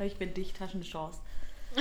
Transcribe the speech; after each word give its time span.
Ich 0.00 0.16
bin 0.16 0.34
dicht, 0.34 0.60
hast 0.60 0.74
eine 0.74 0.82
Chance. 0.84 1.20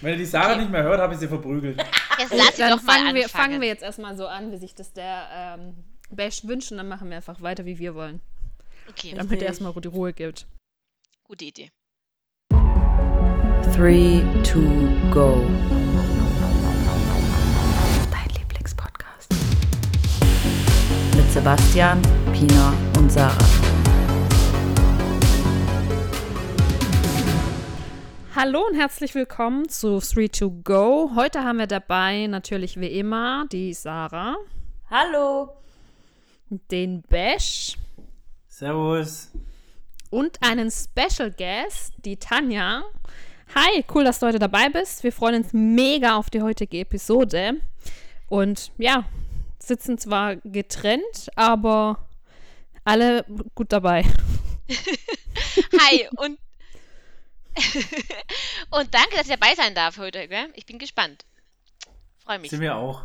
Wenn 0.00 0.12
ihr 0.12 0.18
die 0.18 0.24
Sarah 0.26 0.54
nicht 0.56 0.70
mehr 0.70 0.84
hört, 0.84 1.00
habe 1.00 1.14
ich 1.14 1.20
sie 1.20 1.26
verprügelt. 1.26 1.76
Jetzt 2.18 2.32
lass 2.32 2.56
sie 2.56 2.62
doch 2.62 2.80
mal 2.82 2.92
fangen 2.98 3.14
wir, 3.16 3.24
anfangen. 3.24 3.44
fangen 3.44 3.60
wir 3.60 3.66
jetzt 3.68 3.82
erstmal 3.82 4.16
so 4.16 4.28
an, 4.28 4.52
wie 4.52 4.56
sich 4.56 4.74
das 4.74 4.92
der 4.92 5.28
ähm, 5.58 5.74
Bash 6.10 6.44
wünscht 6.44 6.70
und 6.70 6.78
dann 6.78 6.86
machen 6.88 7.10
wir 7.10 7.16
einfach 7.16 7.40
weiter, 7.42 7.64
wie 7.66 7.78
wir 7.80 7.94
wollen. 7.96 8.20
Okay, 8.88 9.10
Damit 9.10 9.24
Richtig. 9.32 9.42
er 9.42 9.48
erstmal 9.48 9.72
die 9.74 9.88
Ruhe 9.88 10.12
gibt. 10.12 10.46
gute 11.24 11.44
Idee. 11.46 11.70
Three, 13.74 14.22
two, 14.44 14.62
go. 15.12 15.44
Dein 18.10 18.28
Lieblingspodcast. 18.38 19.30
Mit 21.16 21.30
Sebastian, 21.32 22.00
Pina 22.32 22.72
und 22.96 23.10
Sarah. 23.12 23.36
Hallo 28.40 28.64
und 28.64 28.76
herzlich 28.76 29.16
willkommen 29.16 29.68
zu 29.68 29.98
3 29.98 30.28
to 30.28 30.48
Go. 30.62 31.10
Heute 31.16 31.42
haben 31.42 31.58
wir 31.58 31.66
dabei 31.66 32.28
natürlich 32.28 32.78
wie 32.78 32.86
immer 32.86 33.46
die 33.50 33.74
Sarah, 33.74 34.36
Hallo. 34.88 35.56
den 36.48 37.02
Bash 37.02 37.76
Servus. 38.46 39.32
und 40.10 40.40
einen 40.40 40.70
Special 40.70 41.32
Guest, 41.32 41.94
die 42.04 42.16
Tanja. 42.16 42.84
Hi, 43.56 43.84
cool, 43.92 44.04
dass 44.04 44.20
du 44.20 44.28
heute 44.28 44.38
dabei 44.38 44.68
bist. 44.68 45.02
Wir 45.02 45.10
freuen 45.10 45.42
uns 45.42 45.52
mega 45.52 46.14
auf 46.16 46.30
die 46.30 46.40
heutige 46.40 46.78
Episode. 46.78 47.54
Und 48.28 48.70
ja, 48.78 49.04
sitzen 49.58 49.98
zwar 49.98 50.36
getrennt, 50.36 51.28
aber 51.34 52.06
alle 52.84 53.24
gut 53.56 53.72
dabei. 53.72 54.04
Hi 55.80 56.08
und 56.18 56.38
und 58.70 58.94
danke, 58.94 59.16
dass 59.16 59.26
ich 59.28 59.36
dabei 59.36 59.54
sein 59.54 59.74
darf 59.74 59.98
heute. 59.98 60.28
Gell? 60.28 60.48
Ich 60.54 60.66
bin 60.66 60.78
gespannt. 60.78 61.24
Freue 62.24 62.38
mich. 62.38 62.50
Sind 62.50 62.60
wir 62.60 62.76
auch. 62.76 63.02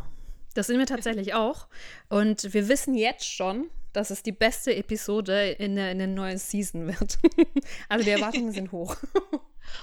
Das 0.54 0.68
sind 0.68 0.78
wir 0.78 0.86
tatsächlich 0.86 1.34
auch. 1.34 1.66
Und 2.08 2.54
wir 2.54 2.68
wissen 2.68 2.94
jetzt 2.94 3.30
schon, 3.30 3.70
dass 3.92 4.10
es 4.10 4.22
die 4.22 4.32
beste 4.32 4.74
Episode 4.74 5.50
in 5.50 5.76
der, 5.76 5.92
in 5.92 5.98
der 5.98 6.06
neuen 6.06 6.38
Season 6.38 6.86
wird. 6.86 7.18
also 7.88 8.04
die 8.04 8.10
Erwartungen 8.10 8.52
sind 8.52 8.72
hoch. 8.72 8.96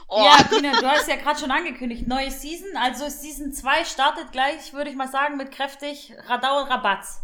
Oh, 0.07 0.23
Ja, 0.23 0.43
Tina, 0.43 0.79
du 0.79 0.85
hast 0.85 1.07
ja 1.09 1.15
gerade 1.15 1.39
schon 1.39 1.49
angekündigt. 1.49 2.07
Neue 2.07 2.29
Season. 2.29 2.69
Also 2.75 3.09
Season 3.09 3.51
2 3.51 3.83
startet 3.83 4.31
gleich, 4.31 4.73
würde 4.73 4.91
ich 4.91 4.95
mal 4.95 5.09
sagen, 5.09 5.37
mit 5.37 5.51
kräftig 5.51 6.13
Radau 6.27 6.61
und 6.61 6.69
Rabatz. 6.69 7.19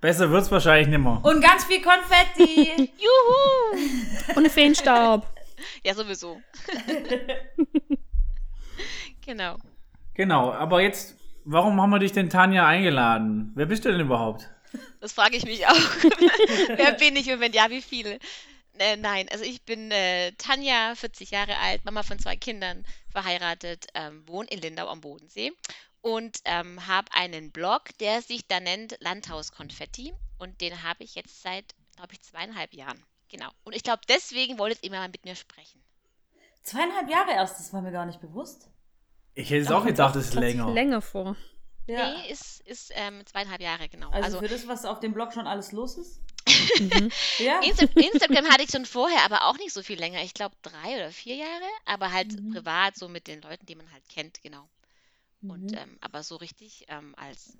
Besser 0.00 0.30
wird's 0.30 0.50
wahrscheinlich 0.50 0.88
nimmer. 0.88 1.20
Und 1.22 1.42
ganz 1.42 1.64
viel 1.64 1.82
Konfetti. 1.82 2.90
juhu! 2.96 4.34
Und 4.34 4.48
Feenstaub. 4.50 5.26
Ja, 5.82 5.94
sowieso. 5.94 6.40
genau. 9.24 9.56
Genau, 10.14 10.52
aber 10.52 10.80
jetzt, 10.80 11.16
warum 11.44 11.80
haben 11.80 11.90
wir 11.90 11.98
dich 11.98 12.12
denn 12.12 12.30
Tanja 12.30 12.66
eingeladen? 12.66 13.52
Wer 13.54 13.66
bist 13.66 13.84
du 13.84 13.90
denn 13.90 14.00
überhaupt? 14.00 14.48
Das 15.00 15.12
frage 15.12 15.36
ich 15.36 15.44
mich 15.44 15.66
auch. 15.66 15.74
Wer 16.76 16.92
bin 16.92 17.16
ich 17.16 17.30
und 17.30 17.40
wenn 17.40 17.52
ja, 17.52 17.70
wie 17.70 17.82
viele? 17.82 18.18
Äh, 18.78 18.96
nein, 18.96 19.28
also 19.30 19.44
ich 19.44 19.62
bin 19.62 19.90
äh, 19.90 20.32
Tanja, 20.32 20.94
40 20.96 21.30
Jahre 21.30 21.56
alt, 21.58 21.84
Mama 21.84 22.02
von 22.02 22.18
zwei 22.18 22.36
Kindern, 22.36 22.84
verheiratet, 23.10 23.86
ähm, 23.94 24.26
wohne 24.26 24.48
in 24.48 24.60
Lindau 24.60 24.88
am 24.88 25.00
Bodensee 25.00 25.52
und 26.00 26.38
ähm, 26.44 26.86
habe 26.86 27.12
einen 27.12 27.52
Blog, 27.52 27.96
der 28.00 28.20
sich 28.20 28.46
da 28.48 28.60
nennt 28.60 28.96
Landhaus 29.00 29.52
Konfetti 29.52 30.12
und 30.38 30.60
den 30.60 30.82
habe 30.82 31.04
ich 31.04 31.14
jetzt 31.14 31.42
seit, 31.42 31.74
glaube 31.96 32.14
ich, 32.14 32.22
zweieinhalb 32.22 32.74
Jahren. 32.74 33.04
Genau. 33.34 33.50
Und 33.64 33.74
ich 33.74 33.82
glaube, 33.82 34.00
deswegen 34.08 34.58
wolltet 34.60 34.84
ihr 34.84 34.90
mal 34.90 35.08
mit 35.08 35.24
mir 35.24 35.34
sprechen. 35.34 35.82
Zweieinhalb 36.62 37.10
Jahre 37.10 37.32
erst, 37.32 37.58
das 37.58 37.72
war 37.72 37.82
mir 37.82 37.90
gar 37.90 38.06
nicht 38.06 38.20
bewusst. 38.20 38.68
Ich 39.34 39.50
hätte 39.50 39.62
es 39.62 39.72
auch 39.72 39.84
gedacht, 39.84 40.14
es 40.14 40.26
ist 40.28 40.34
länger. 40.34 40.70
Länger 40.72 41.02
vor. 41.02 41.34
Ja. 41.88 42.12
Nee, 42.16 42.30
ist, 42.30 42.60
ist 42.60 42.92
ähm, 42.94 43.26
zweieinhalb 43.26 43.60
Jahre, 43.60 43.88
genau. 43.88 44.08
Also, 44.10 44.24
Also, 44.24 44.38
für 44.38 44.46
das, 44.48 44.68
was 44.68 44.84
auf 44.84 45.00
dem 45.00 45.12
Blog 45.14 45.32
schon 45.32 45.48
alles 45.48 45.72
los 45.72 45.96
ist. 45.98 46.20
Mhm. 46.78 47.10
Ja. 47.38 47.60
Insta 47.62 47.86
Instagram 47.86 48.46
hatte 48.50 48.62
ich 48.62 48.70
schon 48.70 48.86
vorher, 48.86 49.24
aber 49.24 49.48
auch 49.48 49.56
nicht 49.58 49.72
so 49.72 49.82
viel 49.82 49.98
länger. 49.98 50.22
Ich 50.22 50.32
glaube 50.32 50.54
drei 50.62 50.94
oder 50.94 51.10
vier 51.10 51.34
Jahre, 51.34 51.68
aber 51.86 52.12
halt 52.12 52.40
Mhm. 52.40 52.52
privat, 52.52 52.94
so 52.94 53.08
mit 53.08 53.26
den 53.26 53.42
Leuten, 53.42 53.66
die 53.66 53.74
man 53.74 53.90
halt 53.92 54.08
kennt, 54.08 54.40
genau. 54.44 54.68
Und 55.42 55.72
Mhm. 55.72 55.76
ähm, 55.76 55.98
aber 56.00 56.22
so 56.22 56.36
richtig 56.36 56.84
ähm, 56.88 57.14
als 57.16 57.56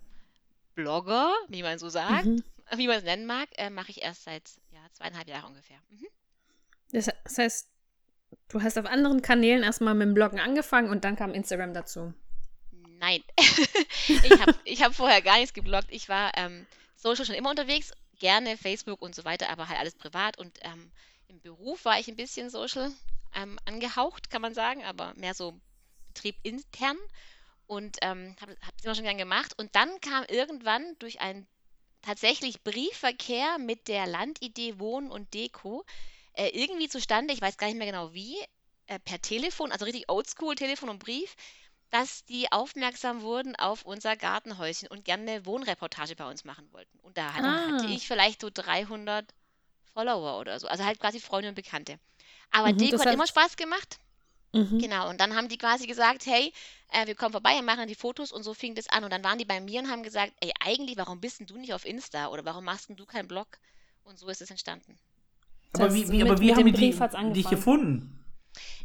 Blogger, 0.77 1.33
wie 1.49 1.65
man 1.65 1.81
so 1.81 1.89
sagt, 1.89 2.27
Mhm. 2.27 2.45
wie 2.77 2.87
man 2.87 2.99
es 2.99 3.05
nennen 3.05 3.27
mag, 3.27 3.49
äh, 3.59 3.71
mache 3.71 3.91
ich 3.91 4.03
erst 4.03 4.23
seit 4.25 4.45
ja, 4.85 4.93
zweieinhalb 4.93 5.29
Jahren 5.29 5.47
ungefähr. 5.47 5.79
Mhm. 5.91 6.07
Das, 6.93 7.11
das 7.25 7.39
heißt, 7.39 7.69
du 8.49 8.63
hast 8.63 8.79
auf 8.79 8.87
anderen 8.87 9.23
Kanälen 9.23 9.63
erstmal 9.63 9.95
mit 9.95 10.07
dem 10.09 10.15
Bloggen 10.15 10.41
angefangen 10.41 10.91
und 10.91 11.05
dann 11.05 11.17
kam 11.17 11.33
Instagram 11.33 11.75
dazu. 11.75 12.13
Nein, 12.99 13.23
ich 14.09 14.41
habe 14.41 14.55
ich 14.65 14.83
hab 14.83 14.95
vorher 14.95 15.23
gar 15.23 15.39
nichts 15.39 15.55
gebloggt. 15.55 15.89
Ich 15.91 16.09
war 16.09 16.33
ähm, 16.37 16.67
social 16.97 17.25
schon 17.25 17.35
immer 17.35 17.51
unterwegs, 17.51 17.93
gerne 18.19 18.57
Facebook 18.57 19.03
und 19.03 19.15
so 19.15 19.25
weiter, 19.25 19.51
aber 19.51 19.69
halt 19.69 19.81
alles 19.81 19.95
privat. 19.95 20.39
Und 20.39 20.59
ähm, 20.63 20.91
im 21.29 21.41
Beruf 21.41 21.85
war 21.85 21.99
ich 21.99 22.09
ein 22.09 22.17
bisschen 22.17 22.51
social 22.51 22.93
ähm, 23.35 23.59
angehaucht, 23.65 24.31
kann 24.31 24.43
man 24.43 24.55
sagen, 24.55 24.85
aber 24.85 25.13
mehr 25.17 25.35
so 25.35 25.59
betriebintern. 26.09 26.97
Und 27.67 27.97
ähm, 28.03 28.37
habe 28.41 28.57
es 28.77 28.85
immer 28.85 28.95
schon 28.95 29.05
gern 29.05 29.19
gemacht. 29.19 29.53
Und 29.59 29.75
dann 29.75 30.01
kam 30.01 30.25
irgendwann 30.29 30.97
durch 30.99 31.21
einen 31.21 31.47
tatsächlich 32.05 32.63
Briefverkehr 32.63 33.59
mit 33.59 33.89
der 33.89 34.07
Landidee 34.07 34.79
Wohnen 34.79 35.11
und 35.11 35.33
Deko 35.35 35.85
äh, 36.35 36.49
irgendwie 36.49 36.89
zustande, 36.89 37.33
ich 37.35 37.41
weiß 37.41 37.57
gar 37.57 37.67
nicht 37.69 37.77
mehr 37.79 37.87
genau 37.87 38.13
wie, 38.13 38.37
äh, 38.87 38.99
per 38.99 39.21
Telefon, 39.21 39.73
also 39.73 39.85
richtig 39.85 40.09
oldschool, 40.11 40.55
Telefon 40.55 40.89
und 40.89 40.99
Brief, 40.99 41.35
dass 41.91 42.25
die 42.25 42.51
aufmerksam 42.51 43.23
wurden 43.23 43.55
auf 43.57 43.85
unser 43.85 44.17
Gartenhäuschen 44.17 44.89
und 44.89 45.05
gerne 45.05 45.31
eine 45.31 45.47
Wohnreportage 45.47 46.17
bei 46.17 46.29
uns 46.29 46.45
machen 46.45 46.69
wollten. 46.73 46.99
Und 47.01 47.17
da 47.17 47.33
hatte, 47.33 47.47
Ah. 47.47 47.69
hatte 47.69 47.87
ich 47.87 48.07
vielleicht 48.07 48.41
so 48.41 48.51
300 48.53 49.33
Follower 49.93 50.39
oder 50.41 50.59
so, 50.59 50.67
also 50.67 50.85
halt 50.85 50.99
quasi 50.99 51.21
Freunde 51.21 51.49
und 51.51 51.55
Bekannte. 51.55 51.99
Aber 52.51 52.73
Mhm, 52.73 52.79
Deko 52.79 52.99
hat 52.99 53.07
heißt- 53.09 53.13
immer 53.15 53.27
Spaß 53.29 53.57
gemacht. 53.57 53.99
Mhm. 54.55 54.79
Genau, 54.79 55.11
und 55.11 55.21
dann 55.21 55.35
haben 55.37 55.49
die 55.49 55.59
quasi 55.59 55.87
gesagt, 55.87 56.27
hey, 56.27 56.53
äh, 56.93 57.07
wir 57.07 57.15
kommen 57.15 57.33
vorbei 57.33 57.59
und 57.59 57.65
machen 57.65 57.89
die 57.89 57.95
Fotos 57.95 58.33
und 58.33 58.43
so 58.45 58.55
fing 58.55 58.75
das 58.75 58.89
an. 58.89 59.05
Und 59.05 59.13
dann 59.13 59.25
waren 59.25 59.39
die 59.39 59.45
bei 59.45 59.61
mir 59.61 59.81
und 59.81 59.91
haben 59.91 60.03
gesagt, 60.03 60.33
ey, 60.41 60.53
eigentlich, 60.61 60.97
warum 60.97 61.21
bist 61.21 61.41
denn 61.41 61.47
du 61.47 61.57
nicht 61.59 61.75
auf 61.75 61.85
Insta 61.85 62.29
oder 62.29 62.45
warum 62.45 62.65
machst 62.65 62.89
denn 62.89 62.97
du 62.97 63.05
keinen 63.07 63.29
Blog? 63.29 63.49
Und 64.05 64.19
so 64.19 64.29
ist 64.29 64.41
es 64.43 64.51
entstanden. 64.51 64.99
Aber 65.73 65.93
wie, 65.93 66.09
wie, 66.11 66.23
mit- 66.23 66.23
aber 66.23 66.41
wie 66.41 66.53
mit 66.53 66.57
haben 66.57 66.73
die 66.75 66.95
dich 67.33 67.51
angefangen. 67.51 67.57
gefunden? 67.57 68.25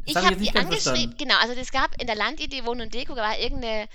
Das 0.06 0.16
Ich 0.16 0.16
hab 0.16 0.26
habe 0.26 0.36
jetzt 0.36 0.42
die 0.44 0.56
angeschrieben, 0.56 1.12
verstanden. 1.12 1.18
genau, 1.18 1.36
also 1.40 1.54
es 1.54 1.72
gab 1.72 2.00
in 2.02 2.08
der 2.08 2.16
Landidee 2.16 2.66
Wohnen 2.66 2.82
und 2.82 2.94
Deko, 2.94 3.16
da 3.16 3.22
war 3.24 3.38
irgendeine, 3.40 3.88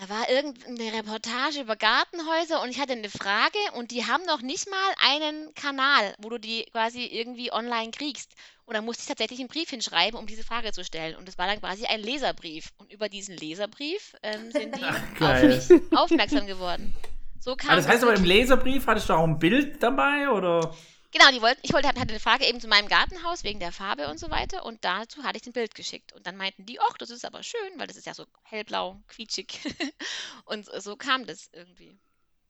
da 0.00 0.08
war 0.08 0.28
irgendeine 0.30 0.92
Reportage 0.98 1.60
über 1.60 1.76
Gartenhäuser 1.76 2.62
und 2.62 2.70
ich 2.70 2.80
hatte 2.80 2.92
eine 2.92 3.10
Frage 3.10 3.58
und 3.74 3.90
die 3.90 4.06
haben 4.06 4.24
noch 4.26 4.40
nicht 4.40 4.68
mal 4.70 4.94
einen 5.10 5.54
Kanal, 5.54 6.14
wo 6.18 6.30
du 6.30 6.38
die 6.38 6.64
quasi 6.72 7.04
irgendwie 7.04 7.52
online 7.52 7.90
kriegst. 7.90 8.32
Und 8.64 8.74
da 8.74 8.80
musste 8.80 9.02
ich 9.02 9.08
tatsächlich 9.08 9.40
einen 9.40 9.48
Brief 9.48 9.68
hinschreiben, 9.68 10.18
um 10.18 10.26
diese 10.26 10.44
Frage 10.44 10.72
zu 10.72 10.82
stellen. 10.82 11.16
Und 11.16 11.28
das 11.28 11.36
war 11.36 11.46
dann 11.46 11.60
quasi 11.60 11.84
ein 11.84 12.00
Leserbrief. 12.00 12.70
Und 12.78 12.90
über 12.90 13.08
diesen 13.10 13.36
Leserbrief 13.36 14.14
ähm, 14.22 14.50
sind 14.50 14.74
die 14.76 14.84
auf 14.84 14.96
geil. 15.18 15.62
mich 15.68 15.82
aufmerksam 15.96 16.46
geworden. 16.46 16.94
So 17.38 17.54
kam 17.56 17.70
Ah, 17.70 17.76
das 17.76 17.86
heißt 17.88 18.02
aber 18.02 18.14
im. 18.14 18.24
Leserbrief 18.24 18.86
hattest 18.86 19.08
du 19.10 19.14
auch 19.14 19.24
ein 19.24 19.38
Bild 19.38 19.82
dabei 19.82 20.30
oder? 20.30 20.74
Genau, 21.12 21.30
die 21.30 21.42
wollten, 21.42 21.60
ich 21.62 21.72
wollte, 21.72 21.88
hatte 21.88 22.00
eine 22.00 22.18
Frage 22.20 22.46
eben 22.46 22.60
zu 22.60 22.68
meinem 22.68 22.88
Gartenhaus 22.88 23.44
wegen 23.44 23.60
der 23.60 23.70
Farbe 23.70 24.08
und 24.08 24.18
so 24.18 24.30
weiter 24.30 24.64
und 24.64 24.82
dazu 24.84 25.22
hatte 25.24 25.38
ich 25.38 25.46
ein 25.46 25.52
Bild 25.52 25.74
geschickt. 25.74 26.12
Und 26.14 26.26
dann 26.26 26.36
meinten 26.36 26.64
die, 26.64 26.80
ach, 26.80 26.96
das 26.98 27.10
ist 27.10 27.24
aber 27.24 27.42
schön, 27.42 27.58
weil 27.76 27.86
das 27.86 27.96
ist 27.96 28.06
ja 28.06 28.14
so 28.14 28.24
hellblau, 28.44 28.98
quietschig. 29.08 29.60
und 30.46 30.64
so- 30.64 30.80
so 30.80 30.96
kam 30.96 31.26
das 31.26 31.50
irgendwie. 31.52 31.98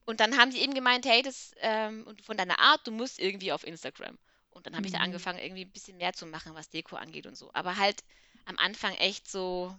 Und 0.05 0.19
dann 0.21 0.37
haben 0.37 0.51
die 0.51 0.59
eben 0.61 0.73
gemeint, 0.73 1.05
hey, 1.05 1.21
das 1.21 1.51
ähm, 1.59 2.05
und 2.07 2.21
von 2.21 2.37
deiner 2.37 2.59
Art, 2.59 2.85
du 2.87 2.91
musst 2.91 3.19
irgendwie 3.19 3.51
auf 3.51 3.65
Instagram. 3.67 4.17
Und 4.51 4.65
dann 4.65 4.75
habe 4.75 4.85
ich 4.85 4.91
da 4.93 4.99
Mhm. 4.99 5.05
angefangen, 5.05 5.39
irgendwie 5.39 5.65
ein 5.65 5.71
bisschen 5.71 5.97
mehr 5.97 6.13
zu 6.13 6.25
machen, 6.25 6.53
was 6.55 6.69
Deko 6.69 6.95
angeht 6.95 7.25
und 7.25 7.35
so. 7.37 7.49
Aber 7.53 7.77
halt 7.77 8.03
am 8.45 8.57
Anfang 8.59 8.93
echt 8.95 9.29
so, 9.29 9.75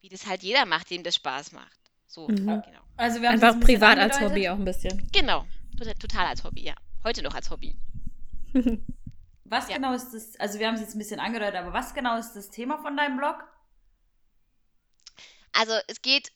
wie 0.00 0.08
das 0.08 0.26
halt 0.26 0.42
jeder 0.42 0.64
macht, 0.66 0.88
dem 0.90 1.02
das 1.02 1.14
Spaß 1.16 1.52
macht. 1.52 1.78
So, 2.06 2.28
Mhm. 2.28 2.62
genau. 2.64 2.80
Also 2.96 3.20
wir 3.20 3.28
haben 3.28 3.34
Einfach 3.34 3.48
es 3.48 3.54
ein 3.54 3.60
bisschen 3.60 3.80
privat 3.80 3.98
als. 3.98 4.20
Hobby 4.20 4.48
auch 4.48 4.54
ein 4.56 4.64
bisschen. 4.64 5.08
Genau, 5.12 5.46
total, 5.76 5.94
total 5.94 6.26
als 6.26 6.44
Hobby, 6.44 6.62
ja. 6.62 6.74
Heute 7.02 7.22
noch 7.22 7.34
als 7.34 7.50
Hobby. 7.50 7.74
Was 9.44 9.70
Ja. 9.70 9.72
genau 9.72 9.92
ist 9.94 10.12
das? 10.12 10.36
Also 10.40 10.58
wir 10.58 10.66
haben 10.66 10.74
es 10.74 10.80
jetzt 10.82 10.94
ein 10.94 10.98
bisschen 10.98 11.20
angedeutet, 11.20 11.56
aber 11.56 11.72
was 11.72 11.94
genau 11.94 12.18
ist 12.18 12.32
das 12.34 12.50
Thema 12.50 12.78
von 12.78 12.96
deinem 12.96 13.16
Blog? 13.16 13.44
Also 15.52 15.74
es 15.88 16.02
geht, 16.02 16.32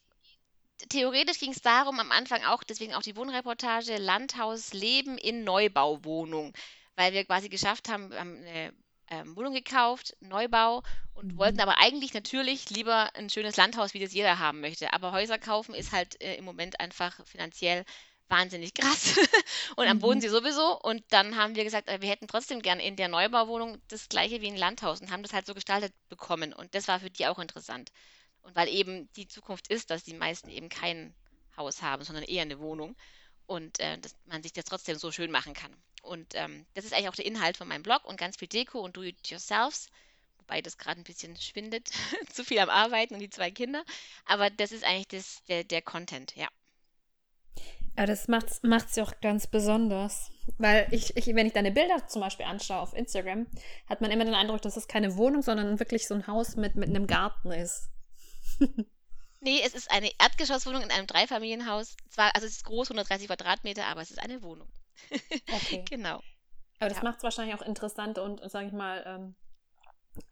theoretisch 0.90 1.38
ging 1.40 1.52
es 1.52 1.62
darum, 1.62 2.00
am 2.00 2.12
Anfang 2.12 2.44
auch, 2.44 2.62
deswegen 2.64 2.94
auch 2.94 3.02
die 3.02 3.16
Wohnreportage, 3.16 3.98
Landhaus 3.98 4.72
Leben 4.72 5.18
in 5.18 5.44
Neubauwohnung, 5.44 6.54
weil 6.96 7.12
wir 7.12 7.24
quasi 7.24 7.48
geschafft 7.48 7.88
haben, 7.88 8.10
wir 8.10 8.20
haben 8.20 8.36
eine 8.38 8.74
ähm, 9.10 9.36
Wohnung 9.36 9.54
gekauft, 9.54 10.16
Neubau 10.20 10.82
und 11.14 11.36
Mhm. 11.36 11.38
wollten 11.38 11.60
aber 11.60 11.78
eigentlich 11.78 12.14
natürlich 12.14 12.70
lieber 12.70 13.14
ein 13.16 13.30
schönes 13.30 13.56
Landhaus, 13.56 13.94
wie 13.94 14.00
das 14.00 14.14
jeder 14.14 14.38
haben 14.38 14.60
möchte. 14.60 14.92
Aber 14.92 15.12
Häuser 15.12 15.38
kaufen 15.38 15.74
ist 15.74 15.92
halt 15.92 16.20
äh, 16.22 16.36
im 16.36 16.44
Moment 16.44 16.80
einfach 16.80 17.24
finanziell 17.26 17.84
wahnsinnig 18.28 18.74
krass. 18.74 19.16
und 19.76 19.86
am 19.88 19.96
Mhm. 19.96 20.00
Bodensee 20.00 20.28
sowieso. 20.28 20.78
Und 20.80 21.04
dann 21.10 21.36
haben 21.36 21.54
wir 21.56 21.64
gesagt, 21.64 21.88
äh, 21.88 22.00
wir 22.00 22.08
hätten 22.10 22.28
trotzdem 22.28 22.62
gern 22.62 22.80
in 22.80 22.96
der 22.96 23.08
Neubauwohnung 23.08 23.80
das 23.88 24.08
gleiche 24.08 24.40
wie 24.40 24.48
ein 24.48 24.56
Landhaus 24.56 25.00
und 25.00 25.10
haben 25.10 25.22
das 25.22 25.32
halt 25.32 25.46
so 25.46 25.54
gestaltet 25.54 25.92
bekommen. 26.08 26.52
Und 26.52 26.74
das 26.74 26.88
war 26.88 27.00
für 27.00 27.10
die 27.10 27.26
auch 27.26 27.38
interessant. 27.38 27.90
Und 28.42 28.56
weil 28.56 28.68
eben 28.68 29.10
die 29.14 29.28
Zukunft 29.28 29.68
ist, 29.68 29.90
dass 29.90 30.04
die 30.04 30.14
meisten 30.14 30.48
eben 30.50 30.68
kein 30.68 31.14
Haus 31.56 31.82
haben, 31.82 32.04
sondern 32.04 32.24
eher 32.24 32.42
eine 32.42 32.58
Wohnung. 32.60 32.96
Und 33.46 33.80
äh, 33.80 33.98
dass 33.98 34.14
man 34.26 34.42
sich 34.42 34.52
das 34.52 34.64
trotzdem 34.66 34.96
so 34.98 35.10
schön 35.12 35.30
machen 35.30 35.54
kann. 35.54 35.74
Und 36.02 36.34
ähm, 36.34 36.66
das 36.74 36.84
ist 36.84 36.92
eigentlich 36.94 37.08
auch 37.08 37.14
der 37.14 37.26
Inhalt 37.26 37.56
von 37.56 37.68
meinem 37.68 37.82
Blog 37.82 38.04
und 38.04 38.16
ganz 38.18 38.36
viel 38.36 38.48
Deko 38.48 38.80
und 38.80 38.96
Do-it-yourselfs. 38.96 39.88
Wobei 40.38 40.62
das 40.62 40.78
gerade 40.78 41.00
ein 41.00 41.04
bisschen 41.04 41.36
schwindet, 41.36 41.88
zu 42.32 42.44
viel 42.44 42.58
am 42.60 42.70
Arbeiten 42.70 43.14
und 43.14 43.20
die 43.20 43.30
zwei 43.30 43.50
Kinder. 43.50 43.84
Aber 44.24 44.50
das 44.50 44.72
ist 44.72 44.84
eigentlich 44.84 45.08
das, 45.08 45.42
der, 45.48 45.64
der 45.64 45.82
Content, 45.82 46.34
ja. 46.36 46.48
Ja, 47.98 48.06
das 48.06 48.28
macht's, 48.28 48.62
macht's 48.62 48.94
ja 48.96 49.02
auch 49.02 49.20
ganz 49.20 49.46
besonders. 49.48 50.30
Weil 50.56 50.86
ich, 50.92 51.16
ich, 51.16 51.26
wenn 51.34 51.46
ich 51.48 51.52
deine 51.52 51.72
Bilder 51.72 52.06
zum 52.06 52.22
Beispiel 52.22 52.46
anschaue 52.46 52.78
auf 52.80 52.94
Instagram, 52.94 53.46
hat 53.88 54.00
man 54.00 54.10
immer 54.12 54.24
den 54.24 54.34
Eindruck, 54.34 54.62
dass 54.62 54.76
es 54.76 54.86
keine 54.88 55.16
Wohnung, 55.16 55.42
sondern 55.42 55.78
wirklich 55.80 56.06
so 56.06 56.14
ein 56.14 56.26
Haus 56.28 56.54
mit, 56.56 56.76
mit 56.76 56.88
einem 56.88 57.06
Garten 57.06 57.50
ist. 57.52 57.90
Nee, 59.40 59.60
es 59.64 59.72
ist 59.74 59.88
eine 59.92 60.10
Erdgeschosswohnung 60.18 60.82
in 60.82 60.90
einem 60.90 61.06
Dreifamilienhaus. 61.06 61.96
Zwar, 62.10 62.34
also 62.34 62.44
es 62.44 62.54
ist 62.56 62.64
groß, 62.64 62.88
130 62.90 63.28
Quadratmeter, 63.28 63.86
aber 63.86 64.00
es 64.02 64.10
ist 64.10 64.18
eine 64.18 64.42
Wohnung. 64.42 64.68
Okay. 65.52 65.84
Genau. 65.88 66.20
Aber 66.80 66.88
das 66.88 66.98
Ja. 66.98 67.04
macht 67.04 67.18
es 67.18 67.22
wahrscheinlich 67.22 67.54
auch 67.54 67.62
interessant 67.62 68.18
und, 68.18 68.40
sage 68.50 68.66
ich 68.66 68.72
mal, 68.72 69.04
ähm, 69.06 69.36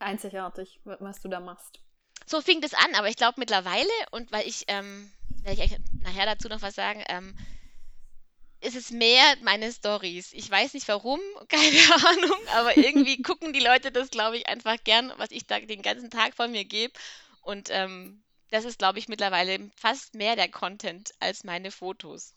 einzigartig, 0.01 0.81
wa- 0.83 0.97
was 0.99 1.21
du 1.21 1.29
da 1.29 1.39
machst. 1.39 1.79
So 2.27 2.41
fing 2.41 2.61
das 2.61 2.75
an, 2.75 2.97
aber 2.97 3.09
ich 3.09 3.15
glaube 3.17 3.35
mittlerweile, 3.39 3.89
und 4.11 4.33
weil 4.33 4.45
ich, 4.49 4.65
ähm, 4.67 5.13
werde 5.47 5.65
ich 5.65 5.77
nachher 6.03 6.27
dazu 6.27 6.49
noch 6.49 6.63
was 6.63 6.75
sagen, 6.75 7.03
ähm, 7.09 7.37
ist 8.61 8.77
es 8.77 8.91
mehr 8.91 9.23
meine 9.43 9.71
Stories. 9.71 10.33
Ich 10.33 10.51
weiß 10.51 10.75
nicht 10.75 10.89
warum, 10.89 11.21
keine 11.49 11.95
Ahnung, 12.07 12.41
aber 12.55 12.77
irgendwie 12.77 13.23
gucken 13.23 13.53
die 13.53 13.61
Leute 13.61 13.93
das, 13.93 14.11
glaube 14.11 14.37
ich, 14.37 14.47
einfach 14.49 14.77
gern, 14.85 15.13
was 15.17 15.31
ich 15.31 15.47
da 15.47 15.61
den 15.61 15.83
ganzen 15.83 16.11
Tag 16.11 16.35
von 16.35 16.51
mir 16.51 16.65
gebe. 16.65 16.93
Und 17.41 17.69
ähm, 17.71 18.23
das 18.51 18.65
ist, 18.65 18.79
glaube 18.79 18.99
ich, 18.99 19.09
mittlerweile 19.09 19.71
fast 19.77 20.15
mehr 20.15 20.37
der 20.37 20.51
Content 20.51 21.13
als 21.21 21.45
meine 21.45 21.71
Fotos. 21.71 22.37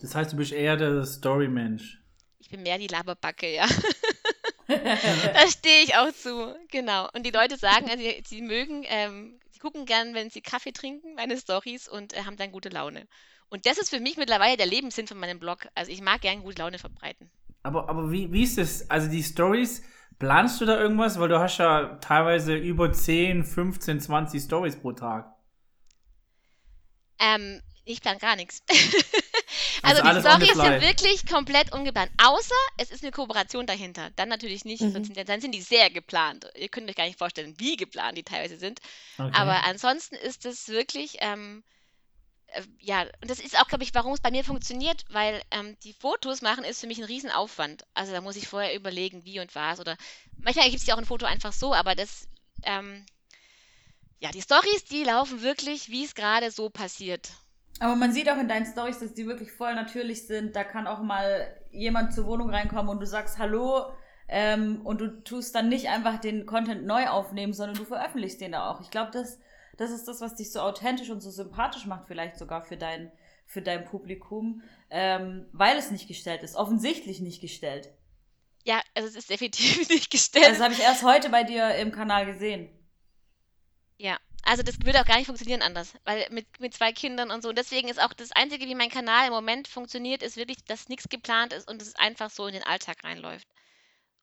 Das 0.00 0.14
heißt, 0.14 0.32
du 0.32 0.36
bist 0.36 0.52
eher 0.52 0.76
der 0.76 1.04
Story-Mensch. 1.04 1.98
Ich 2.38 2.48
bin 2.48 2.62
mehr 2.62 2.78
die 2.78 2.86
Laberbacke, 2.86 3.54
ja. 3.54 3.66
da 4.66 5.48
stehe 5.48 5.84
ich 5.84 5.94
auch 5.96 6.10
zu, 6.12 6.56
genau. 6.70 7.08
Und 7.12 7.26
die 7.26 7.30
Leute 7.30 7.58
sagen, 7.58 7.90
also, 7.90 8.02
sie, 8.24 8.40
mögen, 8.40 8.84
ähm, 8.88 9.38
gucken 9.60 9.86
gern, 9.86 10.14
wenn 10.14 10.30
sie 10.30 10.40
Kaffee 10.40 10.72
trinken, 10.72 11.14
meine 11.14 11.36
Stories 11.36 11.88
und 11.88 12.14
äh, 12.14 12.24
haben 12.24 12.36
dann 12.36 12.50
gute 12.50 12.70
Laune. 12.70 13.06
Und 13.48 13.66
das 13.66 13.78
ist 13.78 13.90
für 13.90 14.00
mich 14.00 14.16
mittlerweile 14.16 14.56
der 14.56 14.66
Lebenssinn 14.66 15.06
von 15.06 15.18
meinem 15.18 15.38
Blog. 15.38 15.68
Also 15.74 15.92
ich 15.92 16.00
mag 16.00 16.20
gern 16.22 16.42
gute 16.42 16.62
Laune 16.62 16.78
verbreiten. 16.78 17.30
Aber, 17.62 17.88
aber 17.88 18.10
wie, 18.10 18.32
wie 18.32 18.42
ist 18.42 18.58
das? 18.58 18.88
Also 18.90 19.08
die 19.08 19.22
Stories, 19.22 19.82
planst 20.18 20.60
du 20.60 20.66
da 20.66 20.80
irgendwas? 20.80 21.18
Weil 21.20 21.28
du 21.28 21.38
hast 21.38 21.58
ja 21.58 21.98
teilweise 22.00 22.56
über 22.56 22.92
10, 22.92 23.44
15, 23.44 24.00
20 24.00 24.42
Stories 24.42 24.76
pro 24.76 24.92
Tag. 24.92 25.34
Ähm, 27.18 27.60
ich 27.84 28.00
plan 28.00 28.18
gar 28.18 28.36
nichts. 28.36 28.62
Also 29.82 30.02
also, 30.02 30.20
die 30.20 30.46
Storys 30.46 30.54
sind 30.54 30.82
wirklich 30.82 31.26
komplett 31.26 31.72
ungeplant. 31.72 32.10
Außer 32.18 32.54
es 32.76 32.90
ist 32.90 33.02
eine 33.02 33.12
Kooperation 33.12 33.66
dahinter. 33.66 34.10
Dann 34.16 34.28
natürlich 34.28 34.64
nicht. 34.64 34.82
Mhm. 34.82 34.92
Sonst 34.92 35.14
sind, 35.14 35.28
dann 35.28 35.40
sind 35.40 35.52
die 35.52 35.62
sehr 35.62 35.90
geplant. 35.90 36.46
Ihr 36.56 36.68
könnt 36.68 36.88
euch 36.88 36.96
gar 36.96 37.06
nicht 37.06 37.18
vorstellen, 37.18 37.54
wie 37.58 37.76
geplant 37.76 38.18
die 38.18 38.22
teilweise 38.22 38.58
sind. 38.58 38.80
Okay. 39.18 39.30
Aber 39.32 39.64
ansonsten 39.64 40.16
ist 40.16 40.44
es 40.44 40.68
wirklich, 40.68 41.16
ähm, 41.20 41.62
äh, 42.48 42.62
ja, 42.78 43.02
und 43.20 43.30
das 43.30 43.40
ist 43.40 43.58
auch, 43.58 43.68
glaube 43.68 43.84
ich, 43.84 43.94
warum 43.94 44.12
es 44.12 44.20
bei 44.20 44.30
mir 44.30 44.44
funktioniert, 44.44 45.04
weil 45.10 45.42
ähm, 45.50 45.76
die 45.84 45.92
Fotos 45.92 46.42
machen 46.42 46.64
ist 46.64 46.80
für 46.80 46.86
mich 46.86 46.98
ein 46.98 47.04
Riesenaufwand. 47.04 47.84
Also 47.94 48.12
da 48.12 48.20
muss 48.20 48.36
ich 48.36 48.48
vorher 48.48 48.74
überlegen, 48.74 49.24
wie 49.24 49.40
und 49.40 49.54
was. 49.54 49.80
Oder 49.80 49.96
manchmal 50.38 50.66
gibt 50.66 50.80
es 50.80 50.86
ja 50.86 50.94
auch 50.94 50.98
ein 50.98 51.06
Foto 51.06 51.26
einfach 51.26 51.52
so, 51.52 51.74
aber 51.74 51.94
das, 51.94 52.28
ähm, 52.64 53.04
ja, 54.18 54.30
die 54.30 54.42
Stories, 54.42 54.84
die 54.84 55.04
laufen 55.04 55.42
wirklich, 55.42 55.88
wie 55.88 56.04
es 56.04 56.14
gerade 56.14 56.50
so 56.50 56.68
passiert. 56.68 57.30
Aber 57.80 57.96
man 57.96 58.12
sieht 58.12 58.30
auch 58.30 58.36
in 58.36 58.46
deinen 58.46 58.66
Stories, 58.66 58.98
dass 58.98 59.14
die 59.14 59.26
wirklich 59.26 59.52
voll 59.52 59.74
natürlich 59.74 60.26
sind. 60.26 60.54
Da 60.54 60.64
kann 60.64 60.86
auch 60.86 61.00
mal 61.00 61.56
jemand 61.70 62.14
zur 62.14 62.26
Wohnung 62.26 62.50
reinkommen 62.50 62.90
und 62.90 63.00
du 63.00 63.06
sagst 63.06 63.38
Hallo 63.38 63.86
ähm, 64.28 64.82
und 64.84 65.00
du 65.00 65.24
tust 65.24 65.54
dann 65.54 65.70
nicht 65.70 65.88
einfach 65.88 66.20
den 66.20 66.44
Content 66.44 66.84
neu 66.84 67.08
aufnehmen, 67.08 67.54
sondern 67.54 67.78
du 67.78 67.86
veröffentlichst 67.86 68.40
den 68.40 68.52
da 68.52 68.70
auch. 68.70 68.82
Ich 68.82 68.90
glaube, 68.90 69.10
das, 69.12 69.40
das 69.78 69.90
ist 69.90 70.06
das, 70.06 70.20
was 70.20 70.36
dich 70.36 70.52
so 70.52 70.60
authentisch 70.60 71.08
und 71.08 71.22
so 71.22 71.30
sympathisch 71.30 71.86
macht, 71.86 72.06
vielleicht 72.06 72.36
sogar 72.36 72.62
für 72.62 72.76
dein, 72.76 73.10
für 73.46 73.62
dein 73.62 73.86
Publikum, 73.86 74.62
ähm, 74.90 75.46
weil 75.52 75.78
es 75.78 75.90
nicht 75.90 76.06
gestellt 76.06 76.42
ist. 76.42 76.56
Offensichtlich 76.56 77.20
nicht 77.20 77.40
gestellt. 77.40 77.94
Ja, 78.64 78.82
also 78.94 79.08
es 79.08 79.16
ist 79.16 79.30
definitiv 79.30 79.88
nicht 79.88 80.10
gestellt. 80.10 80.46
Das 80.50 80.60
habe 80.60 80.74
ich 80.74 80.80
erst 80.80 81.02
heute 81.02 81.30
bei 81.30 81.44
dir 81.44 81.76
im 81.76 81.92
Kanal 81.92 82.26
gesehen. 82.26 82.68
Ja, 83.96 84.18
also 84.44 84.62
das 84.62 84.80
würde 84.84 85.00
auch 85.00 85.04
gar 85.04 85.16
nicht 85.16 85.26
funktionieren 85.26 85.62
anders, 85.62 85.94
weil 86.04 86.26
mit, 86.30 86.46
mit 86.60 86.74
zwei 86.74 86.92
Kindern 86.92 87.30
und 87.30 87.42
so. 87.42 87.50
Und 87.50 87.58
deswegen 87.58 87.88
ist 87.88 88.00
auch 88.02 88.12
das 88.12 88.32
Einzige, 88.32 88.66
wie 88.66 88.74
mein 88.74 88.90
Kanal 88.90 89.26
im 89.26 89.32
Moment 89.32 89.68
funktioniert, 89.68 90.22
ist 90.22 90.36
wirklich, 90.36 90.64
dass 90.64 90.88
nichts 90.88 91.08
geplant 91.08 91.52
ist 91.52 91.68
und 91.68 91.80
es 91.82 91.94
einfach 91.96 92.30
so 92.30 92.46
in 92.46 92.54
den 92.54 92.62
Alltag 92.62 93.04
reinläuft. 93.04 93.46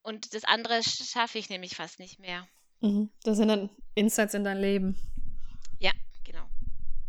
Und 0.04 0.34
das 0.34 0.44
andere 0.44 0.76
sch- 0.80 1.12
schaffe 1.12 1.38
ich 1.38 1.50
nämlich 1.50 1.76
fast 1.76 2.00
nicht 2.00 2.20
mehr. 2.20 2.48
Mhm. 2.82 3.10
Das 3.24 3.38
sind 3.38 3.48
dann 3.50 3.70
Insights 3.96 4.34
in 4.34 4.44
dein 4.44 4.58
Leben. 4.60 4.96
Ja, 5.80 5.92
genau. 6.24 6.44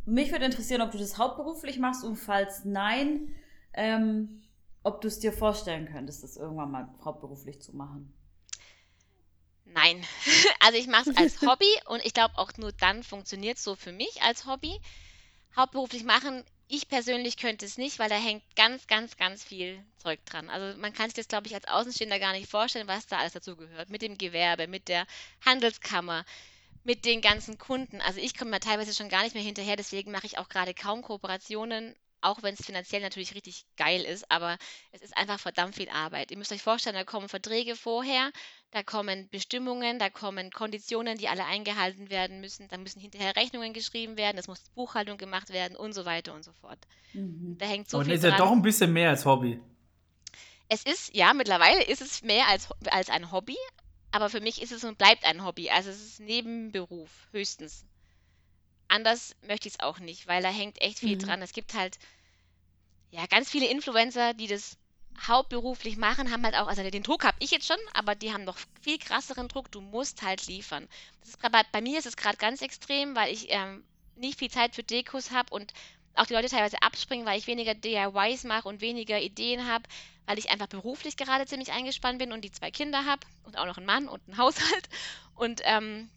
Mich 0.05 0.33
würde 0.33 0.47
interessieren, 0.47 0.83
ob 0.83 0.91
du 0.91 0.99
das 0.99 1.19
hauptberuflich 1.19 1.79
machst 1.79 2.05
und 2.05 2.17
falls 2.17 2.65
nein, 2.65 3.35
ähm, 3.75 4.43
ob 4.83 5.01
du 5.01 5.09
es 5.09 5.19
dir 5.19 5.33
vorstellen 5.33 5.87
könntest, 5.87 6.23
das 6.23 6.37
irgendwann 6.37 6.71
mal 6.71 6.89
hauptberuflich 7.05 7.61
zu 7.61 7.77
machen. 7.77 8.13
Nein. 9.73 10.05
Also 10.61 10.79
ich 10.79 10.87
mache 10.87 11.11
es 11.11 11.17
als 11.17 11.41
Hobby 11.43 11.73
und 11.87 12.05
ich 12.05 12.15
glaube 12.15 12.37
auch 12.37 12.53
nur 12.57 12.73
dann 12.73 13.03
funktioniert 13.03 13.59
es 13.59 13.65
so 13.65 13.77
für 13.77 13.93
mich 13.93 14.23
als 14.23 14.47
Hobby. 14.47 14.81
Hauptberuflich 15.57 16.05
machen, 16.05 16.45
ich 16.69 16.89
persönlich 16.89 17.39
könnte 17.39 17.65
es 17.65 17.79
nicht, 17.79 17.99
weil 17.99 18.11
da 18.11 18.17
hängt 18.17 18.43
ganz, 18.55 18.87
ganz, 18.87 19.17
ganz 19.17 19.43
viel 19.43 19.83
Zeug 19.97 20.25
dran. 20.27 20.51
Also 20.51 20.79
man 20.79 20.93
kann 20.93 21.07
sich 21.07 21.15
das, 21.15 21.29
glaube 21.29 21.47
ich, 21.47 21.55
als 21.55 21.67
Außenstehender 21.67 22.19
gar 22.19 22.33
nicht 22.33 22.51
vorstellen, 22.51 22.87
was 22.87 23.07
da 23.07 23.19
alles 23.19 23.33
dazu 23.33 23.57
gehört. 23.57 23.89
Mit 23.89 24.03
dem 24.03 24.19
Gewerbe, 24.19 24.69
mit 24.69 24.89
der 24.89 25.07
Handelskammer, 25.45 26.25
mit 26.85 27.07
den 27.07 27.23
ganzen 27.23 27.57
Kunden. 27.57 28.01
Also 28.03 28.21
ich 28.21 28.37
komme 28.37 28.51
da 28.51 28.59
teilweise 28.59 28.95
schon 28.95 29.09
gar 29.09 29.23
nicht 29.23 29.35
mehr 29.35 29.43
hinterher, 29.43 29.77
deswegen 29.77 30.13
mache 30.13 30.27
ich 30.27 30.39
auch 30.39 30.49
gerade 30.51 30.75
kaum 30.75 31.03
Kooperationen, 31.03 31.97
auch 32.21 32.43
wenn 32.43 32.55
es 32.55 32.65
finanziell 32.65 33.03
natürlich 33.03 33.35
richtig 33.35 33.65
geil 33.77 34.03
ist, 34.03 34.31
aber 34.31 34.59
es 34.93 35.03
ist 35.03 35.17
einfach 35.17 35.39
verdammt 35.39 35.75
viel 35.75 35.89
Arbeit. 35.89 36.31
Ihr 36.31 36.39
müsst 36.39 36.53
euch 36.53 36.63
vorstellen, 36.63 36.97
da 36.97 37.05
kommen 37.05 37.29
Verträge 37.29 37.77
vorher, 37.77 38.31
da 38.71 38.83
kommen 38.83 39.29
Bestimmungen, 39.29 39.99
da 39.99 40.11
kommen 40.11 40.51
Konditionen, 40.51 41.17
die 41.19 41.29
alle 41.29 41.45
eingehalten 41.45 42.11
werden 42.11 42.41
müssen, 42.41 42.69
da 42.69 42.77
müssen 42.77 43.01
hinterher 43.01 43.37
Rechnungen 43.37 43.73
geschrieben 43.73 44.17
werden, 44.17 44.39
es 44.39 44.49
muss 44.49 44.61
Buchhaltung 44.75 45.19
gemacht 45.19 45.51
werden 45.51 45.77
und 45.77 45.93
so 45.93 46.05
weiter 46.05 46.35
und 46.35 46.45
so 46.45 46.53
fort. 46.53 46.79
Da 47.15 47.67
hängt 47.67 47.89
so 47.89 47.99
Aber 47.99 48.05
viel 48.05 48.15
ist 48.15 48.25
ja 48.25 48.37
doch 48.37 48.53
ein 48.53 48.63
bisschen 48.63 48.93
mehr 48.93 49.11
als 49.11 49.25
Hobby. 49.25 49.61
Es 50.69 50.83
ist, 50.83 51.15
ja, 51.15 51.33
mittlerweile 51.33 51.83
ist 51.85 52.03
es 52.03 52.23
mehr 52.23 52.47
als, 52.49 52.69
als 52.91 53.09
ein 53.09 53.33
Hobby, 53.33 53.57
aber 54.11 54.29
für 54.29 54.41
mich 54.41 54.61
ist 54.61 54.73
es 54.73 54.85
und 54.85 54.99
bleibt 54.99 55.25
ein 55.25 55.45
Hobby. 55.45 55.71
Also 55.71 55.91
es 55.91 56.03
ist 56.03 56.21
Nebenberuf, 56.21 57.29
höchstens. 57.33 57.87
Anders 58.89 59.37
möchte 59.43 59.69
ich 59.69 59.75
es 59.75 59.81
auch 59.81 59.99
nicht, 59.99 60.27
weil 60.27 60.43
da 60.43 60.51
hängt 60.51 60.81
echt 60.81 60.99
viel 61.01 61.17
Mhm. 61.17 61.21
dran. 61.21 61.43
Es 61.43 61.53
gibt 61.53 61.75
halt, 61.75 61.99
ja, 63.11 63.27
ganz 63.27 63.51
viele 63.51 63.67
Influencer, 63.69 64.35
die 64.35 64.47
das 64.47 64.77
hauptberuflich 65.27 65.97
machen, 65.97 66.31
haben 66.31 66.45
halt 66.45 66.55
auch, 66.55 66.69
also 66.69 66.89
den 66.89 67.03
Druck 67.03 67.25
habe 67.25 67.37
ich 67.41 67.51
jetzt 67.51 67.67
schon, 67.67 67.79
aber 67.93 68.15
die 68.15 68.33
haben 68.33 68.45
noch 68.45 68.57
viel 68.83 68.99
krasseren 68.99 69.49
Druck. 69.49 69.71
Du 69.73 69.81
musst 69.81 70.23
halt 70.23 70.47
liefern. 70.47 70.89
Das 71.21 71.31
ist 71.31 71.41
grad 71.41 71.71
bei, 71.73 71.81
mir 71.81 71.99
ist 71.99 72.07
es 72.07 72.17
gerade 72.17 72.37
ganz 72.37 72.63
extrem, 72.63 73.17
weil 73.17 73.33
ich 73.33 73.47
ähm, 73.51 73.85
nicht 74.17 74.39
viel 74.39 74.51
Zeit 74.51 74.75
für 74.75 74.85
Dekos 74.85 75.31
habe 75.33 75.53
und 75.53 75.73
auch 76.15 76.27
die 76.27 76.35
Leute 76.35 76.49
teilweise 76.49 76.83
abspringen, 76.83 77.27
weil 77.27 77.39
ich 77.39 77.47
weniger 77.47 77.75
DIYs 77.75 78.45
mache 78.45 78.69
und 78.69 78.81
weniger 78.81 79.21
Ideen 79.21 79.67
habe, 79.67 79.85
weil 80.27 80.39
ich 80.39 80.51
einfach 80.51 80.67
beruflich 80.67 81.17
gerade 81.17 81.47
ziemlich 81.47 81.73
eingespannt 81.73 82.19
bin 82.19 82.33
und 82.33 82.43
die 82.45 82.53
zwei 82.53 82.71
Kinder 82.71 83.05
habe 83.05 83.27
und 83.45 83.57
auch 83.59 83.67
noch 83.67 83.77
einen 83.77 83.87
Mann 83.87 84.09
und 84.09 84.21
einen 84.27 84.37
Haushalt. 84.39 84.89
Und 85.35 85.61
ähm, 85.65 86.11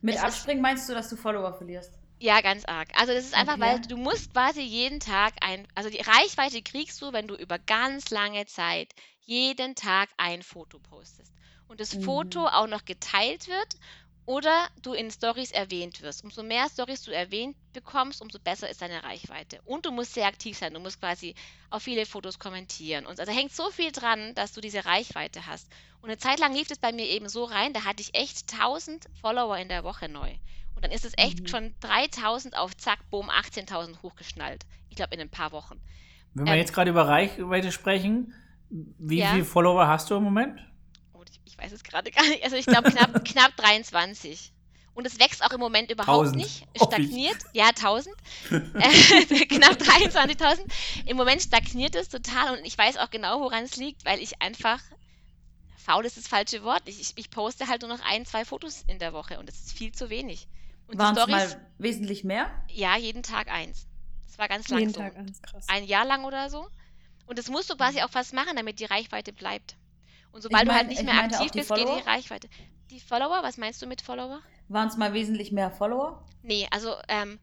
Mit 0.00 0.16
Es 0.16 0.24
Abspringen 0.24 0.60
meinst 0.62 0.88
du, 0.88 0.94
dass 0.94 1.08
du 1.08 1.16
Follower 1.16 1.54
verlierst? 1.54 1.98
ja, 2.20 2.40
ganz 2.40 2.64
arg. 2.64 2.88
Also 2.94 3.12
das 3.12 3.24
ist 3.24 3.34
einfach, 3.34 3.58
Okay. 3.58 3.60
weil 3.60 3.80
du 3.80 3.96
musst 3.96 4.32
quasi 4.32 4.60
jeden 4.60 4.98
Tag 5.00 5.34
ein, 5.40 5.66
also 5.74 5.88
die 5.90 6.00
Reichweite 6.00 6.62
kriegst 6.62 7.00
du, 7.00 7.12
wenn 7.12 7.28
du 7.28 7.34
über 7.36 7.58
ganz 7.60 8.10
lange 8.10 8.46
Zeit 8.46 8.92
jeden 9.20 9.74
Tag 9.76 10.08
ein 10.16 10.42
Foto 10.42 10.80
postest. 10.80 11.34
Und 11.68 11.80
das 11.80 11.92
Mhm. 11.92 11.94
Foto 11.94 12.46
auch 12.48 12.66
noch 12.66 12.84
geteilt 12.84 13.46
wird 13.46 13.74
oder 14.28 14.68
du 14.82 14.92
in 14.92 15.10
Stories 15.10 15.52
erwähnt 15.52 16.02
wirst. 16.02 16.22
Umso 16.22 16.42
mehr 16.42 16.68
Stories 16.68 17.02
du 17.02 17.12
erwähnt 17.12 17.56
bekommst, 17.72 18.20
umso 18.20 18.38
besser 18.38 18.68
ist 18.68 18.82
deine 18.82 19.02
Reichweite. 19.02 19.58
Und 19.64 19.86
du 19.86 19.90
musst 19.90 20.12
sehr 20.12 20.26
aktiv 20.26 20.54
sein. 20.58 20.74
Du 20.74 20.80
musst 20.80 21.00
quasi 21.00 21.34
auf 21.70 21.82
viele 21.82 22.04
Fotos 22.04 22.38
kommentieren. 22.38 23.06
Und 23.06 23.18
also 23.20 23.32
hängt 23.32 23.52
so 23.54 23.70
viel 23.70 23.90
dran, 23.90 24.34
dass 24.34 24.52
du 24.52 24.60
diese 24.60 24.84
Reichweite 24.84 25.46
hast. 25.46 25.72
Und 26.02 26.10
eine 26.10 26.18
Zeit 26.18 26.40
lang 26.40 26.52
lief 26.54 26.70
es 26.70 26.76
bei 26.78 26.92
mir 26.92 27.06
eben 27.06 27.30
so 27.30 27.44
rein, 27.44 27.72
da 27.72 27.84
hatte 27.86 28.02
ich 28.02 28.14
echt 28.14 28.52
1000 28.52 29.06
Follower 29.18 29.56
in 29.56 29.70
der 29.70 29.82
Woche 29.82 30.10
neu. 30.10 30.30
Und 30.74 30.84
dann 30.84 30.90
ist 30.92 31.06
es 31.06 31.14
echt 31.16 31.44
Mhm. 31.44 31.46
schon 31.48 31.74
3000 31.80 32.54
auf 32.54 32.76
zack, 32.76 32.98
boom, 33.08 33.30
18.000 33.30 34.02
hochgeschnallt. 34.02 34.66
Ich 34.90 34.96
glaube 34.96 35.14
in 35.14 35.22
ein 35.22 35.30
paar 35.30 35.52
Wochen. 35.52 35.80
Wenn 36.34 36.44
wir 36.44 36.52
Ähm, 36.52 36.58
jetzt 36.60 36.74
gerade 36.74 36.90
über 36.90 37.08
Reichweite 37.08 37.72
sprechen, 37.72 38.34
wie 38.68 39.20
Ja. 39.20 39.30
viele 39.30 39.46
Follower 39.46 39.88
hast 39.88 40.10
du 40.10 40.16
im 40.16 40.24
Moment? 40.24 40.60
Oh, 41.58 41.64
ich, 41.64 41.64
weiß 41.64 41.72
es 41.72 41.84
gerade 41.84 42.10
gar 42.10 42.24
nicht. 42.24 42.44
Also 42.44 42.56
ich 42.56 42.66
glaube 42.66 42.90
knapp, 42.90 43.24
knapp 43.24 43.56
23. 43.56 44.52
Und 44.94 45.06
es 45.06 45.20
wächst 45.20 45.44
auch 45.44 45.52
im 45.52 45.60
Moment 45.60 45.92
überhaupt 45.92 46.28
1000. 46.28 46.36
nicht. 46.36 46.66
Ich. 46.72 46.82
stagniert. 46.82 47.36
Ja, 47.52 47.68
1000. 47.68 48.16
äh, 48.50 49.46
knapp 49.46 49.80
23.000. 49.80 50.60
Im 51.06 51.16
Moment 51.16 51.42
stagniert 51.42 51.94
es 51.94 52.08
total 52.08 52.58
und 52.58 52.64
ich 52.64 52.76
weiß 52.76 52.96
auch 52.96 53.10
genau, 53.10 53.40
woran 53.40 53.64
es 53.64 53.76
liegt, 53.76 54.04
weil 54.04 54.20
ich 54.20 54.42
einfach 54.42 54.80
faul 55.76 56.04
ist 56.04 56.16
das 56.16 56.28
falsche 56.28 56.62
Wort. 56.64 56.82
Ich, 56.86 57.00
ich, 57.00 57.12
ich 57.16 57.30
poste 57.30 57.68
halt 57.68 57.82
nur 57.82 57.90
noch 57.90 58.04
ein, 58.04 58.26
zwei 58.26 58.44
Fotos 58.44 58.84
in 58.88 58.98
der 58.98 59.12
Woche 59.12 59.38
und 59.38 59.48
das 59.48 59.56
ist 59.56 59.72
viel 59.72 59.92
zu 59.92 60.10
wenig. 60.10 60.48
Und 60.88 60.98
Waren 60.98 61.14
die 61.14 61.20
es 61.20 61.26
Stories, 61.26 61.54
mal 61.54 61.66
wesentlich 61.78 62.24
mehr? 62.24 62.50
ja, 62.68 62.96
jeden 62.96 63.22
Tag 63.22 63.48
eins. 63.48 63.86
Das 64.26 64.38
war 64.38 64.48
ganz 64.48 64.68
lang 64.68 64.80
Jeden 64.80 64.92
so. 64.92 65.00
Tag 65.00 65.14
ganz 65.14 65.40
krass. 65.42 65.66
Ein 65.68 65.84
Jahr 65.84 66.04
lang 66.04 66.24
oder 66.24 66.50
so. 66.50 66.68
Und 67.26 67.38
das 67.38 67.48
musst 67.48 67.70
du 67.70 67.76
quasi 67.76 68.02
auch 68.02 68.10
was 68.12 68.32
machen, 68.32 68.56
damit 68.56 68.80
die 68.80 68.84
Reichweite 68.84 69.32
bleibt. 69.32 69.76
Und 70.38 70.42
sobald 70.42 70.62
Ich 70.62 70.68
du 70.68 70.72
halt 70.74 70.82
mein- 70.86 70.88
nicht 70.90 71.00
ich 71.00 71.04
mehr 71.04 71.18
aktiv 71.24 71.50
bist, 71.50 71.54
geht 71.54 71.66
Follower. 71.66 72.00
die 72.00 72.08
Reichweite. 72.08 72.48
Die 72.90 73.00
Follower, 73.00 73.42
was 73.42 73.56
meinst 73.56 73.82
du 73.82 73.86
mit 73.88 74.00
Follower? 74.02 74.40
Waren 74.68 74.86
es 74.86 74.96
mal 74.96 75.12
wesentlich 75.12 75.50
mehr 75.50 75.72
Follower? 75.72 76.24
Nee, 76.42 76.68
also 76.70 76.94
ähm, 77.08 77.40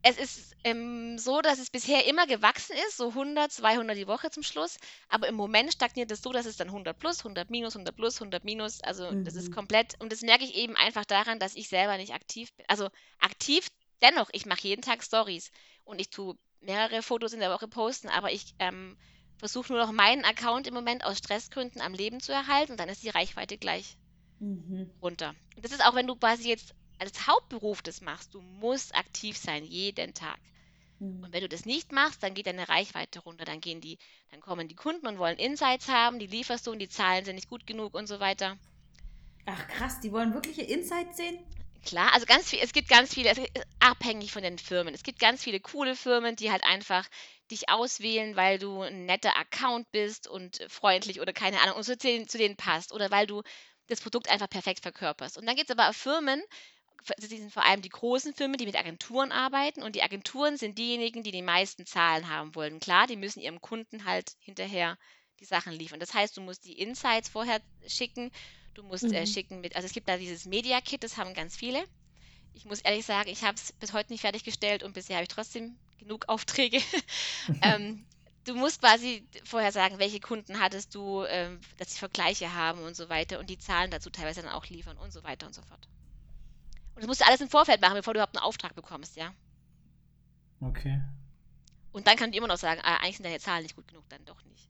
es 0.00 0.16
ist 0.16 0.56
ähm, 0.64 1.18
so, 1.18 1.42
dass 1.42 1.58
es 1.58 1.68
bisher 1.70 2.06
immer 2.06 2.26
gewachsen 2.26 2.74
ist, 2.88 2.96
so 2.96 3.10
100, 3.10 3.52
200 3.52 3.94
die 3.94 4.06
Woche 4.06 4.30
zum 4.30 4.42
Schluss. 4.42 4.78
Aber 5.10 5.28
im 5.28 5.34
Moment 5.34 5.70
stagniert 5.74 6.10
es 6.10 6.22
so, 6.22 6.32
dass 6.32 6.46
es 6.46 6.56
dann 6.56 6.68
100 6.70 6.98
plus, 6.98 7.22
100 7.24 7.50
minus, 7.50 7.74
100 7.76 7.94
plus, 7.94 8.18
100 8.20 8.42
minus. 8.42 8.80
Also 8.80 9.12
das 9.12 9.34
ist 9.34 9.50
Mhm. 9.50 9.54
komplett. 9.54 9.94
Und 10.00 10.10
das 10.12 10.22
merke 10.22 10.44
ich 10.44 10.54
eben 10.54 10.76
einfach 10.76 11.04
daran, 11.04 11.38
dass 11.38 11.54
ich 11.54 11.68
selber 11.68 11.98
nicht 11.98 12.14
aktiv 12.14 12.54
bin. 12.54 12.64
Also 12.68 12.88
aktiv 13.20 13.68
dennoch, 14.00 14.30
ich 14.32 14.46
mache 14.46 14.66
jeden 14.66 14.80
Tag 14.80 15.04
Stories 15.04 15.50
und 15.84 16.00
ich 16.00 16.08
tue 16.08 16.36
mehrere 16.60 17.02
Fotos 17.02 17.34
in 17.34 17.40
der 17.40 17.50
Woche 17.52 17.68
posten, 17.68 18.08
aber 18.08 18.32
ich 18.32 18.54
ähm, 18.60 18.96
versuche 19.42 19.72
nur 19.74 19.82
noch 19.84 19.92
meinen 19.92 20.24
Account 20.24 20.66
im 20.66 20.72
Moment 20.74 21.04
aus 21.04 21.18
Stressgründen 21.18 21.82
am 21.82 21.92
Leben 21.92 22.20
zu 22.20 22.32
erhalten 22.32 22.72
und 22.72 22.80
dann 22.80 22.88
ist 22.88 23.02
die 23.02 23.10
Reichweite 23.10 23.58
gleich 23.58 23.98
Mhm. 24.40 24.90
runter. 25.02 25.34
Und 25.54 25.64
das 25.66 25.72
ist 25.72 25.84
auch, 25.84 25.94
wenn 25.94 26.06
du 26.06 26.16
quasi 26.16 26.48
jetzt 26.48 26.74
als 26.98 27.26
Hauptberuf 27.26 27.82
das 27.82 28.00
machst, 28.00 28.32
du 28.32 28.40
musst 28.40 28.94
aktiv 28.94 29.36
sein, 29.36 29.64
jeden 29.64 30.14
Tag. 30.14 30.38
Mhm. 31.00 31.22
Und 31.22 31.32
wenn 31.32 31.42
du 31.42 31.48
das 31.48 31.66
nicht 31.66 31.92
machst, 31.92 32.22
dann 32.22 32.34
geht 32.34 32.46
deine 32.46 32.68
Reichweite 32.68 33.20
runter. 33.20 33.44
Dann 33.44 33.60
gehen 33.60 33.80
die, 33.80 33.98
dann 34.30 34.40
kommen 34.40 34.68
die 34.68 34.76
Kunden 34.76 35.06
und 35.08 35.18
wollen 35.18 35.38
Insights 35.38 35.88
haben, 35.88 36.18
die 36.18 36.26
lieferst 36.28 36.66
du 36.66 36.72
und 36.72 36.78
die 36.80 36.88
Zahlen 36.90 37.24
sind 37.24 37.36
nicht 37.36 37.48
gut 37.48 37.66
genug 37.66 37.94
und 37.94 38.06
so 38.08 38.20
weiter. 38.20 38.58
Ach 39.46 39.68
krass, 39.68 40.00
die 40.00 40.10
wollen 40.12 40.34
wirkliche 40.34 40.62
Insights 40.62 41.16
sehen? 41.16 41.38
Klar, 41.84 42.12
also 42.14 42.26
ganz 42.26 42.48
viel, 42.48 42.60
es 42.62 42.72
gibt 42.72 42.88
ganz 42.88 43.12
viele, 43.12 43.30
es 43.30 43.38
ist 43.38 43.50
abhängig 43.80 44.30
von 44.30 44.42
den 44.42 44.58
Firmen. 44.58 44.94
Es 44.94 45.02
gibt 45.02 45.18
ganz 45.18 45.42
viele 45.42 45.58
coole 45.58 45.96
Firmen, 45.96 46.36
die 46.36 46.50
halt 46.52 46.62
einfach 46.64 47.08
dich 47.50 47.68
auswählen, 47.68 48.36
weil 48.36 48.58
du 48.58 48.82
ein 48.82 49.04
netter 49.04 49.36
Account 49.36 49.90
bist 49.90 50.28
und 50.28 50.64
freundlich 50.68 51.20
oder 51.20 51.32
keine 51.32 51.60
Ahnung 51.60 51.76
und 51.76 51.84
zu 51.84 51.96
denen, 51.96 52.28
zu 52.28 52.38
denen 52.38 52.56
passt 52.56 52.92
oder 52.92 53.10
weil 53.10 53.26
du 53.26 53.42
das 53.88 54.00
Produkt 54.00 54.28
einfach 54.28 54.48
perfekt 54.48 54.80
verkörperst. 54.80 55.36
Und 55.36 55.46
dann 55.46 55.56
gibt 55.56 55.70
es 55.70 55.76
aber 55.76 55.92
Firmen, 55.92 56.40
das 57.04 57.28
sind 57.28 57.52
vor 57.52 57.64
allem 57.64 57.82
die 57.82 57.88
großen 57.88 58.32
Firmen, 58.32 58.58
die 58.58 58.66
mit 58.66 58.76
Agenturen 58.76 59.32
arbeiten 59.32 59.82
und 59.82 59.96
die 59.96 60.02
Agenturen 60.02 60.56
sind 60.56 60.78
diejenigen, 60.78 61.24
die 61.24 61.32
die 61.32 61.42
meisten 61.42 61.84
Zahlen 61.84 62.28
haben 62.28 62.54
wollen. 62.54 62.78
Klar, 62.78 63.08
die 63.08 63.16
müssen 63.16 63.40
ihrem 63.40 63.60
Kunden 63.60 64.04
halt 64.04 64.32
hinterher 64.38 64.96
die 65.40 65.44
Sachen 65.44 65.72
liefern. 65.72 65.98
Das 65.98 66.14
heißt, 66.14 66.36
du 66.36 66.40
musst 66.40 66.64
die 66.64 66.78
Insights 66.78 67.28
vorher 67.28 67.60
schicken, 67.88 68.30
du 68.74 68.82
musst 68.82 69.12
äh, 69.12 69.26
Mhm. 69.26 69.26
schicken 69.26 69.60
mit, 69.60 69.76
also 69.76 69.86
es 69.86 69.92
gibt 69.92 70.08
da 70.08 70.16
dieses 70.16 70.46
Media 70.46 70.80
Kit, 70.80 71.02
das 71.04 71.16
haben 71.16 71.34
ganz 71.34 71.56
viele. 71.56 71.84
Ich 72.54 72.64
muss 72.66 72.80
ehrlich 72.80 73.06
sagen, 73.06 73.28
ich 73.30 73.44
habe 73.44 73.56
es 73.56 73.72
bis 73.72 73.92
heute 73.92 74.12
nicht 74.12 74.20
fertiggestellt 74.22 74.82
und 74.82 74.92
bisher 74.94 75.16
habe 75.16 75.24
ich 75.24 75.28
trotzdem 75.28 75.78
genug 75.98 76.28
Aufträge. 76.28 76.80
ähm, 77.62 78.06
du 78.44 78.54
musst 78.54 78.80
quasi 78.80 79.26
vorher 79.44 79.72
sagen, 79.72 79.98
welche 79.98 80.20
Kunden 80.20 80.60
hattest 80.60 80.94
du, 80.94 81.24
ähm, 81.24 81.60
dass 81.78 81.92
sie 81.92 81.98
Vergleiche 81.98 82.54
haben 82.54 82.80
und 82.82 82.96
so 82.96 83.08
weiter 83.08 83.38
und 83.40 83.48
die 83.50 83.58
Zahlen 83.58 83.90
dazu 83.90 84.10
teilweise 84.10 84.42
dann 84.42 84.52
auch 84.52 84.66
liefern 84.66 84.98
und 84.98 85.12
so 85.12 85.22
weiter 85.24 85.46
und 85.46 85.54
so 85.54 85.62
fort. 85.62 85.88
Und 86.94 87.02
das 87.02 87.08
musst 87.08 87.20
du 87.20 87.26
alles 87.26 87.40
im 87.42 87.50
Vorfeld 87.50 87.80
machen, 87.82 87.94
bevor 87.96 88.14
du 88.14 88.18
überhaupt 88.18 88.36
einen 88.36 88.44
Auftrag 88.44 88.74
bekommst, 88.74 89.16
ja. 89.16 89.34
Okay. 90.60 91.02
Und 91.92 92.06
dann 92.06 92.16
kann 92.16 92.32
die 92.32 92.38
immer 92.38 92.48
noch 92.48 92.58
sagen, 92.58 92.80
ah, 92.84 92.96
eigentlich 92.96 93.16
sind 93.18 93.24
deine 93.26 93.38
Zahlen 93.40 93.62
nicht 93.62 93.76
gut 93.76 93.88
genug, 93.88 94.08
dann 94.08 94.24
doch 94.24 94.42
nicht. 94.44 94.68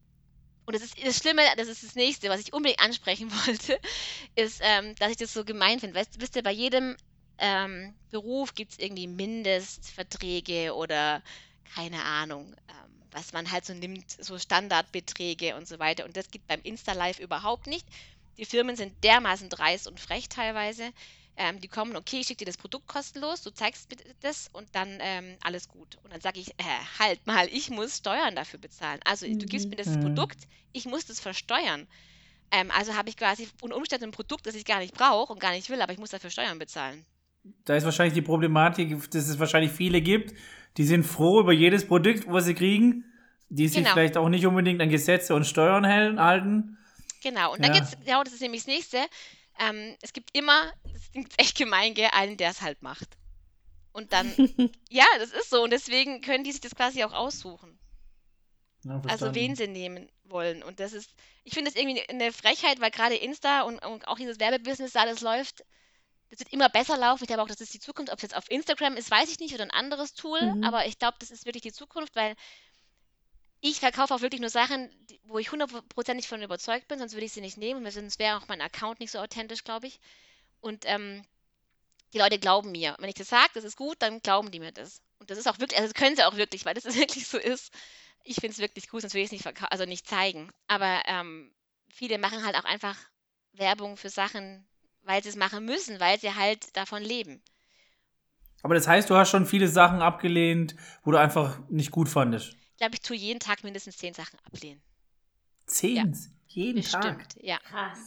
Und 0.65 0.75
das 0.75 0.83
ist 0.83 1.05
das 1.05 1.17
Schlimme, 1.17 1.41
das 1.57 1.67
ist 1.67 1.83
das 1.83 1.95
nächste, 1.95 2.29
was 2.29 2.39
ich 2.39 2.53
unbedingt 2.53 2.81
ansprechen 2.81 3.31
wollte, 3.45 3.79
ist, 4.35 4.61
ähm, 4.63 4.95
dass 4.95 5.11
ich 5.11 5.17
das 5.17 5.33
so 5.33 5.43
gemein 5.43 5.79
finde. 5.79 5.95
Weißt, 5.95 6.21
wisst 6.21 6.35
ihr, 6.35 6.43
bei 6.43 6.51
jedem 6.51 6.95
ähm, 7.37 7.93
Beruf 8.11 8.55
gibt 8.55 8.73
es 8.73 8.79
irgendwie 8.79 9.07
Mindestverträge 9.07 10.73
oder 10.73 11.21
keine 11.75 12.03
Ahnung, 12.03 12.55
ähm, 12.69 13.03
was 13.11 13.33
man 13.33 13.51
halt 13.51 13.65
so 13.65 13.73
nimmt, 13.73 14.09
so 14.23 14.37
Standardbeträge 14.37 15.55
und 15.55 15.67
so 15.67 15.79
weiter. 15.79 16.05
Und 16.05 16.15
das 16.15 16.31
gibt 16.31 16.47
beim 16.47 16.61
Insta-Live 16.61 17.19
überhaupt 17.19 17.67
nicht. 17.67 17.87
Die 18.37 18.45
Firmen 18.45 18.75
sind 18.75 19.03
dermaßen 19.03 19.49
dreist 19.49 19.87
und 19.87 19.99
frech 19.99 20.29
teilweise. 20.29 20.91
Ähm, 21.35 21.59
die 21.59 21.67
kommen, 21.67 21.95
okay, 21.95 22.19
ich 22.19 22.27
schicke 22.27 22.39
dir 22.39 22.51
das 22.51 22.57
Produkt 22.57 22.87
kostenlos, 22.87 23.41
du 23.41 23.49
zeigst 23.51 23.89
bitte 23.89 24.03
das 24.21 24.49
und 24.53 24.67
dann 24.75 24.99
ähm, 25.01 25.35
alles 25.41 25.67
gut. 25.67 25.97
Und 26.03 26.13
dann 26.13 26.21
sage 26.21 26.39
ich, 26.39 26.49
äh, 26.51 26.63
halt 26.99 27.25
mal, 27.25 27.47
ich 27.51 27.69
muss 27.71 27.97
Steuern 27.97 28.35
dafür 28.35 28.59
bezahlen. 28.59 28.99
Also 29.03 29.25
du 29.25 29.47
gibst 29.47 29.69
mir 29.71 29.77
das 29.77 29.87
Mhm. 29.87 30.01
Produkt, 30.01 30.47
ich 30.73 30.85
muss 30.85 31.05
das 31.05 31.19
versteuern. 31.19 31.87
Ähm, 32.51 32.69
also 32.71 32.95
habe 32.95 33.09
ich 33.09 33.17
quasi 33.17 33.47
unter 33.61 33.75
Umständen 33.75 34.05
ein 34.05 34.11
Produkt, 34.11 34.45
das 34.45 34.53
ich 34.53 34.65
gar 34.65 34.79
nicht 34.79 34.93
brauche 34.93 35.33
und 35.33 35.39
gar 35.39 35.51
nicht 35.53 35.69
will, 35.69 35.81
aber 35.81 35.91
ich 35.91 35.99
muss 35.99 36.11
dafür 36.11 36.29
Steuern 36.29 36.59
bezahlen. 36.59 37.03
Da 37.65 37.75
ist 37.75 37.83
wahrscheinlich 37.83 38.13
die 38.13 38.21
Problematik, 38.21 38.91
dass 39.11 39.27
es 39.27 39.39
wahrscheinlich 39.39 39.71
viele 39.71 40.01
gibt, 40.01 40.33
die 40.77 40.83
sind 40.85 41.03
froh 41.03 41.39
über 41.39 41.51
jedes 41.51 41.87
Produkt, 41.87 42.25
was 42.27 42.45
sie 42.45 42.53
kriegen, 42.53 43.05
die 43.49 43.67
sich 43.67 43.77
Genau. 43.77 43.93
vielleicht 43.93 44.17
auch 44.17 44.29
nicht 44.29 44.45
unbedingt 44.45 44.81
an 44.81 44.89
Gesetze 44.89 45.33
und 45.35 45.45
Steuern 45.45 45.87
halten. 45.87 46.77
Genau, 47.21 47.53
und 47.53 47.63
dann 47.63 47.71
Ja. 47.73 47.79
gibt 47.79 47.87
es, 47.93 48.05
genau, 48.05 48.23
das 48.23 48.33
ist 48.33 48.41
nämlich 48.41 48.61
das 48.61 48.67
nächste. 48.67 48.97
Ähm, 49.59 49.95
es 50.01 50.13
gibt 50.13 50.35
immer, 50.35 50.73
das 50.91 51.11
klingt 51.11 51.33
echt 51.37 51.57
gemein, 51.57 51.93
gell, 51.93 52.09
einen, 52.11 52.37
der 52.37 52.49
es 52.49 52.61
halt 52.61 52.81
macht. 52.81 53.17
Und 53.91 54.11
dann, 54.11 54.33
ja, 54.89 55.05
das 55.19 55.31
ist 55.31 55.49
so. 55.49 55.63
Und 55.63 55.71
deswegen 55.71 56.21
können 56.21 56.43
die 56.43 56.51
sich 56.51 56.61
das 56.61 56.75
quasi 56.75 57.03
auch 57.03 57.13
aussuchen. 57.13 57.79
Ja, 58.83 59.01
Also 59.07 59.33
wen 59.33 59.55
sie 59.55 59.67
nehmen 59.67 60.09
wollen. 60.25 60.63
Und 60.63 60.79
das 60.79 60.93
ist, 60.93 61.13
ich 61.43 61.53
finde 61.53 61.71
das 61.71 61.79
irgendwie 61.79 62.07
eine 62.09 62.33
Frechheit, 62.33 62.81
weil 62.81 62.91
gerade 62.91 63.15
Insta 63.15 63.61
und, 63.61 63.79
und 63.85 64.07
auch 64.07 64.17
dieses 64.17 64.39
Werbebusiness 64.39 64.91
da, 64.91 65.05
das 65.05 65.21
läuft, 65.21 65.63
das 66.29 66.39
wird 66.39 66.51
immer 66.51 66.67
besser 66.69 66.97
laufen. 66.97 67.23
Ich 67.23 67.27
glaube 67.27 67.43
auch, 67.43 67.47
das 67.47 67.61
ist 67.61 67.73
die 67.73 67.79
Zukunft. 67.79 68.11
Ob 68.11 68.17
es 68.17 68.23
jetzt 68.23 68.35
auf 68.35 68.49
Instagram 68.49 68.97
ist, 68.97 69.11
weiß 69.11 69.29
ich 69.31 69.39
nicht, 69.39 69.53
oder 69.53 69.63
ein 69.63 69.71
anderes 69.71 70.15
Tool. 70.15 70.41
Mhm. 70.41 70.63
Aber 70.63 70.85
ich 70.87 70.97
glaube, 70.97 71.17
das 71.19 71.31
ist 71.31 71.45
wirklich 71.45 71.61
die 71.61 71.71
Zukunft, 71.71 72.15
weil 72.15 72.35
ich 73.65 73.79
verkaufe 73.79 74.13
auch 74.13 74.19
wirklich 74.19 74.41
nur 74.41 74.49
Sachen, 74.49 74.89
wo 75.23 75.37
ich 75.39 75.53
hundertprozentig 75.53 76.27
von 76.27 76.43
überzeugt 76.43 76.89
bin, 76.89 76.99
sonst 76.99 77.13
würde 77.13 77.25
ich 77.25 77.31
sie 77.31 77.39
nicht 77.39 77.57
nehmen. 77.57 77.89
Sonst 77.89 78.19
wäre 78.19 78.37
auch 78.37 78.49
mein 78.49 78.59
Account 78.59 78.99
nicht 78.99 79.11
so 79.11 79.19
authentisch, 79.19 79.63
glaube 79.63 79.87
ich. 79.87 80.01
Und 80.59 80.83
ähm, 80.85 81.23
die 82.11 82.17
Leute 82.17 82.39
glauben 82.39 82.73
mir. 82.73 82.97
Wenn 82.99 83.07
ich 83.07 83.15
das 83.15 83.29
sage, 83.29 83.51
das 83.53 83.63
ist 83.63 83.77
gut, 83.77 83.95
dann 83.99 84.19
glauben 84.21 84.51
die 84.51 84.59
mir 84.59 84.73
das. 84.73 85.01
Und 85.19 85.31
das 85.31 85.37
ist 85.37 85.47
auch 85.47 85.59
wirklich, 85.59 85.79
also 85.79 85.89
das 85.89 85.97
können 85.97 86.17
sie 86.17 86.25
auch 86.25 86.35
wirklich, 86.35 86.65
weil 86.65 86.73
das 86.73 86.83
wirklich 86.97 87.25
so 87.25 87.37
ist. 87.37 87.73
Ich 88.25 88.35
finde 88.35 88.51
es 88.51 88.59
wirklich 88.59 88.89
gut, 88.89 88.99
sonst 88.99 89.13
würde 89.13 89.23
ich 89.23 89.31
es 89.31 89.45
nicht 89.45 89.63
also 89.71 89.85
nicht 89.85 90.09
zeigen. 90.09 90.51
Aber 90.67 91.01
ähm, 91.05 91.49
viele 91.87 92.17
machen 92.17 92.45
halt 92.45 92.57
auch 92.57 92.65
einfach 92.65 92.97
Werbung 93.53 93.95
für 93.95 94.09
Sachen, 94.09 94.67
weil 95.03 95.23
sie 95.23 95.29
es 95.29 95.37
machen 95.37 95.63
müssen, 95.63 96.01
weil 96.01 96.19
sie 96.19 96.35
halt 96.35 96.75
davon 96.75 97.01
leben. 97.01 97.41
Aber 98.61 98.75
das 98.75 98.89
heißt, 98.89 99.09
du 99.09 99.15
hast 99.15 99.29
schon 99.29 99.45
viele 99.45 99.69
Sachen 99.69 100.01
abgelehnt, 100.01 100.75
wo 101.03 101.11
du 101.11 101.17
einfach 101.17 101.59
nicht 101.69 101.91
gut 101.91 102.09
fandest. 102.09 102.57
Ich 102.83 102.85
glaube, 102.85 102.95
ich 102.95 103.01
tue 103.01 103.15
jeden 103.15 103.39
Tag 103.39 103.63
mindestens 103.63 103.95
zehn 103.95 104.13
Sachen 104.13 104.37
ablehnen. 104.45 104.81
Zehn. 105.67 106.17
Jeden 106.49 106.83
Tag. 106.83 107.17
Bestimmt, 107.19 107.43
ja. 107.45 107.57
Krass. 107.59 107.97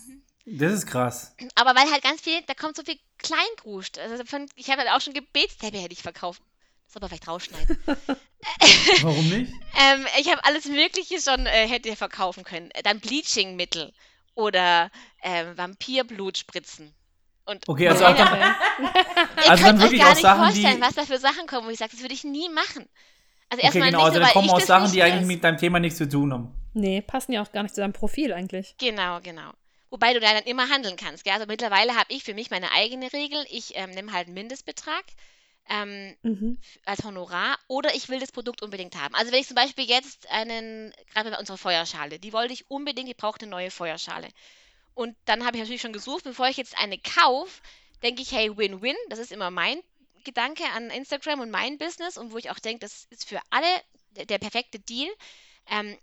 Das 0.45 0.73
ist 0.75 0.87
krass. 0.87 1.35
Aber 1.55 1.75
weil 1.75 1.91
halt 1.91 2.03
ganz 2.03 2.21
viel, 2.21 2.43
da 2.47 2.53
kommt 2.53 2.77
so 2.77 2.83
viel 2.83 2.99
Kleingruscht. 3.17 3.97
Also 3.99 4.23
von, 4.27 4.47
ich 4.55 4.69
habe 4.71 4.83
halt 4.83 4.91
auch 4.91 5.01
schon 5.01 5.15
Gebetsteppe 5.15 5.79
hätte 5.79 5.95
ich 5.95 6.03
verkauft. 6.03 6.43
Das 6.87 6.97
aber 6.97 7.09
vielleicht 7.09 7.27
rausschneiden. 7.27 7.79
Warum 9.01 9.29
nicht? 9.31 9.51
ähm, 9.81 10.07
ich 10.21 10.31
habe 10.31 10.45
alles 10.45 10.67
Mögliche 10.67 11.23
schon 11.23 11.47
äh, 11.47 11.67
hätte 11.67 11.97
verkaufen 11.97 12.45
können. 12.45 12.71
Äh, 12.73 12.83
Dann 12.83 13.01
Bleaching-Mittel 13.01 13.95
oder 14.35 14.91
ähm, 15.23 15.57
Vampirblutspritzen. 15.57 16.95
Und 17.47 17.67
Okay, 17.67 17.89
also 17.89 18.05
Ihr 18.05 18.11
auch 18.11 18.17
dann, 18.17 18.31
also 18.39 19.49
dann 19.49 19.59
könnt 19.59 19.79
euch 19.79 19.83
wirklich 19.85 20.01
gar 20.03 20.11
auch 20.11 20.15
nicht 20.15 20.23
Sachen, 20.23 20.43
vorstellen, 20.45 20.77
die- 20.77 20.83
was 20.83 20.95
da 20.95 21.07
für 21.07 21.19
Sachen 21.19 21.47
kommen, 21.47 21.67
wo 21.67 21.71
ich 21.71 21.79
sage, 21.79 21.93
das 21.93 22.03
würde 22.03 22.15
ich 22.15 22.25
nie 22.25 22.51
machen. 22.51 22.87
Also 23.49 23.59
okay, 23.59 23.67
erstmal 23.67 23.91
genau, 23.91 23.99
nicht 23.99 24.05
also 24.07 24.19
nur, 24.19 24.21
da 24.21 24.27
weil 24.27 24.33
kommen 24.33 24.51
auch 24.51 24.61
Sachen, 24.61 24.93
die 24.93 25.03
eigentlich 25.03 25.27
mit 25.27 25.45
deinem 25.45 25.57
Thema 25.57 25.79
nichts 25.79 25.99
zu 25.99 26.09
tun 26.09 26.33
haben. 26.33 26.55
Nee, 26.75 27.01
passen 27.01 27.33
ja 27.33 27.43
auch 27.43 27.53
gar 27.53 27.63
nicht 27.63 27.75
zu 27.75 27.81
deinem 27.81 27.93
Profil 27.93 28.33
eigentlich. 28.33 28.75
Genau, 28.79 29.21
genau. 29.21 29.51
Wobei 29.91 30.13
du 30.13 30.21
da 30.21 30.33
dann 30.35 30.45
immer 30.45 30.69
handeln 30.69 30.97
kannst. 30.97 31.25
Gell? 31.25 31.33
Also 31.33 31.47
mittlerweile 31.47 31.95
habe 31.95 32.13
ich 32.13 32.25
für 32.25 32.35
mich 32.35 32.51
meine 32.51 32.73
eigene 32.73 33.13
Regel. 33.13 33.45
Ich 33.51 33.77
ähm, 33.77 33.91
nehme 33.91 34.13
halt 34.13 34.27
einen 34.27 34.35
Mindestbetrag 34.35 35.05
ähm, 35.69 36.17
Mhm. 36.23 36.59
als 36.85 37.05
Honorar 37.05 37.59
oder 37.69 37.95
ich 37.95 38.09
will 38.09 38.21
das 38.21 38.33
Produkt 38.33 38.63
unbedingt 38.63 38.97
haben. 39.01 39.15
Also 39.15 39.33
wenn 39.33 39.41
ich 39.41 39.47
zum 39.47 39.55
Beispiel 39.55 39.85
jetzt 39.85 40.31
einen, 40.31 40.93
gerade 41.13 41.31
bei 41.31 41.39
unserer 41.39 41.59
Feuerschale, 41.59 42.19
die 42.19 42.33
wollte 42.33 42.53
ich 42.53 42.71
unbedingt, 42.71 43.09
ich 43.09 43.17
brauche 43.17 43.41
eine 43.41 43.51
neue 43.51 43.71
Feuerschale. 43.71 44.29
Und 44.95 45.17
dann 45.25 45.45
habe 45.45 45.57
ich 45.57 45.63
natürlich 45.63 45.83
schon 45.83 45.93
gesucht, 45.93 46.25
bevor 46.25 46.49
ich 46.49 46.57
jetzt 46.57 46.79
eine 46.79 46.99
kaufe, 46.99 47.61
denke 48.03 48.23
ich, 48.23 48.33
hey, 48.33 48.57
Win-Win, 48.57 48.97
das 49.09 49.19
ist 49.19 49.33
immer 49.33 49.51
mein 49.51 49.79
Gedanke 50.27 50.65
an 50.75 50.91
Instagram 50.91 51.41
und 51.41 51.51
mein 51.51 51.79
Business 51.79 52.19
und 52.19 52.33
wo 52.33 52.37
ich 52.37 52.51
auch 52.51 52.59
denke, 52.59 52.81
das 52.81 53.07
ist 53.11 53.27
für 53.27 53.41
alle 53.51 53.67
der, 54.11 54.27
der 54.27 54.39
perfekte 54.39 54.79
Deal. 54.79 55.11
Ähm, 55.71 55.97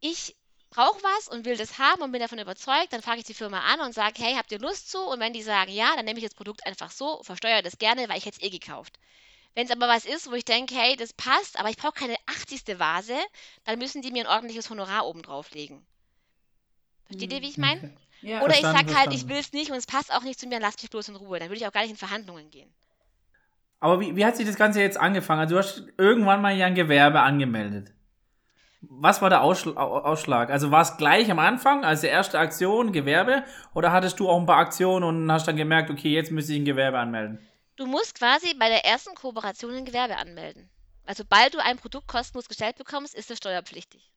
ich 0.00 0.36
brauche 0.70 1.02
was 1.02 1.28
und 1.28 1.44
will 1.46 1.56
das 1.56 1.78
haben 1.78 2.02
und 2.02 2.12
bin 2.12 2.20
davon 2.20 2.38
überzeugt, 2.38 2.92
dann 2.92 3.00
frage 3.00 3.20
ich 3.20 3.24
die 3.24 3.34
Firma 3.34 3.60
an 3.60 3.80
und 3.80 3.94
sage, 3.94 4.22
hey, 4.22 4.34
habt 4.34 4.50
ihr 4.52 4.58
Lust 4.58 4.90
zu? 4.90 4.98
Und 4.98 5.20
wenn 5.20 5.32
die 5.32 5.42
sagen, 5.42 5.72
ja, 5.72 5.94
dann 5.96 6.04
nehme 6.04 6.18
ich 6.18 6.24
das 6.24 6.34
Produkt 6.34 6.66
einfach 6.66 6.90
so, 6.90 7.22
versteuere 7.22 7.62
das 7.62 7.78
gerne, 7.78 8.08
weil 8.08 8.18
ich 8.18 8.26
hätte 8.26 8.38
es 8.40 8.46
eh 8.46 8.50
gekauft. 8.50 8.98
Wenn 9.54 9.66
es 9.66 9.70
aber 9.70 9.86
was 9.86 10.04
ist, 10.04 10.28
wo 10.28 10.34
ich 10.34 10.44
denke, 10.44 10.74
hey, 10.74 10.96
das 10.96 11.12
passt, 11.12 11.58
aber 11.58 11.70
ich 11.70 11.76
brauche 11.76 11.92
keine 11.92 12.16
80. 12.26 12.78
Vase, 12.78 13.16
dann 13.64 13.78
müssen 13.78 14.02
die 14.02 14.10
mir 14.10 14.24
ein 14.24 14.34
ordentliches 14.34 14.68
Honorar 14.68 15.06
oben 15.06 15.22
drauflegen. 15.22 15.86
Versteht 17.06 17.32
ihr, 17.32 17.40
wie 17.40 17.50
ich 17.50 17.58
meine? 17.58 17.80
Okay. 17.80 17.94
Ja. 18.22 18.42
Oder 18.42 18.54
ich 18.54 18.60
Verstanden, 18.60 18.90
sag 18.90 18.98
halt, 18.98 19.12
ich 19.12 19.28
will 19.28 19.36
es 19.36 19.52
nicht 19.52 19.70
und 19.70 19.76
es 19.76 19.86
passt 19.86 20.12
auch 20.12 20.22
nicht 20.22 20.40
zu 20.40 20.46
mir, 20.46 20.58
lass 20.58 20.80
mich 20.80 20.90
bloß 20.90 21.08
in 21.08 21.16
Ruhe. 21.16 21.38
Dann 21.38 21.50
würde 21.50 21.60
ich 21.60 21.66
auch 21.66 21.72
gar 21.72 21.82
nicht 21.82 21.90
in 21.90 21.96
Verhandlungen 21.96 22.50
gehen. 22.50 22.72
Aber 23.80 24.00
wie, 24.00 24.16
wie 24.16 24.24
hat 24.24 24.36
sich 24.36 24.46
das 24.46 24.56
Ganze 24.56 24.80
jetzt 24.80 24.98
angefangen? 24.98 25.40
Also 25.40 25.54
du 25.54 25.58
hast 25.58 25.84
irgendwann 25.98 26.40
mal 26.40 26.56
ja 26.56 26.66
ein 26.66 26.74
Gewerbe 26.74 27.20
angemeldet. 27.20 27.92
Was 28.82 29.22
war 29.22 29.30
der 29.30 29.42
Ausschl 29.42 29.70
Au- 29.76 29.98
Ausschlag? 30.00 30.50
Also 30.50 30.70
war 30.70 30.82
es 30.82 30.96
gleich 30.96 31.30
am 31.30 31.38
Anfang, 31.38 31.84
als 31.84 32.02
erste 32.02 32.38
Aktion, 32.38 32.92
Gewerbe? 32.92 33.44
Oder 33.74 33.92
hattest 33.92 34.20
du 34.20 34.28
auch 34.28 34.38
ein 34.38 34.46
paar 34.46 34.58
Aktionen 34.58 35.04
und 35.04 35.32
hast 35.32 35.48
dann 35.48 35.56
gemerkt, 35.56 35.90
okay, 35.90 36.12
jetzt 36.12 36.30
müsste 36.30 36.52
ich 36.52 36.60
ein 36.60 36.64
Gewerbe 36.66 36.98
anmelden? 36.98 37.38
Du 37.76 37.86
musst 37.86 38.18
quasi 38.18 38.54
bei 38.58 38.68
der 38.68 38.84
ersten 38.84 39.14
Kooperation 39.14 39.74
ein 39.74 39.84
Gewerbe 39.84 40.16
anmelden. 40.16 40.68
Also 41.06 41.22
sobald 41.24 41.54
du 41.54 41.58
ein 41.58 41.76
Produkt 41.76 42.08
kostenlos 42.08 42.48
gestellt 42.48 42.76
bekommst, 42.76 43.14
ist 43.14 43.30
es 43.30 43.38
steuerpflichtig. 43.38 44.10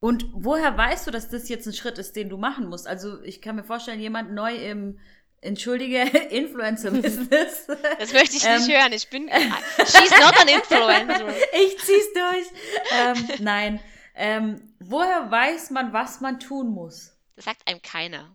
Und 0.00 0.26
woher 0.32 0.76
weißt 0.76 1.06
du, 1.06 1.10
dass 1.10 1.28
das 1.28 1.48
jetzt 1.48 1.66
ein 1.66 1.72
Schritt 1.72 1.98
ist, 1.98 2.16
den 2.16 2.28
du 2.28 2.36
machen 2.36 2.68
musst? 2.68 2.86
Also 2.86 3.22
ich 3.22 3.40
kann 3.42 3.56
mir 3.56 3.64
vorstellen, 3.64 4.00
jemand 4.00 4.32
neu 4.32 4.54
im, 4.54 4.98
entschuldige, 5.40 6.00
Influencer-Business. 6.30 7.66
Das 7.98 8.12
möchte 8.12 8.36
ich 8.36 8.44
Ähm. 8.44 8.58
nicht 8.58 8.76
hören. 8.76 8.92
Ich 8.92 9.08
bin. 9.08 9.30
She's 9.78 10.10
not 10.18 10.38
an 10.40 10.48
influencer. 10.48 11.28
ich 11.52 11.78
zieh's 11.78 12.12
durch. 12.12 12.46
ähm, 12.92 13.28
nein. 13.40 13.80
Ähm, 14.14 14.74
woher 14.80 15.30
weiß 15.30 15.70
man, 15.70 15.92
was 15.92 16.20
man 16.20 16.40
tun 16.40 16.68
muss? 16.70 17.12
Das 17.36 17.44
sagt 17.44 17.68
einem 17.68 17.82
keiner. 17.82 18.34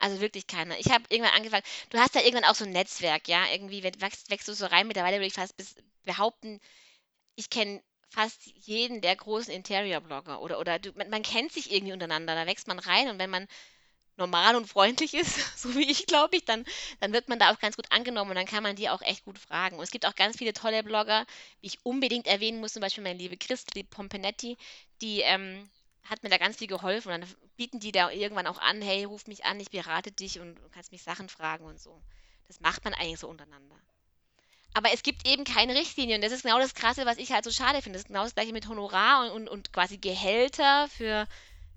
Also 0.00 0.20
wirklich 0.20 0.46
keiner. 0.46 0.78
Ich 0.78 0.90
habe 0.90 1.04
irgendwann 1.08 1.34
angefangen, 1.36 1.62
du 1.90 1.98
hast 1.98 2.14
ja 2.14 2.20
irgendwann 2.20 2.44
auch 2.44 2.56
so 2.56 2.64
ein 2.64 2.72
Netzwerk, 2.72 3.28
ja, 3.28 3.44
irgendwie 3.52 3.82
wächst, 3.84 4.30
wächst 4.30 4.48
du 4.48 4.52
so 4.52 4.66
rein. 4.66 4.86
Mittlerweile 4.88 5.16
würde 5.16 5.26
ich 5.28 5.34
fast 5.34 5.54
behaupten, 6.04 6.60
ich 7.36 7.48
kenne 7.48 7.80
fast 8.10 8.42
jeden 8.44 9.00
der 9.00 9.16
großen 9.16 9.52
Interior-Blogger 9.52 10.40
oder, 10.42 10.58
oder 10.60 10.78
du, 10.78 10.92
man, 10.94 11.10
man 11.10 11.22
kennt 11.22 11.52
sich 11.52 11.72
irgendwie 11.72 11.92
untereinander, 11.92 12.34
da 12.34 12.46
wächst 12.46 12.68
man 12.68 12.78
rein 12.78 13.08
und 13.08 13.18
wenn 13.18 13.30
man 13.30 13.46
normal 14.16 14.56
und 14.56 14.66
freundlich 14.66 15.14
ist, 15.14 15.34
so 15.58 15.74
wie 15.74 15.90
ich, 15.90 16.06
glaube 16.06 16.36
ich, 16.36 16.44
dann, 16.44 16.64
dann 17.00 17.12
wird 17.12 17.28
man 17.28 17.38
da 17.38 17.52
auch 17.52 17.58
ganz 17.58 17.76
gut 17.76 17.86
angenommen 17.90 18.30
und 18.30 18.36
dann 18.36 18.46
kann 18.46 18.62
man 18.62 18.76
die 18.76 18.88
auch 18.88 19.02
echt 19.02 19.24
gut 19.24 19.38
fragen. 19.38 19.76
Und 19.76 19.84
es 19.84 19.90
gibt 19.90 20.06
auch 20.06 20.14
ganz 20.14 20.36
viele 20.36 20.52
tolle 20.52 20.82
Blogger, 20.82 21.26
wie 21.60 21.66
ich 21.68 21.84
unbedingt 21.84 22.26
erwähnen 22.26 22.60
muss, 22.60 22.72
zum 22.72 22.80
Beispiel 22.80 23.04
meine 23.04 23.18
liebe 23.18 23.36
Christel 23.36 23.84
Pompenetti, 23.84 24.56
die 25.00 25.20
ähm, 25.20 25.68
hat 26.04 26.22
mir 26.22 26.28
da 26.28 26.38
ganz 26.38 26.56
viel 26.58 26.68
geholfen. 26.68 27.12
Und 27.12 27.20
dann 27.22 27.34
bieten 27.56 27.80
die 27.80 27.92
da 27.92 28.10
irgendwann 28.10 28.46
auch 28.46 28.58
an, 28.58 28.82
hey, 28.82 29.04
ruf 29.04 29.26
mich 29.26 29.44
an, 29.44 29.60
ich 29.60 29.70
berate 29.70 30.12
dich 30.12 30.40
und 30.40 30.56
du 30.56 30.68
kannst 30.70 30.92
mich 30.92 31.02
Sachen 31.02 31.28
fragen 31.28 31.64
und 31.64 31.80
so. 31.80 32.00
Das 32.46 32.60
macht 32.60 32.84
man 32.84 32.94
eigentlich 32.94 33.20
so 33.20 33.28
untereinander. 33.28 33.76
Aber 34.74 34.92
es 34.92 35.04
gibt 35.04 35.26
eben 35.26 35.44
keine 35.44 35.74
Richtlinie 35.74 36.16
und 36.16 36.24
das 36.24 36.32
ist 36.32 36.42
genau 36.42 36.58
das 36.58 36.74
Krasse, 36.74 37.06
was 37.06 37.18
ich 37.18 37.30
halt 37.30 37.44
so 37.44 37.52
schade 37.52 37.80
finde. 37.80 37.96
Das 37.96 38.02
ist 38.02 38.08
genau 38.08 38.24
das 38.24 38.34
gleiche 38.34 38.52
mit 38.52 38.68
Honorar 38.68 39.24
und, 39.24 39.30
und, 39.30 39.48
und 39.48 39.72
quasi 39.72 39.98
Gehälter 39.98 40.88
für 40.88 41.28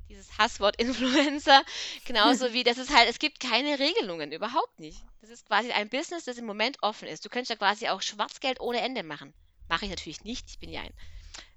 dieses 0.09 0.37
Hasswort 0.37 0.75
Influencer. 0.81 1.63
Genauso 2.05 2.53
wie 2.53 2.63
das 2.63 2.77
ist 2.77 2.95
halt, 2.95 3.09
es 3.09 3.19
gibt 3.19 3.39
keine 3.39 3.79
Regelungen, 3.79 4.31
überhaupt 4.31 4.79
nicht. 4.79 5.03
Das 5.21 5.29
ist 5.29 5.45
quasi 5.47 5.71
ein 5.71 5.89
Business, 5.89 6.25
das 6.25 6.37
im 6.37 6.45
Moment 6.45 6.77
offen 6.81 7.07
ist. 7.07 7.25
Du 7.25 7.29
könntest 7.29 7.49
ja 7.49 7.55
quasi 7.55 7.87
auch 7.89 8.01
Schwarzgeld 8.01 8.59
ohne 8.61 8.81
Ende 8.81 9.03
machen. 9.03 9.33
Mache 9.69 9.85
ich 9.85 9.91
natürlich 9.91 10.23
nicht. 10.23 10.45
Ich 10.49 10.59
bin 10.59 10.69
ja 10.71 10.81
ein 10.81 10.93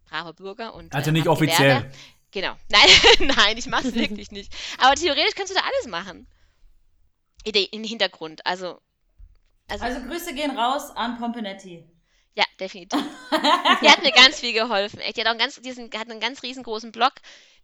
braver 0.09 0.33
Bürger 0.33 0.75
und 0.75 0.93
Also 0.95 1.11
äh, 1.11 1.13
nicht 1.13 1.29
offiziell. 1.29 1.77
Gewerbe. 1.77 1.93
Genau. 2.33 2.57
Nein, 2.69 2.89
nein, 3.37 3.59
ich 3.59 3.67
mache 3.67 3.89
es 3.89 3.95
wirklich 3.95 4.31
nicht. 4.31 4.53
Aber 4.79 4.95
theoretisch 4.95 5.35
kannst 5.35 5.51
du 5.51 5.57
da 5.57 5.63
alles 5.65 5.89
machen. 5.89 6.29
Idee 7.45 7.65
im 7.73 7.83
Hintergrund. 7.83 8.45
Also, 8.47 8.81
also, 9.69 9.85
Also 9.85 10.01
Grüße 10.07 10.35
gehen 10.35 10.57
raus 10.57 10.91
an 10.95 11.19
Pompenetti. 11.19 11.85
ja, 12.37 12.45
definitiv. 12.61 13.01
Die 13.83 13.89
hat 13.89 14.03
mir 14.03 14.13
ganz 14.13 14.39
viel 14.41 14.53
geholfen. 14.53 15.01
Echt, 15.01 15.17
die 15.17 15.21
hat 15.23 15.27
auch 15.27 15.31
einen 15.33 15.41
ganz, 15.41 15.61
diesen, 15.61 15.91
hat 15.93 16.09
einen 16.11 16.21
ganz 16.21 16.43
riesengroßen 16.45 16.93
Blog. 16.93 17.15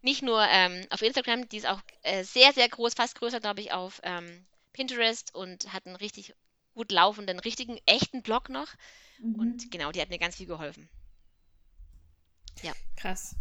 Nicht 0.06 0.22
nur 0.22 0.40
ähm, 0.40 0.86
auf 0.90 1.02
Instagram, 1.02 1.48
die 1.48 1.56
ist 1.56 1.66
auch 1.66 1.80
äh, 2.02 2.22
sehr, 2.22 2.52
sehr 2.52 2.68
groß, 2.68 2.94
fast 2.94 3.18
größer, 3.18 3.40
glaube 3.40 3.60
ich, 3.60 3.72
auf 3.72 4.00
ähm, 4.04 4.46
Pinterest 4.72 5.34
und 5.34 5.72
hat 5.72 5.84
einen 5.84 5.96
richtig 5.96 6.32
gut 6.74 6.92
laufenden, 6.92 7.40
richtigen, 7.40 7.76
echten 7.86 8.22
Blog 8.22 8.48
noch. 8.48 8.68
Mhm. 9.18 9.34
Und 9.34 9.70
genau, 9.72 9.90
die 9.90 10.00
hat 10.00 10.08
mir 10.08 10.20
ganz 10.20 10.36
viel 10.36 10.46
geholfen. 10.46 10.88
Krass. 12.96 13.34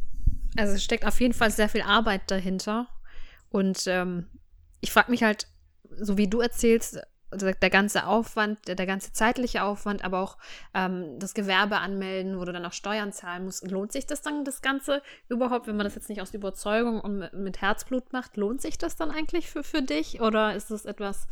Also 0.57 0.73
es 0.73 0.83
steckt 0.83 1.05
auf 1.05 1.21
jeden 1.21 1.35
Fall 1.35 1.51
sehr 1.51 1.69
viel 1.69 1.83
Arbeit 1.83 2.31
dahinter. 2.31 2.87
Und 3.49 3.85
ähm, 3.85 4.27
ich 4.81 4.91
frage 4.91 5.11
mich 5.11 5.21
halt, 5.21 5.47
so 5.99 6.17
wie 6.17 6.27
du 6.27 6.39
erzählst, 6.39 6.99
der 7.37 7.69
ganze 7.69 8.05
Aufwand, 8.05 8.67
der, 8.67 8.75
der 8.75 8.85
ganze 8.85 9.13
zeitliche 9.13 9.63
Aufwand, 9.63 10.03
aber 10.03 10.19
auch 10.19 10.37
ähm, 10.73 11.19
das 11.19 11.33
Gewerbe 11.33 11.77
anmelden, 11.77 12.39
wo 12.39 12.45
du 12.45 12.51
dann 12.51 12.65
auch 12.65 12.73
Steuern 12.73 13.11
zahlen 13.11 13.45
musst. 13.45 13.69
Lohnt 13.69 13.91
sich 13.91 14.05
das 14.05 14.21
dann, 14.21 14.45
das 14.45 14.61
Ganze 14.61 15.01
überhaupt, 15.29 15.67
wenn 15.67 15.77
man 15.77 15.85
das 15.85 15.95
jetzt 15.95 16.09
nicht 16.09 16.21
aus 16.21 16.33
Überzeugung 16.33 16.99
und 16.99 17.17
mit, 17.17 17.33
mit 17.33 17.61
Herzblut 17.61 18.13
macht, 18.13 18.37
lohnt 18.37 18.61
sich 18.61 18.77
das 18.77 18.95
dann 18.95 19.11
eigentlich 19.11 19.49
für, 19.49 19.63
für 19.63 19.81
dich? 19.81 20.21
Oder 20.21 20.55
ist 20.55 20.71
es 20.71 20.85
etwas, 20.85 21.27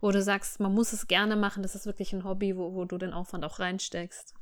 wo 0.00 0.10
du 0.10 0.22
sagst, 0.22 0.60
man 0.60 0.74
muss 0.74 0.92
es 0.92 1.06
gerne 1.06 1.36
machen, 1.36 1.62
das 1.62 1.74
ist 1.74 1.86
wirklich 1.86 2.12
ein 2.12 2.24
Hobby, 2.24 2.56
wo, 2.56 2.74
wo 2.74 2.84
du 2.84 2.98
den 2.98 3.12
Aufwand 3.12 3.44
auch 3.44 3.58
reinsteckst? 3.58 4.34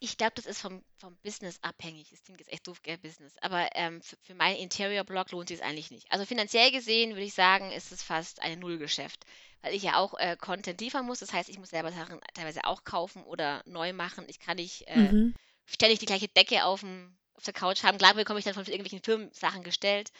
Ich 0.00 0.16
glaube, 0.16 0.32
das 0.36 0.46
ist 0.46 0.60
vom, 0.60 0.84
vom 0.98 1.16
Business 1.18 1.58
abhängig. 1.62 2.10
Das 2.10 2.22
klingt 2.22 2.40
jetzt 2.40 2.52
echt 2.52 2.66
doof, 2.68 2.82
gell, 2.82 2.98
Business. 2.98 3.36
Aber 3.40 3.68
ähm, 3.74 4.00
für, 4.02 4.16
für 4.22 4.34
meinen 4.34 4.56
Interior-Blog 4.56 5.30
lohnt 5.32 5.48
sich 5.48 5.58
es 5.58 5.64
eigentlich 5.64 5.90
nicht. 5.90 6.10
Also 6.12 6.24
finanziell 6.24 6.70
gesehen 6.70 7.10
würde 7.10 7.24
ich 7.24 7.34
sagen, 7.34 7.72
ist 7.72 7.90
es 7.92 8.02
fast 8.02 8.40
ein 8.42 8.60
Nullgeschäft. 8.60 9.24
Weil 9.62 9.74
ich 9.74 9.82
ja 9.82 9.96
auch 9.96 10.14
äh, 10.18 10.36
Content 10.36 10.80
liefern 10.80 11.06
muss. 11.06 11.18
Das 11.20 11.32
heißt, 11.32 11.48
ich 11.48 11.58
muss 11.58 11.70
selber 11.70 11.90
Sachen 11.92 12.20
teilweise 12.34 12.64
auch 12.64 12.84
kaufen 12.84 13.24
oder 13.24 13.62
neu 13.66 13.92
machen. 13.92 14.24
Ich 14.28 14.38
kann 14.38 14.56
nicht 14.56 14.86
äh, 14.88 15.12
Mhm. 15.12 15.34
ständig 15.66 15.98
die 15.98 16.06
gleiche 16.06 16.28
Decke 16.28 16.64
auf, 16.64 16.80
dem, 16.80 17.16
auf 17.34 17.44
der 17.44 17.54
Couch 17.54 17.82
haben. 17.82 17.98
Klar 17.98 18.14
bekomme 18.14 18.38
ich 18.38 18.44
dann 18.44 18.54
von 18.54 18.64
irgendwelchen 18.66 19.02
Firmen 19.02 19.32
Sachen 19.32 19.64
gestellt. 19.64 20.12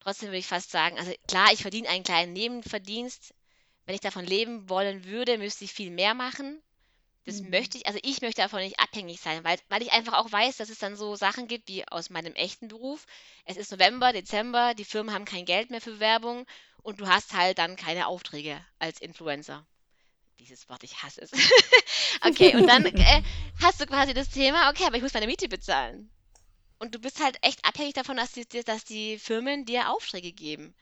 Trotzdem 0.00 0.28
würde 0.28 0.38
ich 0.38 0.46
fast 0.46 0.70
sagen, 0.70 0.98
also 0.98 1.12
klar, 1.28 1.52
ich 1.52 1.62
verdiene 1.62 1.88
einen 1.88 2.04
kleinen 2.04 2.32
Nebenverdienst. 2.34 3.34
Wenn 3.86 3.94
ich 3.96 4.00
davon 4.00 4.24
leben 4.26 4.68
wollen 4.68 5.04
würde, 5.04 5.38
müsste 5.38 5.64
ich 5.64 5.72
viel 5.72 5.90
mehr 5.90 6.14
machen. 6.14 6.62
Das 7.24 7.40
Mhm. 7.40 7.50
möchte 7.50 7.78
ich, 7.78 7.86
also 7.86 7.98
ich 8.02 8.20
möchte 8.22 8.42
davon 8.42 8.60
nicht 8.60 8.78
abhängig 8.80 9.20
sein, 9.20 9.44
weil, 9.44 9.58
weil 9.68 9.82
ich 9.82 9.92
einfach 9.92 10.14
auch 10.14 10.30
weiß, 10.32 10.56
dass 10.56 10.68
es 10.70 10.78
dann 10.78 10.96
so 10.96 11.14
Sachen 11.16 11.46
gibt 11.48 11.68
wie 11.68 11.86
aus 11.88 12.10
meinem 12.10 12.34
echten 12.34 12.68
Beruf. 12.68 13.06
Es 13.44 13.56
ist 13.56 13.70
November, 13.72 14.12
Dezember, 14.12 14.74
die 14.74 14.84
Firmen 14.84 15.14
haben 15.14 15.24
kein 15.24 15.44
Geld 15.44 15.70
mehr 15.70 15.80
für 15.80 16.00
Werbung 16.00 16.46
und 16.82 17.00
du 17.00 17.06
hast 17.08 17.32
halt 17.34 17.58
dann 17.58 17.76
keine 17.76 18.06
Aufträge 18.08 18.64
als 18.78 19.00
Influencer. 19.00 19.66
Dieses 20.40 20.68
Wort, 20.68 20.82
ich 20.84 21.02
hasse 21.02 21.22
es. 21.22 21.30
okay, 22.22 22.56
und 22.56 22.66
dann 22.68 22.86
äh, 22.86 23.22
hast 23.62 23.80
du 23.80 23.86
quasi 23.86 24.14
das 24.14 24.28
Thema, 24.30 24.70
okay, 24.70 24.84
aber 24.86 24.96
ich 24.96 25.02
muss 25.02 25.14
meine 25.14 25.26
Miete 25.26 25.48
bezahlen. 25.48 26.10
Und 26.78 26.94
du 26.94 26.98
bist 26.98 27.22
halt 27.22 27.38
echt 27.42 27.64
abhängig 27.64 27.94
davon, 27.94 28.16
dass 28.16 28.32
die, 28.32 28.46
dass 28.64 28.84
die 28.84 29.18
Firmen 29.18 29.64
dir 29.64 29.90
Aufträge 29.90 30.32
geben. 30.32 30.74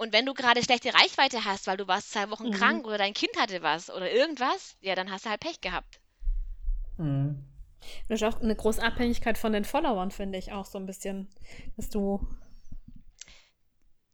Und 0.00 0.14
wenn 0.14 0.24
du 0.24 0.32
gerade 0.32 0.64
schlechte 0.64 0.94
Reichweite 0.94 1.44
hast, 1.44 1.66
weil 1.66 1.76
du 1.76 1.86
warst 1.86 2.12
zwei 2.12 2.30
Wochen 2.30 2.48
Mhm. 2.48 2.52
krank 2.52 2.86
oder 2.86 2.96
dein 2.96 3.12
Kind 3.12 3.36
hatte 3.38 3.60
was 3.60 3.90
oder 3.90 4.10
irgendwas, 4.10 4.78
ja, 4.80 4.94
dann 4.94 5.10
hast 5.10 5.26
du 5.26 5.28
halt 5.28 5.40
Pech 5.40 5.60
gehabt. 5.60 6.00
Mhm. 6.96 7.44
Das 8.08 8.22
ist 8.22 8.26
auch 8.26 8.40
eine 8.40 8.56
große 8.56 8.82
Abhängigkeit 8.82 9.36
von 9.36 9.52
den 9.52 9.66
Followern, 9.66 10.10
finde 10.10 10.38
ich 10.38 10.52
auch 10.52 10.64
so 10.64 10.78
ein 10.78 10.86
bisschen, 10.86 11.28
dass 11.76 11.90
du. 11.90 12.26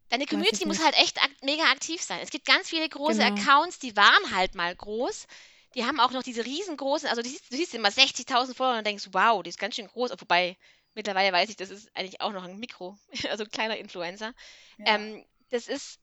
Deine 0.08 0.26
Community 0.26 0.66
muss 0.66 0.82
halt 0.82 0.98
echt 0.98 1.22
ak 1.22 1.30
mega 1.44 1.62
aktiv 1.70 2.02
sein. 2.02 2.18
Es 2.20 2.30
gibt 2.30 2.46
ganz 2.46 2.68
viele 2.68 2.88
große 2.88 3.20
Genau. 3.20 3.36
Accounts, 3.40 3.78
die 3.78 3.96
waren 3.96 4.34
halt 4.34 4.56
mal 4.56 4.74
groß. 4.74 5.28
Die 5.76 5.84
haben 5.84 6.00
auch 6.00 6.10
noch 6.10 6.24
diese 6.24 6.44
riesengroßen, 6.44 7.08
also 7.08 7.22
du 7.22 7.28
siehst, 7.28 7.52
du 7.52 7.56
siehst 7.56 7.74
immer 7.74 7.90
60.000 7.90 8.56
Follower 8.56 8.78
und 8.78 8.86
denkst, 8.88 9.10
wow, 9.12 9.40
die 9.40 9.50
ist 9.50 9.58
ganz 9.60 9.76
schön 9.76 9.86
groß. 9.86 10.10
Wobei, 10.18 10.56
mittlerweile 10.94 11.32
weiß 11.32 11.48
ich, 11.48 11.56
das 11.56 11.70
ist 11.70 11.94
eigentlich 11.94 12.20
auch 12.20 12.32
noch 12.32 12.42
ein 12.42 12.58
Mikro, 12.58 12.98
also 13.30 13.44
ein 13.44 13.50
kleiner 13.50 13.76
Influencer. 13.76 14.32
Ja. 14.78 14.96
Ähm, 14.96 15.24
das 15.50 15.68
ist 15.68 16.00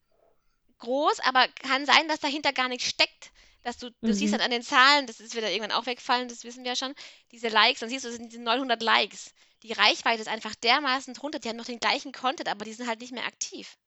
groß, 0.79 1.19
aber 1.21 1.47
kann 1.49 1.85
sein, 1.85 2.07
dass 2.07 2.19
dahinter 2.19 2.53
gar 2.53 2.69
nichts 2.69 2.87
steckt. 2.89 3.31
Dass 3.63 3.77
du, 3.77 3.91
du 4.03 4.13
siehst 4.13 4.33
Mhm. 4.33 4.37
dann 4.37 4.41
an 4.41 4.51
den 4.51 4.63
Zahlen, 4.63 5.07
das 5.07 5.19
ist 5.21 5.35
wieder 5.35 5.49
irgendwann 5.49 5.71
auch 5.71 5.85
wegfallen, 5.85 6.27
das 6.27 6.43
wissen 6.43 6.63
wir 6.63 6.71
ja 6.71 6.75
schon, 6.75 6.93
diese 7.31 7.47
Likes, 7.49 7.79
dann 7.79 7.89
siehst 7.89 8.05
du, 8.05 8.09
es 8.09 8.15
sind 8.15 8.31
diese 8.31 8.41
900 8.41 8.81
Likes. 8.81 9.33
Die 9.63 9.71
Reichweite 9.73 10.21
ist 10.21 10.27
einfach 10.27 10.55
dermaßen 10.55 11.13
drunter, 11.13 11.39
die 11.39 11.49
haben 11.49 11.55
noch 11.57 11.65
den 11.65 11.79
gleichen 11.79 12.11
Content, 12.11 12.49
aber 12.49 12.65
die 12.65 12.73
sind 12.73 12.87
halt 12.87 12.99
nicht 13.01 13.13
mehr 13.13 13.25
aktiv. 13.25 13.77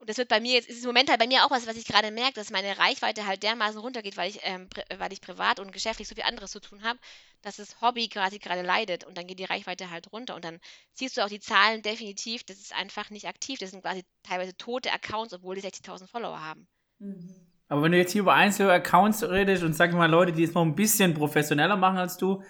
Und 0.00 0.08
das 0.08 0.16
wird 0.16 0.28
bei 0.30 0.40
mir 0.40 0.54
jetzt, 0.54 0.68
ist 0.68 0.80
im 0.80 0.86
Moment 0.86 1.10
halt 1.10 1.20
bei 1.20 1.26
mir 1.26 1.44
auch 1.44 1.50
was, 1.50 1.66
was 1.66 1.76
ich 1.76 1.84
gerade 1.84 2.10
merke, 2.10 2.32
dass 2.32 2.50
meine 2.50 2.78
Reichweite 2.78 3.26
halt 3.26 3.42
dermaßen 3.42 3.78
runtergeht, 3.78 4.16
weil 4.16 4.30
ich, 4.30 4.40
ähm, 4.44 4.66
weil 4.96 5.12
ich 5.12 5.20
privat 5.20 5.60
und 5.60 5.72
geschäftlich 5.72 6.08
so 6.08 6.14
viel 6.14 6.24
anderes 6.24 6.52
zu 6.52 6.60
tun 6.60 6.82
habe, 6.82 6.98
dass 7.42 7.56
das 7.56 7.82
Hobby 7.82 8.08
quasi 8.08 8.38
gerade 8.38 8.62
leidet 8.62 9.04
und 9.04 9.18
dann 9.18 9.26
geht 9.26 9.38
die 9.38 9.44
Reichweite 9.44 9.90
halt 9.90 10.10
runter. 10.10 10.34
Und 10.34 10.44
dann 10.46 10.58
siehst 10.94 11.18
du 11.18 11.24
auch 11.24 11.28
die 11.28 11.38
Zahlen 11.38 11.82
definitiv, 11.82 12.44
das 12.44 12.56
ist 12.56 12.74
einfach 12.74 13.10
nicht 13.10 13.28
aktiv. 13.28 13.58
Das 13.58 13.72
sind 13.72 13.82
quasi 13.82 14.02
teilweise 14.22 14.56
tote 14.56 14.90
Accounts, 14.90 15.34
obwohl 15.34 15.54
die 15.54 15.62
60.000 15.62 16.08
Follower 16.08 16.40
haben. 16.40 16.66
Mhm. 16.98 17.50
Aber 17.68 17.82
wenn 17.82 17.92
du 17.92 17.98
jetzt 17.98 18.12
hier 18.12 18.22
über 18.22 18.34
einzelne 18.34 18.72
Accounts 18.72 19.22
redest 19.22 19.62
und 19.62 19.74
sag 19.74 19.92
mal 19.92 20.10
Leute, 20.10 20.32
die 20.32 20.42
es 20.42 20.54
noch 20.54 20.62
ein 20.62 20.74
bisschen 20.74 21.14
professioneller 21.14 21.76
machen 21.76 21.98
als 21.98 22.16
du, 22.16 22.42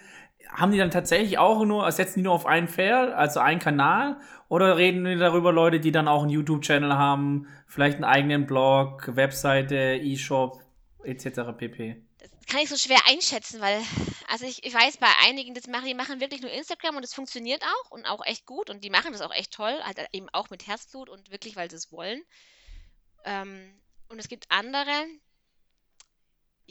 haben 0.51 0.71
die 0.71 0.77
dann 0.77 0.91
tatsächlich 0.91 1.37
auch 1.37 1.63
nur, 1.65 1.89
setzen 1.91 2.19
die 2.19 2.23
nur 2.23 2.33
auf 2.33 2.45
einen 2.45 2.67
Pferd, 2.67 3.13
also 3.13 3.39
einen 3.39 3.59
Kanal? 3.59 4.17
Oder 4.49 4.77
reden 4.77 5.05
die 5.05 5.15
darüber 5.15 5.53
Leute, 5.53 5.79
die 5.79 5.91
dann 5.91 6.07
auch 6.07 6.21
einen 6.21 6.29
YouTube-Channel 6.29 6.93
haben, 6.93 7.47
vielleicht 7.67 7.95
einen 7.95 8.03
eigenen 8.03 8.45
Blog, 8.45 9.15
Webseite, 9.15 9.99
E-Shop, 10.01 10.61
etc. 11.03 11.57
pp? 11.57 12.03
Das 12.19 12.29
kann 12.47 12.59
ich 12.61 12.69
so 12.69 12.75
schwer 12.75 12.99
einschätzen, 13.09 13.61
weil, 13.61 13.79
also 14.27 14.45
ich, 14.45 14.65
ich 14.65 14.73
weiß 14.73 14.97
bei 14.97 15.07
einigen, 15.25 15.53
das 15.53 15.67
machen, 15.67 15.85
die 15.85 15.93
machen 15.93 16.19
wirklich 16.19 16.41
nur 16.41 16.51
Instagram 16.51 16.97
und 16.97 17.03
es 17.03 17.13
funktioniert 17.13 17.63
auch 17.63 17.91
und 17.91 18.05
auch 18.05 18.25
echt 18.25 18.45
gut 18.45 18.69
und 18.69 18.83
die 18.83 18.89
machen 18.89 19.13
das 19.13 19.21
auch 19.21 19.33
echt 19.33 19.53
toll, 19.53 19.73
halt 19.83 19.99
eben 20.11 20.27
auch 20.33 20.49
mit 20.49 20.67
Herzblut 20.67 21.09
und 21.09 21.31
wirklich, 21.31 21.55
weil 21.55 21.69
sie 21.69 21.77
es 21.77 21.91
wollen. 21.91 22.21
Ähm, 23.23 23.79
und 24.09 24.19
es 24.19 24.27
gibt 24.27 24.45
andere, 24.49 25.05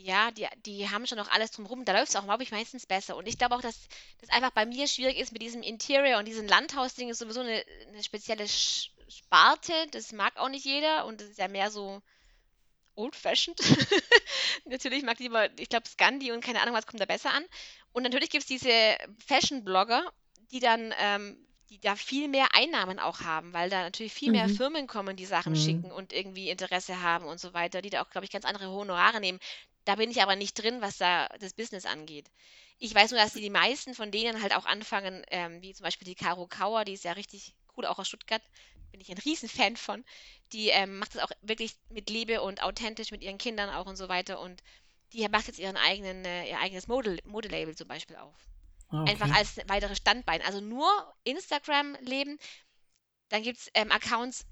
ja, 0.03 0.31
die, 0.31 0.47
die 0.65 0.89
haben 0.89 1.05
schon 1.07 1.17
noch 1.17 1.29
alles 1.29 1.51
drumherum. 1.51 1.85
Da 1.85 1.93
läuft 1.93 2.09
es 2.09 2.15
auch, 2.15 2.23
glaube 2.23 2.43
ich, 2.43 2.51
meistens 2.51 2.85
besser. 2.85 3.15
Und 3.15 3.27
ich 3.27 3.37
glaube 3.37 3.55
auch, 3.55 3.61
dass 3.61 3.87
das 4.19 4.29
einfach 4.29 4.51
bei 4.51 4.65
mir 4.65 4.87
schwierig 4.87 5.17
ist 5.17 5.31
mit 5.31 5.41
diesem 5.41 5.61
Interior 5.63 6.19
und 6.19 6.25
diesem 6.27 6.47
Landhaus-Ding 6.47 7.09
ist 7.09 7.19
sowieso 7.19 7.41
eine, 7.41 7.63
eine 7.87 8.03
spezielle 8.03 8.47
Sparte. 8.47 9.73
Das 9.91 10.11
mag 10.11 10.37
auch 10.37 10.49
nicht 10.49 10.65
jeder 10.65 11.05
und 11.05 11.21
das 11.21 11.29
ist 11.29 11.39
ja 11.39 11.47
mehr 11.47 11.71
so 11.71 12.01
old-fashioned. 12.95 13.59
natürlich 14.65 15.03
mag 15.03 15.19
lieber, 15.19 15.49
ich 15.59 15.69
glaube, 15.69 15.87
Scandi 15.87 16.31
und 16.31 16.43
keine 16.43 16.61
Ahnung, 16.61 16.75
was 16.75 16.87
kommt 16.87 17.01
da 17.01 17.05
besser 17.05 17.33
an. 17.33 17.43
Und 17.93 18.03
natürlich 18.03 18.29
gibt 18.29 18.43
es 18.43 18.47
diese 18.47 18.97
Fashion-Blogger, 19.25 20.11
die 20.51 20.59
dann 20.59 20.93
ähm, 20.97 21.47
die 21.69 21.79
da 21.79 21.95
viel 21.95 22.27
mehr 22.27 22.53
Einnahmen 22.53 22.99
auch 22.99 23.21
haben, 23.21 23.53
weil 23.53 23.69
da 23.69 23.83
natürlich 23.83 24.11
viel 24.13 24.29
mehr 24.29 24.49
Mhm. 24.49 24.49
Firmen 24.49 24.87
kommen, 24.87 25.15
die 25.15 25.25
Sachen 25.25 25.55
Mhm. 25.55 25.55
schicken 25.55 25.89
und 25.89 26.11
irgendwie 26.11 26.49
Interesse 26.49 27.01
haben 27.01 27.25
und 27.25 27.39
so 27.39 27.53
weiter, 27.53 27.81
die 27.81 27.89
da 27.89 28.01
auch, 28.03 28.09
glaube 28.09 28.25
ich, 28.25 28.31
ganz 28.31 28.43
andere 28.43 28.67
Honorare 28.69 29.21
nehmen. 29.21 29.39
Da 29.85 29.95
bin 29.95 30.11
ich 30.11 30.21
aber 30.21 30.35
nicht 30.35 30.53
drin, 30.53 30.81
was 30.81 30.97
da 30.97 31.27
das 31.39 31.53
Business 31.53 31.85
angeht. 31.85 32.29
Ich 32.77 32.93
weiß 32.93 33.11
nur, 33.11 33.19
dass 33.19 33.33
die, 33.33 33.41
die 33.41 33.49
meisten 33.49 33.93
von 33.93 34.11
denen 34.11 34.41
halt 34.41 34.55
auch 34.55 34.65
anfangen, 34.65 35.23
ähm, 35.29 35.61
wie 35.61 35.73
zum 35.73 35.83
Beispiel 35.83 36.07
die 36.07 36.15
Caro 36.15 36.47
Kauer, 36.47 36.85
die 36.85 36.93
ist 36.93 37.03
ja 37.03 37.13
richtig 37.13 37.55
cool, 37.77 37.85
auch 37.85 37.99
aus 37.99 38.07
Stuttgart, 38.07 38.41
bin 38.91 39.01
ich 39.01 39.09
ein 39.09 39.17
Riesenfan 39.17 39.77
von. 39.77 40.03
Die 40.51 40.69
ähm, 40.69 40.99
macht 40.99 41.15
das 41.15 41.23
auch 41.23 41.31
wirklich 41.41 41.75
mit 41.89 42.09
Liebe 42.09 42.41
und 42.41 42.61
authentisch 42.63 43.11
mit 43.11 43.21
ihren 43.21 43.37
Kindern 43.37 43.69
auch 43.69 43.85
und 43.85 43.95
so 43.95 44.09
weiter. 44.09 44.39
Und 44.39 44.61
die 45.13 45.27
macht 45.29 45.47
jetzt 45.47 45.59
ihren 45.59 45.77
eigenen, 45.77 46.25
äh, 46.25 46.49
ihr 46.49 46.59
eigenes 46.59 46.87
Mode- 46.87 47.19
Modelabel 47.25 47.75
zum 47.75 47.87
Beispiel 47.87 48.17
auf. 48.17 48.35
Ah, 48.89 49.01
okay. 49.01 49.11
Einfach 49.11 49.35
als 49.35 49.57
weiteres 49.67 49.97
Standbein. 49.97 50.41
Also 50.41 50.59
nur 50.59 50.87
Instagram 51.23 51.95
leben. 52.01 52.37
Dann 53.29 53.43
gibt 53.43 53.59
es 53.59 53.69
ähm, 53.73 53.91
Accounts, 53.91 54.45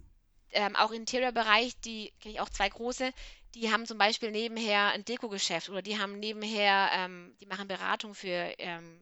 ähm, 0.51 0.75
auch 0.75 0.91
im 0.91 1.01
Interior-Bereich, 1.01 1.79
die 1.81 2.13
kenne 2.21 2.35
ich 2.35 2.39
auch 2.39 2.49
zwei 2.49 2.69
große, 2.69 3.11
die 3.55 3.71
haben 3.71 3.85
zum 3.85 3.97
Beispiel 3.97 4.31
nebenher 4.31 4.89
ein 4.89 5.05
Deko-Geschäft 5.05 5.69
oder 5.69 5.81
die 5.81 5.97
haben 5.97 6.19
nebenher, 6.19 6.89
ähm, 6.93 7.33
die 7.41 7.45
machen 7.45 7.67
Beratung 7.67 8.13
für 8.13 8.53
ähm, 8.57 9.01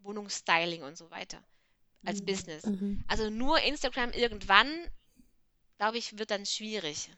Wohnungsstyling 0.00 0.82
und 0.82 0.96
so 0.96 1.10
weiter 1.10 1.38
als 2.04 2.20
Mhm. 2.20 2.26
Business. 2.26 2.66
Mhm. 2.66 3.04
Also 3.08 3.30
nur 3.30 3.60
Instagram 3.60 4.10
irgendwann, 4.10 4.68
glaube 5.78 5.98
ich, 5.98 6.18
wird 6.18 6.30
dann 6.30 6.44
schwierig. 6.46 7.08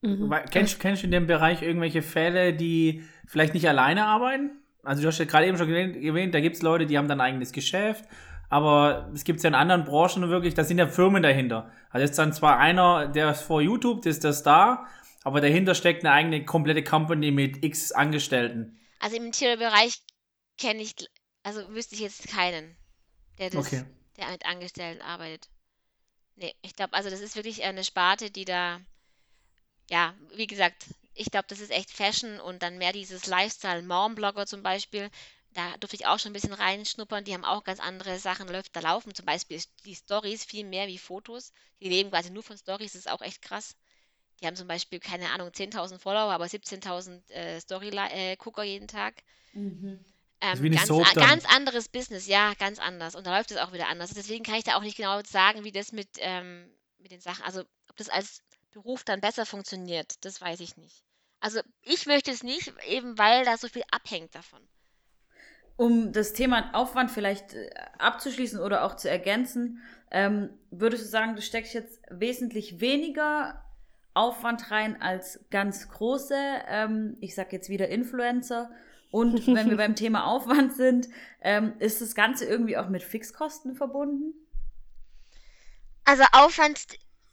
Mhm. 0.00 0.32
Kennst, 0.50 0.78
kennst 0.80 1.02
du 1.02 1.06
in 1.06 1.10
dem 1.10 1.26
Bereich 1.26 1.62
irgendwelche 1.62 2.02
Fälle, 2.02 2.54
die 2.54 3.02
vielleicht 3.26 3.54
nicht 3.54 3.68
alleine 3.68 4.06
arbeiten? 4.06 4.50
Also 4.84 5.02
du 5.02 5.08
hast 5.08 5.18
ja 5.18 5.24
gerade 5.24 5.46
eben 5.46 5.58
schon 5.58 5.68
erwähnt, 5.70 6.34
da 6.34 6.40
gibt 6.40 6.56
es 6.56 6.62
Leute, 6.62 6.86
die 6.86 6.96
haben 6.96 7.08
dann 7.08 7.20
ein 7.20 7.32
eigenes 7.32 7.52
Geschäft, 7.52 8.04
aber 8.48 9.10
es 9.12 9.24
gibt 9.24 9.42
ja 9.42 9.48
in 9.48 9.54
anderen 9.54 9.84
Branchen 9.84 10.30
wirklich, 10.30 10.54
da 10.54 10.64
sind 10.64 10.78
ja 10.78 10.86
Firmen 10.86 11.22
dahinter. 11.22 11.70
Also 11.90 12.04
ist 12.04 12.16
dann 12.18 12.32
zwar 12.32 12.58
einer, 12.58 13.08
der 13.08 13.32
ist 13.32 13.42
vor 13.42 13.60
YouTube, 13.60 14.02
das 14.02 14.14
ist 14.16 14.24
der 14.24 14.32
Star, 14.32 14.86
aber 15.24 15.40
dahinter 15.40 15.74
steckt 15.74 16.04
eine 16.04 16.12
eigene 16.14 16.44
komplette 16.44 16.82
Company 16.84 17.30
mit 17.30 17.64
x 17.64 17.92
Angestellten. 17.92 18.78
Also 19.00 19.16
im 19.16 19.26
Interior-Bereich 19.26 20.02
kenne 20.56 20.82
ich, 20.82 20.94
also 21.42 21.68
wüsste 21.70 21.96
ich 21.96 22.00
jetzt 22.00 22.28
keinen, 22.28 22.76
der 23.38 23.50
das, 23.50 23.66
Okay. 23.66 23.84
der 24.16 24.30
mit 24.30 24.46
Angestellten 24.46 25.02
arbeitet. 25.02 25.48
Nee, 26.36 26.54
ich 26.62 26.74
glaube, 26.76 26.94
also 26.94 27.10
das 27.10 27.20
ist 27.20 27.36
wirklich 27.36 27.62
eine 27.64 27.84
Sparte, 27.84 28.30
die 28.30 28.44
da, 28.44 28.80
ja, 29.90 30.14
wie 30.34 30.46
gesagt, 30.46 30.84
ich 31.14 31.30
glaube, 31.30 31.46
das 31.48 31.60
ist 31.60 31.70
echt 31.70 31.90
Fashion 31.90 32.40
und 32.40 32.62
dann 32.62 32.78
mehr 32.78 32.92
dieses 32.92 33.26
Lifestyle, 33.26 33.82
Mom-Blogger 33.82 34.46
zum 34.46 34.62
Beispiel, 34.62 35.10
da 35.50 35.76
durfte 35.78 35.96
ich 35.96 36.06
auch 36.06 36.18
schon 36.18 36.30
ein 36.30 36.34
bisschen 36.34 36.52
reinschnuppern, 36.52 37.24
die 37.24 37.34
haben 37.34 37.44
auch 37.44 37.64
ganz 37.64 37.80
andere 37.80 38.18
Sachen, 38.18 38.48
läuft 38.48 38.76
da 38.76 38.80
laufen, 38.80 39.14
zum 39.14 39.26
Beispiel 39.26 39.60
die 39.84 39.94
Stories 39.94 40.44
viel 40.44 40.64
mehr 40.64 40.86
wie 40.86 40.98
Fotos, 40.98 41.52
die 41.80 41.88
leben 41.88 42.10
quasi 42.10 42.30
nur 42.30 42.42
von 42.42 42.56
Stories, 42.58 42.92
das 42.92 43.00
ist 43.06 43.10
auch 43.10 43.22
echt 43.22 43.42
krass. 43.42 43.76
Die 44.40 44.46
haben 44.46 44.56
zum 44.56 44.68
Beispiel, 44.68 45.00
keine 45.00 45.30
Ahnung, 45.30 45.48
10.000 45.48 45.98
Follower, 45.98 46.32
aber 46.32 46.44
17.000 46.44 47.30
äh, 47.30 47.60
Story-Gucker 47.60 48.62
jeden 48.62 48.88
Tag. 48.88 49.14
Mhm. 49.52 50.04
Ähm, 50.40 50.70
ganz, 50.70 50.86
Soap 50.86 51.14
ganz 51.14 51.44
anderes 51.46 51.88
Business, 51.88 52.28
ja, 52.28 52.52
ganz 52.58 52.78
anders. 52.78 53.16
Und 53.16 53.26
da 53.26 53.36
läuft 53.36 53.50
es 53.50 53.56
auch 53.56 53.72
wieder 53.72 53.88
anders. 53.88 54.14
Deswegen 54.14 54.44
kann 54.44 54.54
ich 54.54 54.64
da 54.64 54.76
auch 54.76 54.82
nicht 54.82 54.96
genau 54.96 55.20
sagen, 55.24 55.64
wie 55.64 55.72
das 55.72 55.90
mit, 55.90 56.08
ähm, 56.18 56.70
mit 56.98 57.10
den 57.10 57.20
Sachen, 57.20 57.44
also 57.44 57.62
ob 57.88 57.96
das 57.96 58.08
als 58.08 58.42
Beruf 58.70 59.02
dann 59.02 59.20
besser 59.20 59.46
funktioniert, 59.46 60.24
das 60.24 60.40
weiß 60.40 60.60
ich 60.60 60.76
nicht. 60.76 61.02
Also 61.40 61.60
ich 61.82 62.06
möchte 62.06 62.30
es 62.30 62.42
nicht, 62.42 62.72
eben 62.88 63.18
weil 63.18 63.44
da 63.44 63.56
so 63.56 63.68
viel 63.68 63.82
abhängt 63.90 64.34
davon. 64.34 64.60
Um 65.76 66.12
das 66.12 66.32
Thema 66.32 66.74
Aufwand 66.74 67.10
vielleicht 67.10 67.54
äh, 67.54 67.70
abzuschließen 67.98 68.60
oder 68.60 68.84
auch 68.84 68.96
zu 68.96 69.08
ergänzen, 69.08 69.80
ähm, 70.10 70.50
würdest 70.70 71.04
du 71.04 71.08
sagen, 71.08 71.36
du 71.36 71.42
steckst 71.42 71.74
jetzt 71.74 72.00
wesentlich 72.10 72.80
weniger 72.80 73.64
Aufwand 74.14 74.70
rein 74.70 75.00
als 75.00 75.40
ganz 75.50 75.88
große, 75.88 76.34
ähm, 76.68 77.16
ich 77.20 77.34
sag 77.34 77.52
jetzt 77.52 77.68
wieder 77.68 77.88
Influencer. 77.88 78.70
Und 79.10 79.46
wenn 79.54 79.70
wir 79.70 79.76
beim 79.76 79.94
Thema 79.96 80.26
Aufwand 80.26 80.74
sind, 80.74 81.08
ähm, 81.40 81.74
ist 81.78 82.00
das 82.00 82.14
Ganze 82.14 82.44
irgendwie 82.44 82.76
auch 82.76 82.88
mit 82.88 83.02
Fixkosten 83.02 83.74
verbunden? 83.74 84.34
Also 86.04 86.24
Aufwand, 86.32 86.86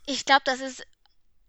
ich 0.06 0.26
glaube, 0.26 0.42
dass 0.46 0.60
es 0.60 0.84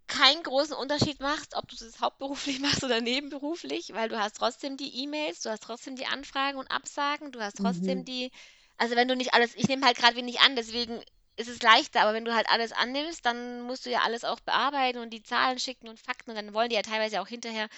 keinen 0.06 0.42
großen 0.44 0.74
Unterschied 0.76 1.20
macht, 1.20 1.56
ob 1.56 1.68
du 1.68 1.76
das 1.76 2.00
hauptberuflich 2.00 2.60
machst 2.60 2.84
oder 2.84 3.00
nebenberuflich, 3.00 3.92
weil 3.92 4.08
du 4.08 4.18
hast 4.18 4.36
trotzdem 4.36 4.76
die 4.76 5.02
E-Mails, 5.02 5.42
du 5.42 5.50
hast 5.50 5.62
trotzdem 5.64 5.96
die 5.96 6.06
Anfragen 6.06 6.58
und 6.58 6.70
Absagen, 6.70 7.32
du 7.32 7.40
hast 7.40 7.58
trotzdem 7.58 8.00
Mhm. 8.00 8.04
die, 8.04 8.30
also 8.78 8.94
wenn 8.96 9.08
du 9.08 9.16
nicht 9.16 9.34
alles, 9.34 9.54
ich 9.56 9.68
nehme 9.68 9.84
halt 9.84 9.96
gerade 9.96 10.16
wenig 10.16 10.40
an, 10.40 10.54
deswegen 10.56 11.00
ist 11.36 11.48
es 11.48 11.62
leichter, 11.62 12.00
aber 12.02 12.14
wenn 12.14 12.24
du 12.24 12.34
halt 12.34 12.48
alles 12.48 12.72
annimmst, 12.72 13.24
dann 13.26 13.62
musst 13.62 13.86
du 13.86 13.90
ja 13.90 14.00
alles 14.00 14.24
auch 14.24 14.40
bearbeiten 14.40 14.98
und 14.98 15.10
die 15.10 15.22
Zahlen 15.22 15.58
schicken 15.58 15.88
und 15.88 16.00
Fakten 16.00 16.30
und 16.30 16.36
dann 16.36 16.54
wollen 16.54 16.70
die 16.70 16.76
ja 16.76 16.82
teilweise 16.82 17.20
auch 17.20 17.28
hinterher, 17.28 17.68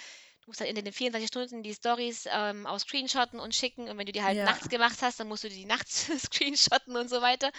du 0.43 0.47
musst 0.47 0.61
halt 0.61 0.69
in 0.69 0.75
den 0.83 0.93
24 0.93 1.27
Stunden 1.27 1.63
die 1.63 1.73
Stories 1.73 2.27
ähm, 2.31 2.65
auch 2.65 2.79
screenshotten 2.79 3.39
und 3.39 3.53
schicken 3.53 3.89
und 3.89 3.97
wenn 3.97 4.05
du 4.05 4.11
die 4.13 4.23
halt 4.23 4.37
Ja. 4.37 4.45
nachts 4.45 4.69
gemacht 4.69 4.97
hast, 5.01 5.19
dann 5.19 5.27
musst 5.27 5.43
du 5.43 5.49
die 5.49 5.65
nachts 5.65 6.07
screenshotten 6.33 6.95
und 6.95 7.09
so 7.09 7.21
weiter. 7.21 7.51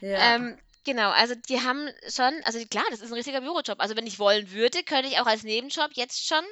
Ja. 0.00 0.36
Ähm, 0.36 0.58
genau, 0.84 1.10
also 1.10 1.34
die 1.34 1.60
haben 1.60 1.88
schon, 2.08 2.32
also 2.44 2.58
klar, 2.66 2.84
das 2.90 3.00
ist 3.00 3.10
ein 3.10 3.14
richtiger 3.14 3.40
Bürojob. 3.42 3.78
Also 3.80 3.94
wenn 3.96 4.06
ich 4.06 4.18
wollen 4.18 4.50
würde, 4.50 4.82
könnte 4.82 5.08
ich 5.08 5.20
auch 5.20 5.26
als 5.26 5.42
Nebenjob 5.42 5.90
jetzt 5.94 6.26
schon 6.26 6.44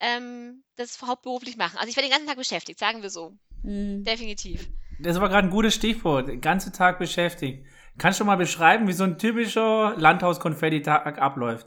ähm, 0.00 0.64
das 0.76 1.00
hauptberuflich 1.00 1.56
machen. 1.56 1.76
Also 1.78 1.88
ich 1.88 1.96
werde 1.96 2.08
den 2.08 2.12
ganzen 2.12 2.26
Tag 2.28 2.36
beschäftigt, 2.36 2.78
sagen 2.80 3.02
wir 3.02 3.10
so. 3.10 3.36
Mhm. 3.62 4.02
Definitiv. 4.02 4.68
Das 4.98 5.20
war 5.20 5.28
gerade 5.28 5.46
ein 5.46 5.50
gutes 5.50 5.74
Stichwort. 5.74 6.28
Den 6.28 6.40
ganzen 6.40 6.72
Tag 6.72 6.98
beschäftigt. 6.98 7.66
Kannst 7.98 8.20
du 8.20 8.24
mal 8.24 8.36
beschreiben, 8.36 8.88
wie 8.88 8.92
so 8.92 9.04
ein 9.04 9.18
typischer 9.18 9.94
Landhaus-Konfetti-Tag 9.96 11.18
abläuft? 11.18 11.66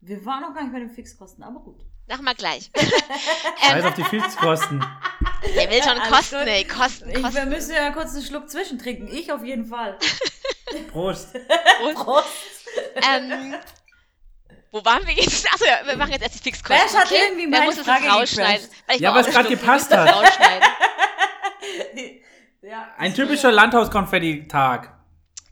Wir 0.00 0.24
waren 0.26 0.40
noch 0.42 0.54
gar 0.54 0.62
nicht 0.62 0.72
bei 0.72 0.78
den 0.80 0.90
Fixkosten, 0.90 1.44
aber 1.44 1.60
gut. 1.60 1.80
Machen 2.08 2.24
wir 2.24 2.34
gleich. 2.34 2.70
Scheiß 3.68 3.84
auf 3.84 3.94
die 3.94 4.02
Fixkosten. 4.04 4.84
Der 5.56 5.70
will 5.70 5.80
schon 5.82 5.98
Alles 5.98 6.10
Kosten, 6.10 6.38
gut. 6.40 6.48
ey, 6.48 6.64
Kosten, 6.64 7.10
Ich, 7.10 7.16
wir 7.16 7.22
Kosten. 7.22 7.48
müssen 7.48 7.74
ja 7.74 7.90
kurz 7.90 8.14
einen 8.14 8.24
Schluck 8.24 8.50
zwischentrinken. 8.50 9.06
Ich 9.08 9.30
auf 9.32 9.44
jeden 9.44 9.64
Fall. 9.66 9.96
Prost. 10.92 11.32
Prost. 11.80 11.94
Prost. 11.94 12.26
ähm, 13.08 13.54
wo 14.72 14.84
waren 14.84 15.06
wir 15.06 15.14
jetzt? 15.14 15.46
Achso, 15.52 15.64
ja, 15.64 15.86
wir 15.86 15.96
machen 15.96 16.12
jetzt 16.12 16.22
erst 16.22 16.34
die 16.36 16.42
Fixkosten. 16.50 16.76
Wer 16.92 17.00
hat 17.00 17.06
okay? 17.06 17.14
irgendwie 17.26 17.42
Wer 17.44 17.50
meine 17.50 17.64
muss 17.66 17.78
es 17.78 17.84
Frage 17.86 18.06
rausschneiden? 18.08 18.68
Weil 18.86 18.96
ich 18.96 19.02
Ja, 19.02 19.14
was 19.14 19.26
grad 19.26 19.46
ausgeschlossen. 19.46 19.60
gepasst 19.66 19.92
das 19.92 20.08
hat. 20.08 20.14
rausschneiden. 20.16 20.68
ja, 22.62 22.88
Ein 22.98 23.14
typischer 23.14 23.52
Landhaus-Konfetti-Tag. 23.52 24.96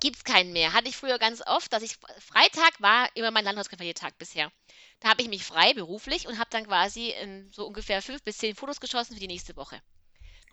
Gibt's 0.01 0.25
keinen 0.25 0.53
mehr. 0.53 0.73
Hatte 0.73 0.89
ich 0.89 0.97
früher 0.97 1.19
ganz 1.19 1.43
oft, 1.47 1.73
dass 1.73 1.83
ich 1.83 1.97
Freitag 2.21 2.81
war 2.81 3.09
immer 3.17 3.31
mein 3.31 3.45
Landhauskonferiertag 3.45 4.17
bisher. 4.19 4.53
Da 5.01 5.09
habe 5.11 5.23
ich 5.23 5.29
mich 5.29 5.45
frei 5.45 5.75
beruflich 5.75 6.27
und 6.29 6.39
habe 6.39 6.51
dann 6.51 6.67
quasi 6.67 7.11
in 7.11 7.51
so 7.53 7.67
ungefähr 7.67 8.03
fünf 8.03 8.23
bis 8.23 8.39
zehn 8.39 8.55
Fotos 8.57 8.81
geschossen 8.81 9.15
für 9.15 9.21
die 9.21 9.27
nächste 9.29 9.57
Woche. 9.57 9.81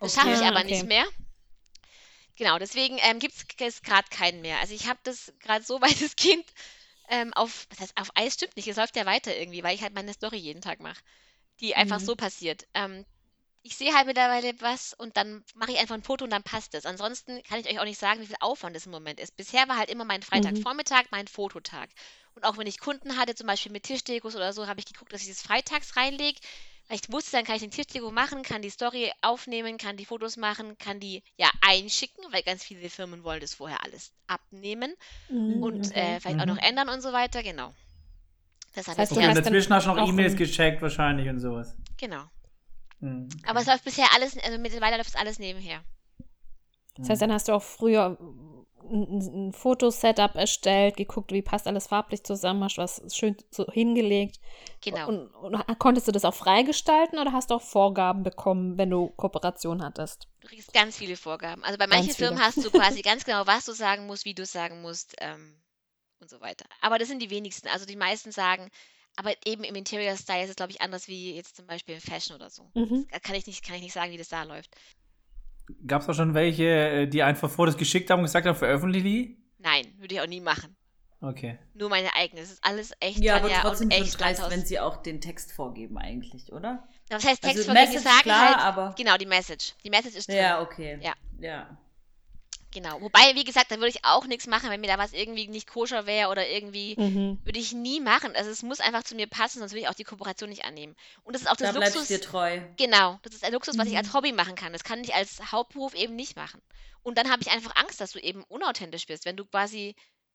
Das 0.00 0.12
Okay. 0.12 0.14
schaffe 0.14 0.34
ich 0.34 0.46
aber 0.46 0.64
okay. 0.64 0.64
nicht 0.64 0.84
mehr. 0.84 1.06
Genau, 2.36 2.58
deswegen 2.58 2.98
ähm, 3.02 3.18
gibt 3.18 3.34
es 3.60 3.82
gerade 3.82 4.08
keinen 4.10 4.40
mehr. 4.42 4.58
Also 4.60 4.74
ich 4.74 4.86
habe 4.88 4.98
das 5.04 5.32
gerade 5.40 5.64
so 5.64 5.80
weitestgehend 5.80 6.44
ähm, 7.08 7.32
auf, 7.34 7.66
was 7.70 7.80
heißt, 7.80 7.96
auf 7.98 8.10
Eis 8.14 8.34
stimmt 8.34 8.56
nicht, 8.56 8.68
es 8.68 8.76
läuft 8.76 8.96
ja 8.96 9.06
weiter 9.06 9.36
irgendwie, 9.36 9.62
weil 9.62 9.74
ich 9.74 9.82
halt 9.82 9.94
meine 9.94 10.12
Story 10.12 10.36
jeden 10.38 10.60
Tag 10.62 10.80
mache, 10.80 11.00
die 11.60 11.74
einfach 11.76 12.00
Mhm. 12.00 12.00
so 12.00 12.16
passiert. 12.16 12.66
Ähm, 12.74 13.06
ich 13.66 13.76
sehe 13.76 13.92
halt 13.94 14.06
mittlerweile 14.06 14.54
was 14.60 14.94
und 14.94 15.16
dann 15.16 15.44
mache 15.54 15.72
ich 15.72 15.78
einfach 15.78 15.96
ein 15.96 16.02
Foto 16.02 16.24
und 16.24 16.30
dann 16.30 16.42
passt 16.44 16.74
es. 16.74 16.86
Ansonsten 16.86 17.42
kann 17.42 17.58
ich 17.60 17.66
euch 17.68 17.80
auch 17.80 17.84
nicht 17.84 17.98
sagen, 17.98 18.20
wie 18.20 18.26
viel 18.26 18.36
Aufwand 18.40 18.76
es 18.76 18.86
im 18.86 18.92
Moment 18.92 19.18
ist. 19.20 19.36
Bisher 19.36 19.66
war 19.68 19.76
halt 19.76 19.90
immer 19.90 20.04
mein 20.04 20.22
Freitagvormittag 20.22 21.06
mein 21.10 21.26
Fototag. 21.26 21.90
Und 22.34 22.44
auch 22.44 22.58
wenn 22.58 22.66
ich 22.66 22.78
Kunden 22.78 23.16
hatte, 23.16 23.34
zum 23.34 23.46
Beispiel 23.48 23.72
mit 23.72 23.82
Tischdekos 23.84 24.36
oder 24.36 24.52
so, 24.52 24.66
habe 24.68 24.78
ich 24.80 24.86
geguckt, 24.86 25.12
dass 25.12 25.22
ich 25.22 25.28
das 25.28 25.42
freitags 25.42 25.96
reinlege. 25.96 26.38
Weil 26.88 26.98
ich 27.02 27.10
wusste, 27.12 27.32
dann 27.32 27.44
kann 27.44 27.56
ich 27.56 27.62
den 27.62 27.72
Tischdeko 27.72 28.12
machen, 28.12 28.44
kann 28.44 28.62
die 28.62 28.70
Story 28.70 29.10
aufnehmen, 29.20 29.78
kann 29.78 29.96
die 29.96 30.04
Fotos 30.04 30.36
machen, 30.36 30.78
kann 30.78 31.00
die 31.00 31.24
ja 31.36 31.50
einschicken, 31.60 32.24
weil 32.30 32.42
ganz 32.44 32.62
viele 32.62 32.88
Firmen 32.88 33.24
wollen 33.24 33.40
das 33.40 33.54
vorher 33.54 33.82
alles 33.82 34.12
abnehmen 34.28 34.94
Mhm, 35.28 35.62
und 35.62 35.92
äh, 35.96 36.20
vielleicht 36.20 36.38
auch 36.40 36.46
noch 36.46 36.58
ändern 36.58 36.88
und 36.88 37.00
so 37.00 37.12
weiter. 37.12 37.42
Genau. 37.42 37.74
Das 38.74 38.86
habe 38.86 39.00
heißt, 39.00 39.10
ich 39.12 39.18
du 39.18 39.22
Okay, 39.24 39.34
dazwischen 39.34 39.74
hast 39.74 39.86
du 39.86 39.94
noch 39.94 40.08
E-Mails 40.08 40.36
gecheckt 40.36 40.82
wahrscheinlich 40.82 41.28
und 41.28 41.40
sowas. 41.40 41.74
Genau. 41.96 42.30
Mhm. 43.00 43.28
Aber 43.46 43.60
es 43.60 43.66
läuft 43.66 43.84
bisher 43.84 44.06
alles, 44.14 44.36
also 44.38 44.58
mittlerweile 44.58 44.96
läuft 44.96 45.10
es 45.10 45.16
alles 45.16 45.38
nebenher. 45.38 45.82
Das 46.96 47.10
heißt, 47.10 47.22
dann 47.22 47.32
hast 47.32 47.48
du 47.48 47.52
auch 47.52 47.62
früher 47.62 48.16
ein, 48.90 49.48
ein 49.48 49.52
Fotosetup 49.52 50.34
erstellt, 50.34 50.96
geguckt, 50.96 51.32
wie 51.32 51.42
passt 51.42 51.66
alles 51.66 51.88
farblich 51.88 52.24
zusammen, 52.24 52.64
hast 52.64 52.78
was 52.78 53.02
schön 53.14 53.36
so 53.50 53.66
hingelegt. 53.70 54.38
Genau. 54.82 55.08
Und, 55.08 55.28
und 55.34 55.78
konntest 55.78 56.08
du 56.08 56.12
das 56.12 56.24
auch 56.24 56.34
freigestalten 56.34 57.18
oder 57.18 57.32
hast 57.32 57.50
du 57.50 57.54
auch 57.54 57.62
Vorgaben 57.62 58.22
bekommen, 58.22 58.78
wenn 58.78 58.90
du 58.90 59.08
Kooperation 59.08 59.82
hattest? 59.82 60.28
Du 60.40 60.48
kriegst 60.48 60.72
ganz 60.72 60.96
viele 60.96 61.16
Vorgaben. 61.16 61.64
Also 61.64 61.78
bei 61.78 61.86
manchen 61.86 62.14
Firmen 62.14 62.40
hast 62.40 62.64
du 62.64 62.70
quasi 62.70 63.02
ganz 63.02 63.24
genau, 63.24 63.46
was 63.46 63.64
du 63.64 63.72
sagen 63.72 64.06
musst, 64.06 64.24
wie 64.24 64.34
du 64.34 64.42
es 64.42 64.52
sagen 64.52 64.80
musst 64.82 65.16
ähm, 65.20 65.60
und 66.20 66.30
so 66.30 66.40
weiter. 66.40 66.66
Aber 66.80 66.98
das 66.98 67.08
sind 67.08 67.20
die 67.20 67.30
wenigsten. 67.30 67.68
Also 67.68 67.86
die 67.86 67.96
meisten 67.96 68.32
sagen, 68.32 68.70
aber 69.16 69.32
eben 69.44 69.64
im 69.64 69.74
Interior 69.74 70.16
Style 70.16 70.44
ist 70.44 70.50
es, 70.50 70.56
glaube 70.56 70.72
ich, 70.72 70.80
anders 70.80 71.08
wie 71.08 71.34
jetzt 71.34 71.56
zum 71.56 71.66
Beispiel 71.66 71.94
im 71.96 72.00
Fashion 72.00 72.36
oder 72.36 72.50
so. 72.50 72.70
Mhm. 72.74 73.06
Das 73.10 73.22
kann 73.22 73.34
ich 73.34 73.46
nicht, 73.46 73.64
kann 73.64 73.76
ich 73.76 73.82
nicht 73.82 73.92
sagen, 73.94 74.12
wie 74.12 74.18
das 74.18 74.28
da 74.28 74.42
läuft. 74.44 74.70
Gab 75.86 76.02
es 76.02 76.08
auch 76.08 76.14
schon 76.14 76.34
welche, 76.34 76.64
äh, 76.64 77.06
die 77.08 77.22
einfach 77.22 77.50
Fotos 77.50 77.76
geschickt 77.76 78.08
haben 78.10 78.20
und 78.20 78.26
gesagt 78.26 78.46
haben, 78.46 78.56
veröffentliche 78.56 79.04
die? 79.04 79.38
Nein, 79.58 79.86
würde 79.98 80.14
ich 80.14 80.20
auch 80.20 80.26
nie 80.26 80.40
machen. 80.40 80.76
Okay. 81.20 81.58
Nur 81.74 81.88
meine 81.88 82.14
eigene. 82.14 82.42
Das 82.42 82.50
ist 82.52 82.62
alles 82.62 82.92
echt 83.00 83.18
Ja, 83.18 83.36
aber 83.36 83.48
trotzdem 83.48 83.90
schon 83.90 84.02
echt 84.02 84.20
dreist, 84.20 84.48
wenn 84.50 84.64
sie 84.64 84.78
auch 84.78 84.98
den 84.98 85.20
Text 85.20 85.52
vorgeben 85.52 85.96
eigentlich, 85.98 86.52
oder? 86.52 86.86
Was 87.08 87.24
heißt 87.24 87.42
Text 87.42 87.56
Also 87.56 87.64
von 87.64 87.74
Message, 87.74 88.02
sagen 88.04 88.22
klar, 88.22 88.48
halt, 88.48 88.58
aber- 88.58 88.94
genau, 88.96 89.16
die 89.16 89.26
Message. 89.26 89.74
Die 89.82 89.90
Message 89.90 90.14
ist 90.16 90.28
drin. 90.28 90.36
Ja, 90.36 90.60
okay. 90.60 90.98
Ja. 91.00 91.14
Ja. 91.40 91.78
Genau. 92.76 93.00
Wobei, 93.00 93.34
wie 93.34 93.44
gesagt, 93.44 93.70
da 93.70 93.76
würde 93.76 93.88
ich 93.88 94.04
auch 94.04 94.26
nichts 94.26 94.46
machen, 94.46 94.68
wenn 94.68 94.82
mir 94.82 94.86
da 94.88 94.98
was 94.98 95.14
irgendwie 95.14 95.48
nicht 95.48 95.66
koscher 95.66 96.04
wäre 96.04 96.28
oder 96.28 96.46
irgendwie 96.46 96.94
Mhm. 96.98 97.38
Würde 97.42 97.58
ich 97.58 97.72
nie 97.72 98.00
machen. 98.00 98.36
Also 98.36 98.50
es 98.50 98.62
muss 98.62 98.80
einfach 98.80 99.02
zu 99.02 99.14
mir 99.14 99.26
passen, 99.26 99.60
sonst 99.60 99.72
würde 99.72 99.80
ich 99.80 99.88
auch 99.88 99.94
die 99.94 100.04
Kooperation 100.04 100.50
nicht 100.50 100.66
annehmen. 100.66 100.94
Und 101.24 101.32
das 101.34 101.40
ist 101.42 101.48
auch 101.48 101.56
Da 101.56 101.66
das 101.66 101.74
bleibst 101.74 101.94
du 101.94 102.00
Luxus. 102.00 102.08
dir 102.08 102.20
treu. 102.20 102.60
Genau, 102.76 103.18
das 103.22 103.32
ist 103.34 103.44
ein 103.44 103.52
Luxus, 103.54 103.78
was 103.78 103.86
ich 103.86 103.92
Mhm. 103.92 103.98
als 103.98 104.12
Hobby 104.12 104.32
machen 104.32 104.56
kann. 104.56 104.74
Das 104.74 104.84
kann 104.84 105.02
ich 105.02 105.14
als 105.14 105.52
Hauptberuf 105.52 105.94
eben 105.94 106.16
nicht 106.16 106.36
machen. 106.36 106.60
Und 107.02 107.16
dann 107.16 107.30
habe 107.30 107.40
ich 107.40 107.50
einfach 107.50 107.74
Angst, 107.76 107.98
dass 108.02 108.12
du 108.12 108.18
eben 108.18 108.44
unauthentisch 108.44 109.06
bist, 109.06 109.24
wenn 109.24 109.36
du 109.36 109.46
quasi. 109.46 109.94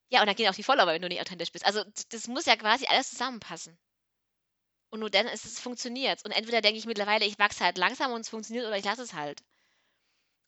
Ja, 0.10 0.21
und 0.21 0.25
dann 0.25 0.36
gehen 0.36 0.49
auch 0.49 0.56
die 0.56 0.63
Follower, 0.63 0.88
wenn 0.88 1.01
du 1.04 1.10
nicht 1.10 1.21
authentisch 1.21 1.51
bist. 1.51 1.65
Also 1.65 1.84
das 2.10 2.27
muss 2.27 2.45
ja 2.47 2.56
quasi 2.56 2.88
alles 2.88 3.12
zusammenpassen. 3.12 3.77
Und 4.89 4.99
nur 5.01 5.12
dann 5.12 5.27
ist 5.27 5.45
es 5.45 5.60
funktioniert. 5.60 6.25
Und 6.25 6.32
entweder 6.32 6.62
denke 6.62 6.80
ich 6.80 6.86
mittlerweile, 6.88 7.25
ich 7.25 7.38
wachse 7.38 7.63
halt 7.63 7.77
langsam 7.77 8.12
und 8.13 8.21
es 8.21 8.30
funktioniert 8.30 8.65
oder 8.65 8.77
ich 8.77 8.84
lasse 8.86 9.04
es 9.04 9.13
halt. 9.13 9.41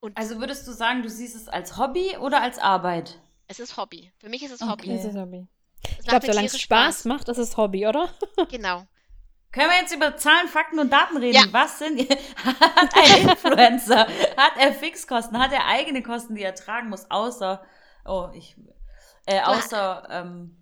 Und 0.04 0.18
Also 0.18 0.38
würdest 0.42 0.68
du 0.68 0.74
sagen, 0.74 1.02
du 1.02 1.10
siehst 1.10 1.34
es 1.34 1.48
als 1.48 1.78
Hobby 1.78 2.18
oder 2.18 2.42
als 2.42 2.60
Arbeit? 2.60 3.22
es 3.48 3.62
ist 3.62 3.78
Hobby. 3.78 4.12
Für 4.18 4.28
mich 4.28 4.44
ist 4.44 4.52
es 4.52 4.62
Okay. 4.62 4.72
Hobby. 4.72 4.90
Das 4.90 5.06
ist 5.06 5.16
Hobby. 5.16 5.48
Es 5.82 5.90
Ich 6.00 6.08
glaube, 6.08 6.26
solange 6.26 6.46
es 6.48 6.52
tierisch 6.52 6.64
Spaß 6.66 7.06
macht, 7.06 7.30
ist 7.30 7.38
es 7.38 7.56
Hobby, 7.56 7.88
oder? 7.88 8.10
Genau. 8.50 8.86
Können 9.54 9.70
wir 9.70 9.78
jetzt 9.80 9.96
über 9.96 10.18
Zahlen, 10.18 10.50
Fakten 10.50 10.80
und 10.80 10.92
Daten 10.92 11.16
reden? 11.16 11.36
Ja. 11.36 11.54
Was 11.54 11.80
sind 11.80 12.02
hat 12.44 12.90
ein 12.98 13.30
Influencer? 13.30 14.08
hat 14.36 14.58
er 14.60 14.74
Fixkosten? 14.74 15.40
Hat 15.40 15.54
er 15.54 15.68
eigene 15.68 16.04
Kosten, 16.04 16.36
die 16.36 16.42
er 16.42 16.54
tragen 16.56 16.90
muss, 16.90 17.10
außer 17.10 17.64
oh 18.04 18.30
ich 18.34 18.58
äh, 19.26 19.40
außer 19.42 20.08
ähm, 20.10 20.58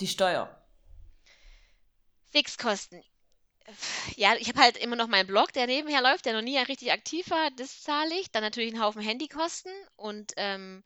die 0.00 0.08
Steuer? 0.08 0.48
Fixkosten. 2.30 3.04
Ja, 4.16 4.34
ich 4.38 4.48
habe 4.48 4.60
halt 4.60 4.76
immer 4.76 4.96
noch 4.96 5.08
meinen 5.08 5.26
Blog, 5.26 5.52
der 5.52 5.66
nebenher 5.66 6.02
läuft, 6.02 6.26
der 6.26 6.34
noch 6.34 6.42
nie 6.42 6.58
richtig 6.58 6.92
aktiv 6.92 7.30
war. 7.30 7.50
Das 7.56 7.82
zahle 7.82 8.14
ich. 8.20 8.30
Dann 8.30 8.42
natürlich 8.42 8.72
einen 8.74 8.82
Haufen 8.82 9.02
Handykosten. 9.02 9.72
Und 9.96 10.32
ähm, 10.36 10.82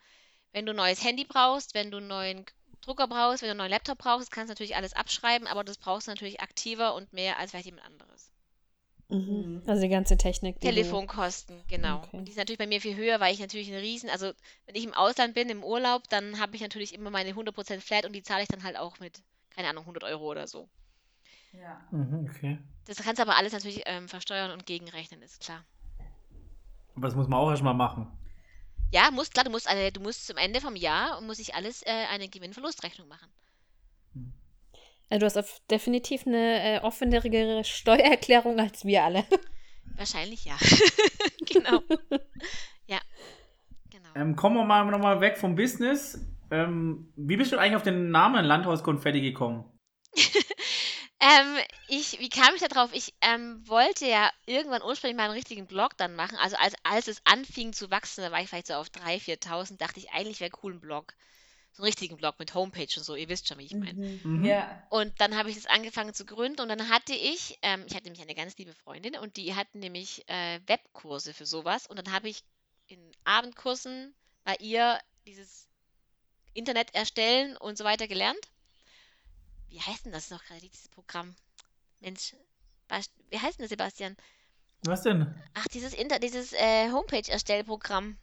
wenn 0.53 0.67
du 0.67 0.73
ein 0.73 0.77
neues 0.77 1.05
Handy 1.05 1.25
brauchst, 1.25 1.75
wenn 1.75 1.91
du 1.91 1.99
einen 1.99 2.09
neuen 2.09 2.47
Drucker 2.81 3.09
brauchst, 3.09 3.43
wenn 3.43 3.49
du 3.49 3.53
einen 3.53 3.59
neuen 3.59 3.71
Laptop 3.71 3.99
brauchst, 3.99 4.31
kannst 4.31 4.49
du 4.49 4.53
natürlich 4.53 4.77
alles 4.77 4.95
abschreiben, 4.95 5.47
aber 5.49 5.65
das 5.65 5.79
brauchst 5.79 6.07
du 6.07 6.13
natürlich 6.13 6.41
aktiver 6.41 6.95
und 6.95 7.13
mehr 7.13 7.39
als 7.39 7.51
vielleicht 7.51 7.67
jemand 7.67 7.87
anderes. 7.87 8.31
Mhm. 9.09 9.63
Also 9.67 9.83
die 9.83 9.89
ganze 9.89 10.17
Technik. 10.17 10.61
Die 10.61 10.69
Telefonkosten, 10.69 11.63
genau. 11.69 11.99
Okay. 11.99 12.17
Und 12.17 12.25
die 12.27 12.33
sind 12.33 12.39
natürlich 12.39 12.59
bei 12.59 12.67
mir 12.67 12.81
viel 12.81 12.97
höher, 12.97 13.21
weil 13.21 13.33
ich 13.33 13.41
natürlich 13.41 13.69
einen 13.69 13.81
Riesen, 13.81 14.11
also 14.11 14.33
wenn 14.67 14.75
ich 14.75 14.85
im 14.85 14.95
Ausland 14.95 15.35
bin, 15.35 15.49
im 15.49 15.63
Urlaub, 15.63 16.09
dann 16.09 16.41
habe 16.41 16.57
ich 16.57 16.63
natürlich 16.63 16.95
immer 16.95 17.11
meine 17.11 17.33
100% 17.33 17.81
Flat 17.81 18.05
und 18.05 18.13
die 18.13 18.23
zahle 18.23 18.43
ich 18.43 18.49
dann 18.49 18.63
halt 18.63 18.77
auch 18.77 18.99
mit, 18.99 19.21
keine 19.51 19.69
Ahnung, 19.69 19.85
100 19.85 20.05
Euro 20.05 20.25
oder 20.25 20.47
so. 20.47 20.69
Ja. 21.61 21.81
Mhm, 21.91 22.29
okay. 22.29 22.59
Das 22.87 22.99
kannst 22.99 23.19
du 23.19 23.23
aber 23.23 23.37
alles 23.37 23.53
natürlich 23.53 23.83
ähm, 23.87 24.09
versteuern 24.09 24.53
und 24.53 24.67
gegenrechnen, 24.67 25.23
ist 25.23 25.41
klar. 25.41 25.65
Aber 26.95 27.07
das 27.07 27.17
muss 27.17 27.29
man 27.29 27.41
auch 27.41 27.51
erstmal 27.51 27.75
machen. 27.75 28.07
Ja, 28.93 29.11
musst, 29.11 29.35
klar, 29.35 29.45
du 29.45 29.51
musst, 29.51 29.69
eine, 29.69 29.91
du 29.91 30.01
musst 30.01 30.27
zum 30.27 30.37
Ende 30.37 30.61
vom 30.61 30.77
Jahr, 30.77 31.21
muss 31.21 31.39
ich 31.39 31.55
alles 31.55 31.83
äh, 31.83 32.07
eine 32.13 32.29
Gewinn-Verlustrechnung 32.29 33.09
machen. 33.09 33.29
Also 35.09 35.21
du 35.21 35.27
hast 35.27 35.37
auf 35.37 35.61
definitiv 35.71 36.27
eine 36.27 36.79
äh, 36.79 36.81
offenere 36.81 37.65
Steuererklärung 37.65 38.59
als 38.59 38.85
wir 38.85 39.05
alle. 39.05 39.25
Wahrscheinlich 39.97 40.45
ja. 40.45 40.57
genau. 41.47 41.81
Ja. 42.89 43.01
Genau. 43.91 44.09
Ähm, 44.15 44.37
kommen 44.37 44.55
wir 44.55 44.65
mal 44.65 44.85
nochmal 44.85 45.21
weg 45.21 45.39
vom 45.39 45.57
Business. 45.57 46.25
Ähm, 46.53 47.13
wie 47.17 47.37
bist 47.37 47.51
du 47.51 47.59
eigentlich 47.59 47.75
auf 47.75 47.83
den 47.83 48.11
Namen 48.13 48.45
Landhauskonfetti 48.45 49.21
gekommen? 49.21 49.65
Ähm, 51.19 51.57
ich, 51.89 52.19
wie 52.19 52.29
kam 52.29 52.55
ich 52.55 52.61
da 52.61 52.69
drauf? 52.69 52.91
Ich 52.93 53.15
ähm, 53.23 53.67
wollte 53.67 54.07
ja 54.07 54.31
irgendwann 54.45 54.83
ursprünglich 54.83 55.17
mal 55.17 55.25
einen 55.25 55.33
richtigen 55.33 55.67
Blog 55.67 55.97
dann 55.97 56.15
machen. 56.15 56.37
Also 56.37 56.57
als, 56.57 56.75
als 56.83 57.09
es 57.09 57.23
anfing 57.25 57.73
zu 57.73 57.91
wachsen, 57.91 58.23
da 58.23 58.31
war 58.31 58.41
ich 58.41 58.49
vielleicht 58.49 58.67
so 58.67 58.75
auf 58.75 58.89
3.000, 58.89 59.41
4.000, 59.41 59.79
dachte 59.79 59.99
ich, 59.99 60.11
eigentlich 60.11 60.41
wäre 60.41 60.51
cool 60.63 60.75
ein 60.75 60.81
Blog. 60.81 61.15
So 61.73 61.83
einen 61.83 61.87
richtigen 61.87 62.17
Blog 62.17 62.39
mit 62.39 62.55
Homepage 62.55 62.89
und 62.97 63.03
so. 63.03 63.15
Ihr 63.15 63.29
wisst 63.29 63.49
schon, 63.49 63.59
wie 63.59 63.65
ich 63.65 63.75
meine. 63.75 63.95
Mhm. 63.95 64.45
Ja. 64.45 64.83
Und 64.91 65.19
dann 65.21 65.37
habe 65.37 65.49
ich 65.51 65.57
das 65.57 65.67
angefangen 65.67 66.13
zu 66.13 66.27
gründen 66.27 66.61
und 66.61 66.69
dann 66.69 66.89
hatte 66.91 67.15
ich, 67.15 67.59
ähm, 67.63 67.85
ich 67.87 67.95
hatte 67.95 68.05
nämlich 68.05 68.23
eine 68.23 68.35
ganz 68.35 68.57
liebe 68.59 68.75
Freundin 68.75 69.17
und 69.17 69.37
die 69.37 69.55
hat 69.55 69.75
nämlich 69.75 70.29
äh, 70.29 70.61
Webkurse 70.67 71.33
für 71.33 71.47
sowas 71.47 71.87
und 71.87 71.99
dann 71.99 72.13
habe 72.13 72.29
ich 72.29 72.45
in 72.89 72.99
Abendkursen 73.25 74.15
bei 74.45 74.57
ihr 74.61 74.99
dieses 75.27 75.69
Internet 76.55 76.95
erstellen 76.95 77.57
und 77.57 77.77
so 77.77 77.85
weiter 77.85 78.07
gelernt. 78.07 78.49
Wie 79.69 79.81
heißt 79.81 80.07
denn 80.07 80.13
das 80.13 80.31
noch 80.31 80.43
gerade, 80.45 80.61
dieses 80.61 80.89
Programm? 80.89 81.35
Mensch, 82.01 82.35
Bas- 82.89 83.11
wie 83.31 83.39
heißt 83.39 83.59
denn 83.59 83.65
das, 83.65 83.71
Sebastian? 83.71 84.17
Was 84.85 85.03
denn? 85.03 85.35
Ach, 85.55 85.67
dieses, 85.69 85.95
Inter 85.95 86.19
dieses 86.19 86.53
äh, 86.53 86.91
Homepage-Erstellprogramm. 86.91 88.17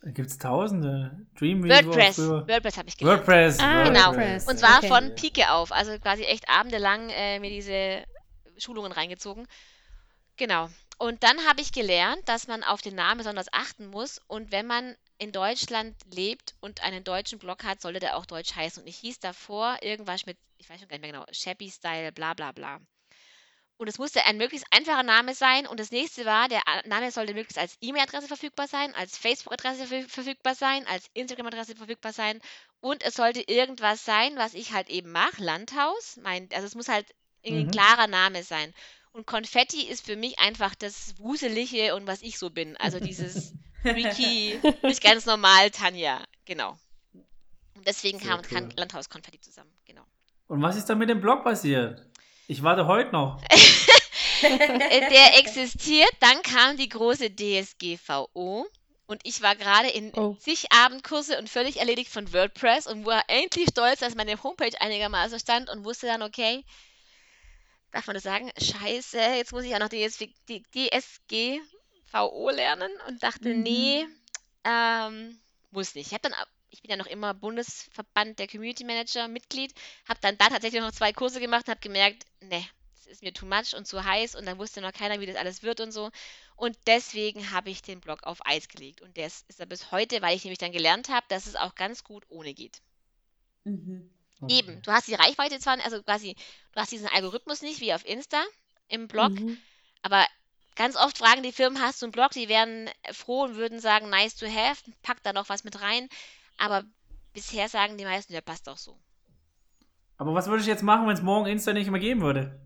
Da 0.00 0.10
gibt 0.12 0.30
es 0.30 0.38
tausende. 0.38 1.26
Dreamweaver 1.36 1.86
WordPress. 1.86 2.18
WordPress 2.18 2.76
habe 2.78 2.88
ich 2.88 2.96
gelernt. 2.96 3.18
WordPress. 3.20 3.58
Ah, 3.58 3.82
Genau. 3.84 4.06
WordPress. 4.10 4.46
Und 4.46 4.58
zwar 4.58 4.78
Okay. 4.78 4.88
von 4.88 5.14
Pike 5.16 5.50
auf, 5.50 5.72
also 5.72 5.98
quasi 5.98 6.22
echt 6.22 6.48
abendelang 6.48 7.10
äh, 7.10 7.40
mir 7.40 7.50
diese 7.50 8.04
Schulungen 8.58 8.92
reingezogen. 8.92 9.46
Genau. 10.36 10.68
Und 10.98 11.22
dann 11.22 11.46
habe 11.46 11.60
ich 11.60 11.72
gelernt, 11.72 12.28
dass 12.28 12.48
man 12.48 12.64
auf 12.64 12.82
den 12.82 12.96
Namen 12.96 13.18
besonders 13.18 13.52
achten 13.52 13.86
muss. 13.86 14.20
Und 14.26 14.50
wenn 14.52 14.66
man 14.66 14.96
in 15.18 15.32
Deutschland 15.32 15.96
lebt 16.12 16.54
und 16.60 16.82
einen 16.82 17.04
deutschen 17.04 17.38
Blog 17.38 17.64
hat, 17.64 17.80
sollte 17.80 18.00
der 18.00 18.16
auch 18.16 18.26
deutsch 18.26 18.54
heißen. 18.54 18.82
Und 18.82 18.88
ich 18.88 18.98
hieß 18.98 19.20
davor 19.20 19.78
irgendwas 19.80 20.26
mit, 20.26 20.36
ich 20.58 20.68
weiß 20.68 20.80
schon 20.80 20.88
gar 20.88 20.96
nicht 20.98 21.02
mehr 21.02 21.12
genau, 21.12 21.26
Shabby 21.32 21.70
Style, 21.70 22.12
bla 22.12 22.34
bla 22.34 22.52
bla. 22.52 22.80
Und 23.76 23.86
es 23.86 23.98
musste 23.98 24.24
ein 24.24 24.38
möglichst 24.38 24.66
einfacher 24.72 25.04
Name 25.04 25.34
sein. 25.36 25.66
Und 25.68 25.78
das 25.78 25.92
nächste 25.92 26.24
war, 26.24 26.48
der 26.48 26.62
Name 26.84 27.12
sollte 27.12 27.32
möglichst 27.32 27.58
als 27.58 27.76
E-Mail-Adresse 27.80 28.26
verfügbar 28.26 28.66
sein, 28.66 28.92
als 28.96 29.16
Facebook-Adresse 29.16 29.84
verfüg- 29.84 30.08
verfügbar 30.08 30.56
sein, 30.56 30.84
als 30.88 31.08
Instagram-Adresse 31.14 31.76
verfügbar 31.76 32.12
sein. 32.12 32.40
Und 32.80 33.04
es 33.04 33.14
sollte 33.14 33.40
irgendwas 33.42 34.04
sein, 34.04 34.34
was 34.36 34.54
ich 34.54 34.72
halt 34.72 34.88
eben 34.88 35.12
mache. 35.12 35.42
Landhaus. 35.44 36.18
Mein, 36.22 36.48
also 36.52 36.66
es 36.66 36.74
muss 36.74 36.88
halt 36.88 37.06
ein 37.46 37.66
Mhm. 37.66 37.70
klarer 37.70 38.08
Name 38.08 38.42
sein. 38.42 38.74
Und 39.12 39.26
Konfetti 39.26 39.82
ist 39.88 40.04
für 40.04 40.16
mich 40.16 40.38
einfach 40.38 40.74
das 40.74 41.14
Wuselige 41.18 41.94
und 41.96 42.06
was 42.06 42.22
ich 42.22 42.38
so 42.38 42.50
bin. 42.50 42.76
Also 42.76 43.00
dieses 43.00 43.52
freaky, 43.82 44.60
nicht 44.82 45.02
ganz 45.02 45.26
normal 45.26 45.70
Tanja. 45.70 46.22
Genau. 46.44 46.76
Und 47.74 47.86
deswegen 47.86 48.18
Sehr 48.18 48.28
kam, 48.28 48.40
cool. 48.40 48.48
kam 48.48 48.70
Landhaus 48.76 49.08
Konfetti 49.08 49.40
zusammen. 49.40 49.72
Genau. 49.84 50.02
Und 50.46 50.62
was 50.62 50.76
ist 50.76 50.86
da 50.86 50.94
mit 50.94 51.08
dem 51.10 51.20
Blog 51.20 51.44
passiert? 51.44 52.04
Ich 52.46 52.62
warte 52.62 52.86
heute 52.86 53.12
noch. 53.12 53.40
Der 54.42 55.38
existiert. 55.38 56.10
Dann 56.20 56.42
kam 56.42 56.76
die 56.76 56.88
große 56.88 57.28
DSGVO 57.34 58.66
Und 59.06 59.20
ich 59.24 59.42
war 59.42 59.56
gerade 59.56 59.88
in 59.88 60.12
Oh. 60.14 60.36
zig 60.38 60.70
Abendkurse 60.70 61.38
und 61.38 61.48
völlig 61.48 61.78
erledigt 61.78 62.10
von 62.10 62.32
WordPress 62.32 62.86
und 62.86 63.04
war 63.06 63.22
endlich 63.28 63.68
stolz, 63.70 64.00
dass 64.00 64.14
meine 64.14 64.40
Homepage 64.42 64.80
einigermaßen 64.80 65.38
stand 65.40 65.70
und 65.70 65.84
wusste 65.84 66.06
dann, 66.06 66.22
okay, 66.22 66.64
darf 67.92 68.06
man 68.06 68.14
das 68.14 68.22
sagen? 68.24 68.50
Scheiße, 68.60 69.18
jetzt 69.18 69.52
muss 69.52 69.64
ich 69.64 69.74
auch 69.74 69.80
noch 69.80 69.88
DSV, 69.88 70.26
die 70.48 70.62
DSGVO 70.72 72.50
lernen 72.50 72.90
und 73.08 73.22
dachte, 73.22 73.54
Mhm. 73.54 73.62
nee, 73.62 74.06
ähm, 74.64 75.40
muss 75.70 75.94
nicht. 75.94 76.08
Ich 76.08 76.12
habe 76.14 76.28
dann, 76.28 76.34
ich 76.70 76.82
bin 76.82 76.90
ja 76.90 76.96
noch 76.96 77.06
immer 77.06 77.34
Bundesverband 77.34 78.38
der 78.38 78.48
Community 78.48 78.84
Manager 78.84 79.28
Mitglied, 79.28 79.72
habe 80.08 80.20
dann 80.22 80.36
da 80.38 80.48
tatsächlich 80.48 80.80
noch 80.82 80.92
zwei 80.92 81.12
Kurse 81.12 81.40
gemacht 81.40 81.66
und 81.66 81.70
habe 81.72 81.80
gemerkt, 81.80 82.24
nee, 82.40 82.66
das 82.96 83.06
ist 83.06 83.22
mir 83.22 83.32
too 83.32 83.46
much 83.46 83.74
und 83.76 83.86
zu 83.86 84.04
heiß 84.04 84.34
und 84.34 84.46
dann 84.46 84.58
wusste 84.58 84.80
noch 84.80 84.92
keiner, 84.92 85.20
wie 85.20 85.26
das 85.26 85.36
alles 85.36 85.62
wird 85.62 85.80
und 85.80 85.92
so. 85.92 86.10
Und 86.56 86.76
deswegen 86.86 87.50
habe 87.52 87.70
ich 87.70 87.82
den 87.82 88.00
Blog 88.00 88.22
auf 88.24 88.44
Eis 88.46 88.68
gelegt. 88.68 89.00
Und 89.02 89.16
ist, 89.18 89.48
ist 89.48 89.60
er 89.60 89.66
bis 89.66 89.90
heute, 89.92 90.20
weil 90.22 90.36
ich 90.36 90.44
nämlich 90.44 90.58
dann 90.58 90.72
gelernt 90.72 91.08
habe, 91.08 91.26
dass 91.28 91.46
es 91.46 91.56
auch 91.56 91.74
ganz 91.74 92.04
gut 92.04 92.24
ohne 92.28 92.52
geht. 92.54 92.80
Mhm. 93.64 94.10
Eben, 94.46 94.80
du 94.82 94.92
hast 94.92 95.08
die 95.08 95.14
Reichweite 95.14 95.58
zwar, 95.58 95.82
also 95.84 96.02
quasi, 96.02 96.36
du 96.72 96.80
hast 96.80 96.92
diesen 96.92 97.08
Algorithmus 97.08 97.62
nicht 97.62 97.80
wie 97.80 97.92
auf 97.92 98.04
Insta 98.06 98.42
im 98.88 99.08
Blog, 99.08 99.32
Mhm. 99.32 99.58
aber 100.02 100.24
ganz 100.76 100.94
oft 100.96 101.18
fragen 101.18 101.42
die 101.42 101.52
Firmen, 101.52 101.82
hast 101.82 102.00
du 102.00 102.06
einen 102.06 102.12
Blog? 102.12 102.30
Die 102.30 102.48
wären 102.48 102.88
froh 103.12 103.42
und 103.42 103.56
würden 103.56 103.80
sagen, 103.80 104.10
nice 104.10 104.36
to 104.36 104.46
have, 104.46 104.82
pack 105.02 105.22
da 105.24 105.32
noch 105.32 105.48
was 105.48 105.64
mit 105.64 105.80
rein. 105.80 106.08
Aber 106.56 106.84
bisher 107.32 107.68
sagen 107.68 107.98
die 107.98 108.04
meisten, 108.04 108.32
der 108.32 108.40
passt 108.40 108.68
auch 108.68 108.76
so. 108.78 108.96
Aber 110.16 110.34
was 110.34 110.46
würde 110.46 110.60
ich 110.60 110.68
jetzt 110.68 110.82
machen, 110.82 111.06
wenn 111.06 111.14
es 111.14 111.22
morgen 111.22 111.46
Insta 111.46 111.72
nicht 111.72 111.90
mehr 111.90 112.00
geben 112.00 112.20
würde? 112.20 112.60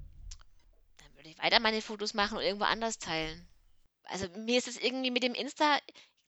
Dann 0.98 1.14
würde 1.16 1.28
ich 1.30 1.38
weiter 1.38 1.60
meine 1.60 1.80
Fotos 1.82 2.14
machen 2.14 2.36
und 2.38 2.44
irgendwo 2.44 2.64
anders 2.66 2.98
teilen. 2.98 3.48
Also 4.04 4.26
mir 4.36 4.58
ist 4.58 4.68
es 4.68 4.78
irgendwie 4.78 5.10
mit 5.10 5.22
dem 5.22 5.34
Insta, 5.34 5.78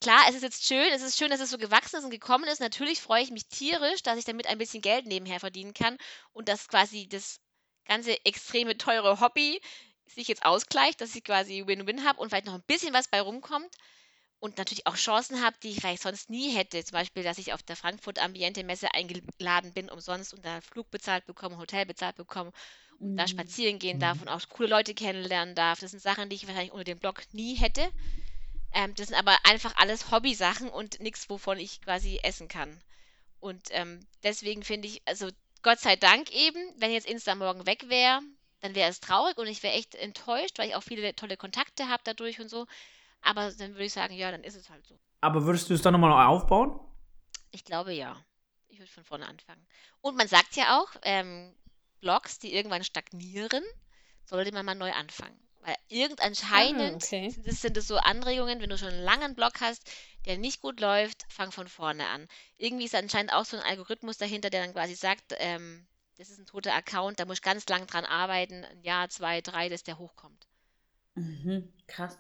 klar, 0.01 0.23
es 0.29 0.35
ist 0.37 0.43
jetzt 0.43 0.67
schön, 0.67 0.89
es 0.93 1.03
ist 1.03 1.19
schön, 1.19 1.31
dass 1.31 1.41
es 1.41 1.51
so 1.51 1.59
gewachsen 1.59 1.97
ist 1.97 2.05
und 2.05 2.11
gekommen 2.11 2.45
ist. 2.45 2.61
Natürlich 2.61 3.01
freue 3.01 3.23
ich 3.23 3.31
mich 3.31 3.49
tierisch, 3.49 4.03
dass 4.03 4.19
ich 4.19 4.25
damit 4.25 4.47
ein 4.47 4.59
bisschen 4.59 4.83
Geld 4.83 5.07
nebenher 5.07 5.41
verdienen 5.41 5.75
kann 5.75 5.99
und 6.33 6.49
dass 6.49 6.69
quasi 6.69 7.09
das 7.09 7.41
ganze 7.87 8.25
extreme 8.25 8.77
teure 8.79 9.21
Hobby 9.21 9.61
sich 10.07 10.29
jetzt 10.29 10.45
ausgleicht, 10.45 11.01
dass 11.01 11.15
ich 11.15 11.25
quasi 11.25 11.65
Win-Win 11.67 12.05
habe 12.05 12.21
und 12.21 12.29
vielleicht 12.29 12.47
noch 12.47 12.55
ein 12.55 12.63
bisschen 12.67 12.93
was 12.95 13.09
bei 13.09 13.21
rumkommt 13.21 13.75
und 14.39 14.59
natürlich 14.59 14.87
auch 14.87 14.97
Chancen 14.97 15.43
habe, 15.43 15.57
die 15.63 15.71
ich 15.71 15.81
vielleicht 15.81 16.03
sonst 16.03 16.29
nie 16.31 16.51
hätte. 16.51 16.85
Zum 16.85 16.93
Beispiel, 16.95 17.23
dass 17.23 17.39
ich 17.39 17.53
auf 17.53 17.63
der 17.63 17.77
Frankfurt 17.77 18.19
Ambiente 18.19 18.63
Messe 18.65 18.93
eingeladen 18.95 19.73
bin, 19.73 19.91
umsonst 19.91 20.35
und 20.35 20.45
da 20.45 20.61
Flug 20.61 20.91
bezahlt 20.91 21.25
bekomme, 21.27 21.59
Hotel 21.59 21.87
bezahlt 21.87 22.17
bekomme 22.17 22.53
und 22.99 23.19
da 23.19 23.27
Mhm. 23.27 23.29
spazieren 23.29 23.79
gehen 23.79 23.99
darf 23.99 24.21
und 24.21 24.29
auch 24.29 24.43
coole 24.51 24.69
Leute 24.69 24.95
kennenlernen 24.95 25.55
darf. 25.55 25.81
Das 25.81 25.93
sind 25.93 26.01
Sachen, 26.03 26.29
die 26.29 26.37
ich 26.37 26.47
wahrscheinlich 26.47 26.73
ohne 26.75 26.85
den 26.85 26.99
Blog 26.99 27.23
nie 27.33 27.55
hätte. 27.57 27.91
Ähm, 28.75 28.95
das 28.95 29.09
sind 29.09 29.17
aber 29.17 29.37
einfach 29.45 29.75
alles 29.77 30.11
Hobbysachen 30.11 30.69
und 30.69 31.01
nichts, 31.01 31.31
wovon 31.31 31.59
ich 31.59 31.81
quasi 31.81 32.21
essen 32.23 32.49
kann. 32.49 32.83
Und 33.41 33.69
ähm, 33.71 34.01
deswegen 34.23 34.63
finde 34.63 34.89
ich, 34.89 35.03
also 35.07 35.29
Gott 35.63 35.79
sei 35.79 35.97
Dank 35.97 36.31
eben, 36.33 36.61
wenn 36.77 36.93
jetzt 36.93 37.09
Insta 37.09 37.35
morgen 37.35 37.67
weg 37.67 37.89
wäre, 37.89 38.21
dann 38.61 38.75
wäre 38.75 38.91
es 38.91 39.01
traurig 39.01 39.39
und 39.39 39.47
ich 39.47 39.63
wäre 39.63 39.75
echt 39.75 39.95
enttäuscht, 39.95 40.59
weil 40.59 40.69
ich 40.69 40.75
auch 40.75 40.83
viele 40.83 41.15
tolle 41.15 41.37
Kontakte 41.37 41.89
habe 41.89 42.03
dadurch 42.05 42.41
und 42.41 42.49
so. 42.49 42.67
Aber 43.23 43.53
dann 43.53 43.73
würde 43.73 43.85
ich 43.85 43.93
sagen, 43.93 44.15
ja, 44.15 44.31
dann 44.31 44.45
ist 44.45 44.57
es 44.57 44.69
halt 44.71 44.87
so. 44.87 44.99
Aber 45.21 45.45
würdest 45.45 45.71
du 45.71 45.75
es 45.75 45.83
dann 45.83 45.93
nochmal 45.93 46.27
aufbauen? 46.27 46.79
Ich 47.51 47.65
glaube 47.65 47.93
ja. 47.93 48.17
Ich 48.69 48.79
würde 48.79 48.91
von 48.91 49.05
vorne 49.05 49.27
anfangen. 49.27 49.65
Und 50.01 50.17
man 50.17 50.27
sagt 50.27 50.57
ja 50.57 50.81
auch, 50.81 50.89
ähm, 51.03 51.55
Blogs, 52.01 52.41
die 52.41 52.53
irgendwann 52.53 52.83
stagnieren, 52.83 53.63
sollte 54.25 54.53
man 54.53 54.67
mal 54.67 54.75
neu 54.75 54.93
anfangen. 54.93 55.39
Weil 55.65 55.77
irgendanscheinend 55.89 57.03
Ah, 57.03 57.07
okay. 57.07 57.31
sind, 57.31 57.47
es, 57.47 57.63
sind 57.63 57.77
es 57.77 57.89
so 57.89 57.97
Anregungen, 57.97 58.61
wenn 58.61 58.69
du 58.69 58.77
schon 58.77 58.89
einen 58.89 59.03
langen 59.03 59.35
Blog 59.35 59.61
hast, 59.61 59.91
der 60.27 60.37
nicht 60.37 60.61
gut 60.61 60.79
läuft, 60.79 61.25
fang 61.31 61.53
von 61.53 61.69
vorne 61.69 62.07
an. 62.09 62.29
Irgendwie 62.59 62.85
ist 62.85 62.95
anscheinend 62.95 63.33
auch 63.33 63.47
so 63.47 63.57
ein 63.57 63.63
Algorithmus 63.63 64.19
dahinter, 64.19 64.51
der 64.51 64.63
dann 64.63 64.75
quasi 64.75 64.95
sagt, 64.95 65.35
ähm, 65.39 65.87
das 66.19 66.29
ist 66.31 66.39
ein 66.39 66.47
toter 66.47 66.75
Account, 66.75 67.19
da 67.19 67.25
muss 67.25 67.39
ich 67.39 67.43
ganz 67.43 67.67
lang 67.69 67.87
dran 67.87 68.05
arbeiten, 68.05 68.65
ein 68.65 68.83
Jahr, 68.83 69.09
zwei, 69.09 69.41
drei, 69.41 69.69
dass 69.71 69.83
der 69.83 69.99
hochkommt. 69.99 70.47
Mhm. 71.15 71.73
Krass. 71.87 72.19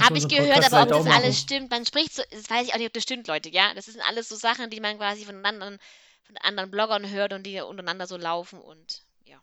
Habe 0.00 0.16
ich 0.18 0.28
gehört, 0.28 0.54
Podcast 0.54 0.74
aber 0.74 0.82
ob 0.82 0.88
das 0.88 1.04
machen. 1.04 1.22
alles 1.24 1.40
stimmt, 1.40 1.70
man 1.70 1.84
spricht 1.84 2.14
so, 2.14 2.22
das 2.30 2.48
weiß 2.48 2.66
ich 2.68 2.72
auch 2.72 2.78
nicht, 2.78 2.86
ob 2.86 2.92
das 2.94 3.02
stimmt, 3.02 3.26
Leute, 3.26 3.50
ja. 3.50 3.74
Das 3.74 3.86
sind 3.86 4.00
alles 4.00 4.28
so 4.28 4.36
Sachen, 4.36 4.70
die 4.70 4.80
man 4.80 4.96
quasi 4.96 5.24
von 5.24 5.44
anderen, 5.44 5.78
von 6.22 6.36
anderen 6.38 6.70
Bloggern 6.70 7.10
hört 7.10 7.32
und 7.32 7.42
die 7.44 7.60
untereinander 7.60 8.06
so 8.06 8.16
laufen 8.16 8.60
und 8.60 9.02
ja. 9.24 9.40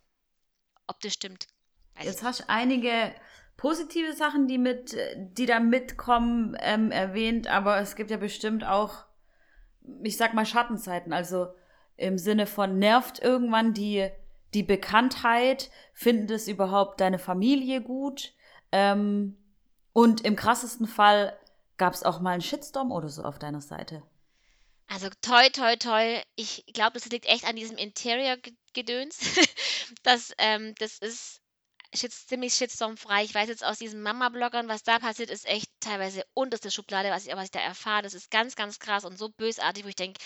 Ob 0.87 0.99
das 1.01 1.13
stimmt, 1.13 1.47
Jetzt 2.01 2.23
hast 2.23 2.41
du 2.41 2.43
einige 2.49 3.13
positive 3.57 4.13
Sachen, 4.13 4.47
die 4.47 4.57
mit, 4.57 4.95
die 5.17 5.45
da 5.45 5.59
mitkommen, 5.59 6.55
ähm, 6.61 6.91
erwähnt, 6.91 7.47
aber 7.47 7.79
es 7.79 7.95
gibt 7.95 8.09
ja 8.09 8.17
bestimmt 8.17 8.63
auch, 8.63 9.05
ich 10.03 10.15
sag 10.15 10.33
mal, 10.33 10.45
Schattenzeiten. 10.45 11.11
Also 11.11 11.49
im 11.97 12.17
Sinne 12.17 12.47
von 12.47 12.79
nervt 12.79 13.19
irgendwann 13.19 13.73
die, 13.73 14.09
die 14.53 14.63
Bekanntheit, 14.63 15.69
findet 15.93 16.31
es 16.31 16.47
überhaupt 16.47 17.01
deine 17.01 17.19
Familie 17.19 17.81
gut? 17.81 18.33
Ähm, 18.71 19.37
und 19.91 20.21
im 20.21 20.37
krassesten 20.37 20.87
Fall 20.87 21.37
gab 21.77 21.93
es 21.93 22.03
auch 22.03 22.21
mal 22.21 22.31
einen 22.31 22.41
Shitstorm 22.41 22.91
oder 22.91 23.09
so 23.09 23.23
auf 23.23 23.39
deiner 23.39 23.61
Seite. 23.61 24.03
Also 24.87 25.09
toi, 25.21 25.49
toi, 25.49 25.75
toi. 25.75 26.21
Ich 26.35 26.65
glaube, 26.73 26.93
das 26.93 27.09
liegt 27.09 27.27
echt 27.27 27.45
an 27.45 27.55
diesem 27.55 27.77
Interior-Gedöns. 27.77 29.19
das, 30.03 30.33
ähm, 30.37 30.73
das 30.79 30.97
ist 30.99 31.41
shit, 31.93 32.11
ziemlich 32.11 32.53
shitstormfrei. 32.53 33.23
Ich 33.23 33.33
weiß 33.33 33.49
jetzt 33.49 33.65
aus 33.65 33.79
diesen 33.79 34.01
Mama-Bloggern, 34.01 34.67
was 34.67 34.83
da 34.83 34.99
passiert, 34.99 35.29
ist 35.29 35.45
echt 35.47 35.69
teilweise 35.79 36.23
unterste 36.33 36.71
Schublade, 36.71 37.09
was 37.09 37.25
ich, 37.25 37.35
was 37.35 37.45
ich 37.45 37.51
da 37.51 37.59
erfahre. 37.59 38.03
Das 38.03 38.13
ist 38.13 38.31
ganz, 38.31 38.55
ganz 38.55 38.79
krass 38.79 39.05
und 39.05 39.17
so 39.17 39.29
bösartig, 39.29 39.83
wo 39.83 39.89
ich 39.89 39.95
denke, 39.95 40.19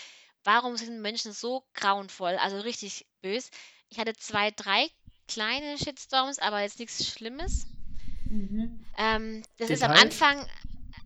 warum 0.43 0.77
sind 0.77 1.01
Menschen 1.01 1.31
so 1.33 1.63
grauenvoll? 1.73 2.37
Also 2.37 2.59
richtig 2.59 3.05
bös. 3.21 3.49
Ich 3.89 3.99
hatte 3.99 4.13
zwei, 4.13 4.51
drei 4.51 4.89
kleine 5.27 5.77
Shitstorms, 5.77 6.39
aber 6.39 6.61
jetzt 6.61 6.79
nichts 6.79 7.07
Schlimmes. 7.07 7.67
Ähm, 8.97 9.43
das 9.57 9.69
ist 9.69 9.83
am 9.83 9.91
Details? 9.91 10.21
Anfang, 10.21 10.49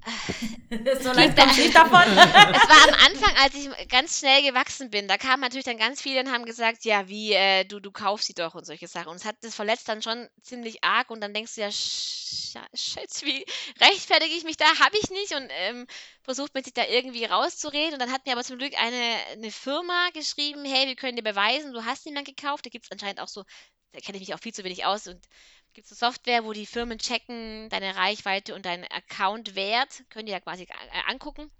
so 1.01 1.11
leicht 1.11 1.37
kommst 1.37 1.57
du 1.57 1.61
nicht 1.63 1.75
davon. 1.75 2.01
es 2.01 2.69
war 2.69 2.87
am 2.87 3.05
Anfang, 3.05 3.35
als 3.43 3.55
ich 3.55 3.69
ganz 3.89 4.19
schnell 4.19 4.41
gewachsen 4.43 4.89
bin, 4.89 5.07
da 5.07 5.17
kamen 5.17 5.41
natürlich 5.41 5.65
dann 5.65 5.77
ganz 5.77 6.01
viele 6.01 6.21
und 6.21 6.31
haben 6.31 6.45
gesagt, 6.45 6.85
ja, 6.85 7.07
wie, 7.07 7.33
äh, 7.33 7.65
du, 7.65 7.79
du 7.79 7.91
kaufst 7.91 8.27
sie 8.27 8.33
doch 8.33 8.55
und 8.55 8.65
solche 8.65 8.87
Sachen. 8.87 9.09
Und 9.09 9.17
es 9.17 9.25
hat 9.25 9.35
das 9.41 9.55
verletzt 9.55 9.87
dann 9.89 10.01
schon 10.01 10.27
ziemlich 10.41 10.83
arg 10.83 11.09
und 11.09 11.21
dann 11.21 11.33
denkst 11.33 11.55
du 11.55 11.61
ja, 11.61 11.71
Sch 11.71 12.57
Schätz, 12.73 13.23
wie 13.23 13.45
rechtfertige 13.79 14.33
ich 14.33 14.43
mich 14.43 14.57
da? 14.57 14.65
Habe 14.79 14.97
ich 14.97 15.11
nicht 15.11 15.33
und 15.35 15.47
ähm, 15.51 15.85
versucht 16.23 16.53
mit 16.55 16.65
sich 16.65 16.73
da 16.73 16.85
irgendwie 16.87 17.25
rauszureden. 17.25 17.93
Und 17.93 17.99
dann 17.99 18.11
hat 18.11 18.25
mir 18.25 18.31
aber 18.31 18.43
zum 18.43 18.57
Glück 18.57 18.73
eine, 18.79 19.15
eine 19.31 19.51
Firma 19.51 20.09
geschrieben, 20.13 20.65
hey, 20.65 20.87
wir 20.87 20.95
können 20.95 21.15
dir 21.15 21.23
beweisen, 21.23 21.73
du 21.73 21.85
hast 21.85 22.07
dann 22.07 22.23
gekauft. 22.23 22.65
Da 22.65 22.69
gibt 22.69 22.85
es 22.85 22.91
anscheinend 22.91 23.19
auch 23.19 23.27
so, 23.27 23.43
da 23.91 23.99
kenne 23.99 24.17
ich 24.17 24.27
mich 24.27 24.33
auch 24.33 24.39
viel 24.39 24.53
zu 24.53 24.63
wenig 24.63 24.85
aus. 24.85 25.07
Und 25.07 25.27
gibt 25.73 25.85
es 25.85 25.97
so 25.97 26.07
Software, 26.07 26.43
wo 26.43 26.53
die 26.53 26.65
Firmen 26.65 26.97
checken 26.97 27.69
deine 27.69 27.95
Reichweite 27.95 28.55
und 28.55 28.65
deinen 28.65 28.85
Account-Wert, 28.85 30.03
können 30.09 30.25
die 30.25 30.31
ja 30.31 30.39
quasi 30.39 30.67
angucken. 31.07 31.51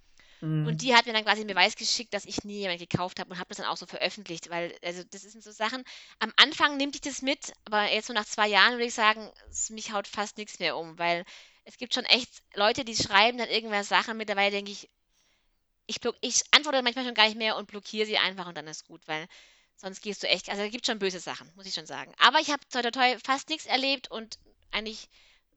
Mhm. 0.41 0.67
Und 0.67 0.81
die 0.81 0.95
hat 0.95 1.05
mir 1.05 1.13
dann 1.13 1.23
quasi 1.23 1.41
einen 1.41 1.49
Beweis 1.49 1.75
geschickt, 1.75 2.13
dass 2.13 2.25
ich 2.25 2.43
nie 2.43 2.59
jemand 2.59 2.79
gekauft 2.79 3.19
habe 3.19 3.31
und 3.31 3.39
habe 3.39 3.49
das 3.49 3.57
dann 3.57 3.65
auch 3.65 3.77
so 3.77 3.85
veröffentlicht, 3.85 4.49
weil, 4.49 4.75
also 4.83 5.03
das 5.03 5.21
sind 5.23 5.43
so 5.43 5.51
Sachen, 5.51 5.83
am 6.19 6.31
Anfang 6.37 6.77
nimmt 6.77 6.95
ich 6.95 7.01
das 7.01 7.21
mit, 7.21 7.53
aber 7.65 7.91
jetzt 7.91 8.07
so 8.07 8.13
nach 8.13 8.25
zwei 8.25 8.47
Jahren 8.47 8.73
würde 8.73 8.85
ich 8.85 8.93
sagen, 8.93 9.31
es, 9.49 9.69
mich 9.69 9.91
haut 9.93 10.07
fast 10.07 10.37
nichts 10.37 10.59
mehr 10.59 10.77
um, 10.77 10.97
weil 10.99 11.25
es 11.63 11.77
gibt 11.77 11.93
schon 11.93 12.05
echt 12.05 12.43
Leute, 12.53 12.85
die 12.85 12.95
schreiben 12.95 13.37
dann 13.37 13.49
irgendwas 13.49 13.89
Sachen, 13.89 14.17
mittlerweile 14.17 14.51
denke 14.51 14.71
ich, 14.71 14.89
ich, 15.87 16.01
block, 16.01 16.15
ich 16.21 16.43
antworte 16.51 16.81
manchmal 16.83 17.05
schon 17.05 17.13
gar 17.13 17.25
nicht 17.25 17.37
mehr 17.37 17.55
und 17.55 17.67
blockiere 17.67 18.05
sie 18.05 18.17
einfach 18.17 18.47
und 18.47 18.57
dann 18.57 18.67
ist 18.67 18.85
gut, 18.85 19.07
weil 19.07 19.27
sonst 19.77 20.01
gehst 20.01 20.23
du 20.23 20.27
echt, 20.27 20.49
also 20.49 20.61
da 20.61 20.69
gibt 20.69 20.85
schon 20.85 20.99
böse 20.99 21.19
Sachen, 21.19 21.49
muss 21.55 21.65
ich 21.65 21.73
schon 21.73 21.85
sagen. 21.85 22.13
Aber 22.19 22.39
ich 22.39 22.49
habe 22.49 22.61
toi 22.69 22.81
toi 22.81 22.91
toi 22.91 23.17
fast 23.23 23.49
nichts 23.49 23.65
erlebt 23.65 24.11
und 24.11 24.37
eigentlich 24.71 25.07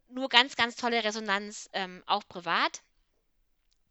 nur 0.09 0.28
ganz, 0.28 0.56
ganz 0.56 0.76
tolle 0.76 1.02
Resonanz, 1.02 1.68
ähm, 1.72 2.02
auch 2.06 2.22
privat. 2.28 2.83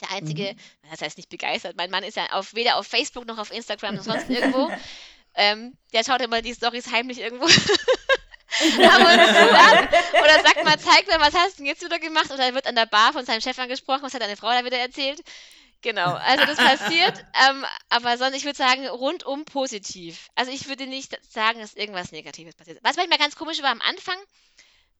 Der 0.01 0.11
einzige, 0.11 0.55
das 0.89 1.01
heißt 1.01 1.17
nicht 1.17 1.29
begeistert, 1.29 1.75
mein 1.75 1.91
Mann 1.91 2.03
ist 2.03 2.15
ja 2.15 2.31
auf, 2.31 2.53
weder 2.53 2.77
auf 2.77 2.87
Facebook 2.87 3.25
noch 3.25 3.37
auf 3.37 3.51
Instagram 3.51 3.95
noch 3.95 4.03
sonst 4.03 4.29
irgendwo. 4.29 4.71
Ähm, 5.35 5.77
der 5.93 6.03
schaut 6.05 6.21
immer 6.21 6.41
die 6.41 6.53
Stories 6.53 6.91
heimlich 6.91 7.19
irgendwo. 7.19 7.45
Oder 8.61 10.43
sagt 10.43 10.63
mal, 10.63 10.79
zeig 10.79 11.07
mir, 11.07 11.19
was 11.19 11.33
hast 11.33 11.53
du 11.53 11.57
denn 11.57 11.65
jetzt 11.67 11.83
wieder 11.83 11.99
gemacht? 11.99 12.31
Oder 12.31 12.45
er 12.45 12.53
wird 12.55 12.67
an 12.67 12.75
der 12.75 12.87
Bar 12.87 13.13
von 13.13 13.25
seinem 13.25 13.41
Chef 13.41 13.59
angesprochen, 13.59 14.01
was 14.01 14.13
hat 14.13 14.21
deine 14.21 14.37
Frau 14.37 14.49
da 14.49 14.65
wieder 14.65 14.77
erzählt? 14.77 15.21
Genau, 15.81 16.15
also 16.15 16.45
das 16.45 16.59
passiert. 16.59 17.25
Ähm, 17.49 17.65
aber 17.89 18.17
sonst, 18.17 18.35
ich 18.35 18.43
würde 18.45 18.57
sagen, 18.57 18.87
rundum 18.87 19.45
positiv. 19.45 20.29
Also 20.35 20.51
ich 20.51 20.67
würde 20.67 20.87
nicht 20.87 21.17
sagen, 21.31 21.59
dass 21.59 21.73
irgendwas 21.73 22.11
Negatives 22.11 22.55
passiert. 22.55 22.79
Was 22.83 22.97
manchmal 22.97 23.17
ganz 23.19 23.35
komisch 23.35 23.61
war 23.61 23.71
am 23.71 23.81
Anfang, 23.81 24.17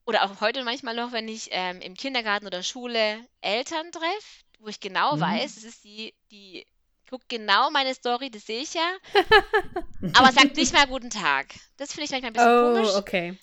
oder 0.06 0.24
auch 0.24 0.42
heute 0.42 0.64
manchmal 0.64 0.96
noch, 0.96 1.12
wenn 1.12 1.28
ich 1.28 1.50
ähm, 1.52 1.82
im 1.82 1.96
Kindergarten 1.96 2.48
oder 2.48 2.64
Schule 2.64 3.26
Eltern 3.42 3.92
treffe, 3.92 4.44
wo 4.60 4.68
ich 4.70 4.80
genau 4.80 5.16
Mhm. 5.16 5.20
weiß, 5.20 5.58
es 5.58 5.64
ist 5.64 5.84
die, 5.84 6.14
die 6.32 6.66
guckt 7.10 7.30
genau 7.30 7.70
meine 7.72 7.94
Story, 7.94 8.32
das 8.32 8.46
sehe 8.46 8.62
ich 8.62 8.74
ja, 8.74 8.98
aber 10.14 10.32
sagt 10.32 10.56
nicht 10.58 10.74
mal 10.74 10.88
guten 10.88 11.10
Tag. 11.10 11.48
Das 11.78 11.92
finde 11.92 12.06
ich 12.06 12.12
manchmal 12.12 12.32
ein 12.32 12.34
bisschen 12.34 12.54
Oh, 12.54 12.56
komisch. 12.56 12.96
okay. 12.98 13.38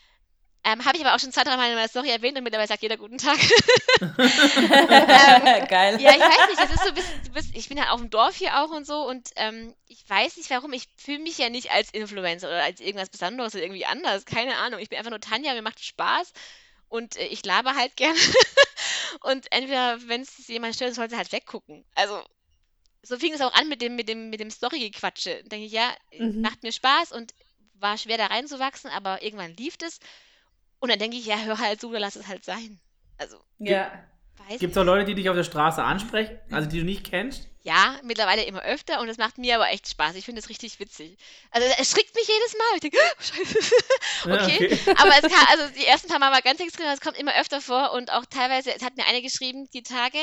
Ähm, 0.66 0.84
Habe 0.84 0.96
ich 0.98 1.04
aber 1.04 1.14
auch 1.14 1.20
schon 1.20 1.30
zwei, 1.30 1.44
drei 1.44 1.56
Mal 1.56 1.68
in 1.68 1.76
meiner 1.76 1.86
Story 1.88 2.10
erwähnt 2.10 2.36
und 2.36 2.42
mittlerweile 2.42 2.66
sagt 2.66 2.82
jeder 2.82 2.96
guten 2.96 3.18
Tag. 3.18 3.38
Geil. 5.68 6.00
Ja, 6.00 6.10
ich 6.10 6.20
weiß 6.20 6.48
nicht, 6.48 6.60
das 6.60 6.70
ist 6.70 6.82
so 6.82 6.88
ein 6.88 6.94
bisschen, 6.94 7.32
bist, 7.32 7.50
ich 7.54 7.68
bin 7.68 7.78
ja 7.78 7.90
auf 7.90 8.00
dem 8.00 8.10
Dorf 8.10 8.34
hier 8.34 8.60
auch 8.60 8.70
und 8.70 8.84
so 8.84 9.06
und 9.08 9.30
ähm, 9.36 9.72
ich 9.86 10.08
weiß 10.08 10.36
nicht 10.36 10.50
warum, 10.50 10.72
ich 10.72 10.88
fühle 10.96 11.20
mich 11.20 11.38
ja 11.38 11.50
nicht 11.50 11.70
als 11.70 11.90
Influencer 11.90 12.48
oder 12.48 12.64
als 12.64 12.80
irgendwas 12.80 13.10
Besonderes 13.10 13.54
oder 13.54 13.62
irgendwie 13.62 13.86
anders, 13.86 14.24
keine 14.24 14.56
Ahnung. 14.56 14.80
Ich 14.80 14.88
bin 14.88 14.98
einfach 14.98 15.10
nur 15.10 15.20
Tanja, 15.20 15.54
mir 15.54 15.62
macht 15.62 15.84
Spaß 15.84 16.32
und 16.88 17.16
äh, 17.16 17.26
ich 17.26 17.44
laber 17.44 17.76
halt 17.76 17.94
gerne. 17.96 18.18
und 19.22 19.46
entweder, 19.52 20.00
wenn 20.08 20.22
es 20.22 20.48
jemand 20.48 20.74
stört, 20.74 20.96
soll 20.96 21.08
sie 21.08 21.16
halt 21.16 21.30
weggucken. 21.30 21.84
Also, 21.94 22.20
so 23.02 23.16
fing 23.18 23.32
es 23.32 23.40
auch 23.40 23.54
an 23.54 23.68
mit 23.68 23.80
dem, 23.82 23.94
mit 23.94 24.08
dem, 24.08 24.30
mit 24.30 24.40
dem 24.40 24.50
Story-Gequatsche. 24.50 25.44
Denke 25.44 25.66
ich, 25.66 25.72
ja, 25.72 25.94
Mhm. 26.18 26.40
macht 26.40 26.62
mir 26.64 26.72
Spaß 26.72 27.12
und 27.12 27.34
war 27.74 27.98
schwer 27.98 28.18
da 28.18 28.26
reinzuwachsen, 28.26 28.90
aber 28.90 29.22
irgendwann 29.22 29.54
lief 29.56 29.76
es. 29.84 30.00
Und 30.78 30.90
dann 30.90 30.98
denke 30.98 31.16
ich, 31.16 31.26
ja, 31.26 31.38
hör 31.38 31.58
halt 31.58 31.80
zu 31.80 31.88
oder 31.88 32.00
lass 32.00 32.16
es 32.16 32.26
halt 32.26 32.44
sein. 32.44 32.80
Also, 33.18 33.38
Ja. 33.58 33.90
weiß 34.48 34.60
Gibt 34.60 34.72
es 34.72 34.78
auch 34.78 34.84
Leute, 34.84 35.04
die 35.06 35.14
dich 35.14 35.28
auf 35.28 35.36
der 35.36 35.44
Straße 35.44 35.82
ansprechen, 35.82 36.38
also 36.50 36.68
die 36.68 36.80
du 36.80 36.84
nicht 36.84 37.08
kennst? 37.08 37.48
Ja, 37.62 37.98
mittlerweile 38.04 38.44
immer 38.44 38.62
öfter 38.62 39.00
und 39.00 39.08
es 39.08 39.18
macht 39.18 39.38
mir 39.38 39.56
aber 39.56 39.68
echt 39.70 39.88
Spaß. 39.88 40.14
Ich 40.14 40.24
finde 40.24 40.40
es 40.40 40.48
richtig 40.48 40.78
witzig. 40.78 41.18
Also 41.50 41.66
es 41.80 41.90
schreckt 41.90 42.14
mich 42.14 42.28
jedes 42.28 42.52
Mal. 42.56 42.74
Ich 42.74 42.80
denke, 42.80 42.98
oh, 43.02 43.22
scheiße. 43.22 43.58
Ja, 44.26 44.44
okay. 44.44 44.78
Aber 44.98 45.10
es 45.10 45.22
kann, 45.22 45.46
also 45.48 45.74
die 45.76 45.84
ersten 45.84 46.08
paar 46.08 46.20
Mal 46.20 46.30
war 46.30 46.42
ganz 46.42 46.60
extrem, 46.60 46.86
aber 46.86 46.94
es 46.94 47.00
kommt 47.00 47.18
immer 47.18 47.34
öfter 47.40 47.60
vor 47.60 47.90
und 47.92 48.12
auch 48.12 48.24
teilweise, 48.26 48.72
es 48.72 48.84
hat 48.84 48.96
mir 48.96 49.04
eine 49.06 49.20
geschrieben, 49.20 49.68
die 49.72 49.82
Tage, 49.82 50.18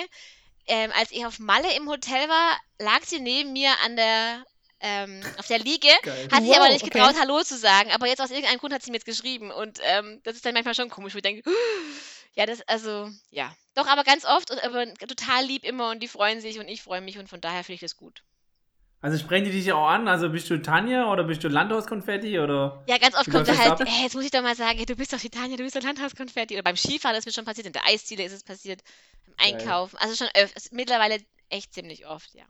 ähm, 0.68 0.92
als 0.98 1.12
ich 1.12 1.26
auf 1.26 1.40
Malle 1.40 1.76
im 1.76 1.90
Hotel 1.90 2.30
war, 2.30 2.58
lag 2.80 3.04
sie 3.04 3.20
neben 3.20 3.52
mir 3.52 3.72
an 3.84 3.98
der, 3.98 4.46
ähm, 4.84 5.22
auf 5.38 5.48
der 5.48 5.60
Liege, 5.60 5.88
Geil. 6.04 6.28
hat 6.32 6.44
sich 6.44 6.50
Wow, 6.52 6.58
aber 6.58 6.70
nicht 6.70 6.84
okay. 6.84 6.92
getraut, 6.92 7.16
Hallo 7.20 7.42
zu 7.42 7.58
sagen, 7.58 7.90
aber 7.92 8.08
jetzt 8.08 8.22
aus 8.22 8.30
irgendeinem 8.30 8.60
Grund 8.60 8.74
hat 8.74 8.84
sie 8.84 8.92
mir 8.92 8.98
jetzt 8.98 9.06
geschrieben 9.06 9.50
und 9.50 9.80
ähm, 9.84 10.20
das 10.24 10.36
ist 10.36 10.46
dann 10.46 10.54
manchmal 10.54 10.76
schon 10.76 10.90
komisch, 10.90 11.14
wo 11.14 11.18
ich 11.18 11.24
denke, 11.24 11.50
ja, 12.36 12.46
das, 12.46 12.62
also, 12.68 13.10
ja. 13.32 13.56
Doch, 13.76 13.88
aber 13.88 14.04
ganz 14.04 14.26
oft 14.26 14.52
und 14.52 14.64
aber 14.64 14.94
total 14.94 15.46
lieb 15.46 15.66
immer 15.66 15.90
und 15.90 16.04
die 16.04 16.08
freuen 16.08 16.42
sich 16.42 16.60
und 16.60 16.68
ich 16.68 16.84
freue 16.84 17.02
mich 17.02 17.18
und 17.18 17.28
von 17.28 17.42
daher 17.42 17.64
finde 17.64 17.76
ich 17.76 17.82
das 17.82 17.98
gut. 17.98 18.22
Also 19.04 19.18
sprechen 19.18 19.44
die 19.44 19.52
dich 19.52 19.74
auch 19.74 19.88
an? 19.88 20.08
Also 20.08 20.30
bist 20.30 20.50
du 20.50 20.62
Tanja 20.62 21.12
oder 21.12 21.26
bist 21.26 21.44
du 21.44 21.50
Landhauskonfetti 21.50 22.40
oder? 22.40 22.86
Ja, 22.88 22.98
ganz 22.98 23.16
oft 23.16 23.30
kommt 23.30 23.50
das 23.50 23.58
halt, 23.58 23.78
hey, 23.86 24.04
jetzt 24.04 24.16
muss 24.16 24.24
ich 24.24 24.32
doch 24.32 24.42
mal 24.42 24.56
sagen, 24.56 24.78
hey, 24.78 24.86
du 24.86 24.96
bist 24.96 25.12
doch 25.12 25.20
die 25.20 25.30
Tanja, 25.30 25.58
du 25.58 25.64
bist 25.64 25.76
doch 25.76 25.84
Landhauskonfetti. 25.84 26.54
Oder 26.54 26.64
beim 26.64 26.78
Skifahren 26.78 27.18
ist 27.18 27.26
mir 27.26 27.34
schon 27.34 27.44
passiert, 27.44 27.68
in 27.68 27.74
der 27.74 27.86
Eisdiele 27.86 28.24
ist 28.24 28.32
es 28.32 28.46
passiert, 28.46 28.82
beim. 29.26 29.34
Einkaufen. 29.46 29.98
Also 29.98 30.16
schon 30.16 30.30
öf 30.42 30.54
mittlerweile 30.72 31.18
echt 31.50 31.74
ziemlich 31.74 32.08
oft, 32.08 32.34
ja. 32.34 32.46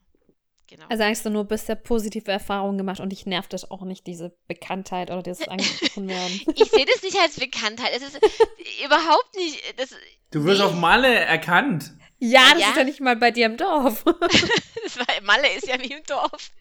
Genau. 0.74 0.86
Also 0.90 1.04
sagst 1.04 1.26
du 1.26 1.30
nur 1.30 1.44
bisher 1.46 1.76
positive 1.76 2.32
Erfahrungen 2.32 2.78
gemacht 2.80 3.00
und 3.00 3.10
dich 3.12 3.26
nervt 3.28 3.54
das 3.54 3.70
auch 3.70 3.84
nicht, 3.84 4.08
diese 4.08 4.36
Bekanntheit 4.48 5.12
oder 5.12 5.22
dieses 5.22 5.48
angesprochen 5.48 6.08
werden. 6.10 6.42
ich 6.56 6.72
sehe 6.72 6.86
das 6.86 7.04
nicht 7.04 7.18
als 7.20 7.40
Bekanntheit. 7.40 7.92
Es 7.96 8.02
ist 8.02 8.16
überhaupt 8.86 9.36
nicht. 9.36 9.62
Das, 9.78 9.90
Du 10.32 10.44
wirst 10.46 10.62
Nee. 10.62 10.66
auf 10.66 10.74
Malle 10.74 11.14
erkannt. 11.14 11.92
Ja, 12.18 12.52
das 12.54 12.62
Ja. 12.62 12.70
ist 12.70 12.78
ja 12.78 12.84
nicht 12.86 13.02
mal 13.02 13.16
bei 13.18 13.30
dir 13.32 13.46
im 13.46 13.58
Dorf. 13.58 14.04
das 14.84 14.98
war, 14.98 15.06
Malle 15.24 15.48
ist 15.56 15.68
ja 15.68 15.80
wie 15.80 15.92
im 15.94 16.04
Dorf. 16.06 16.52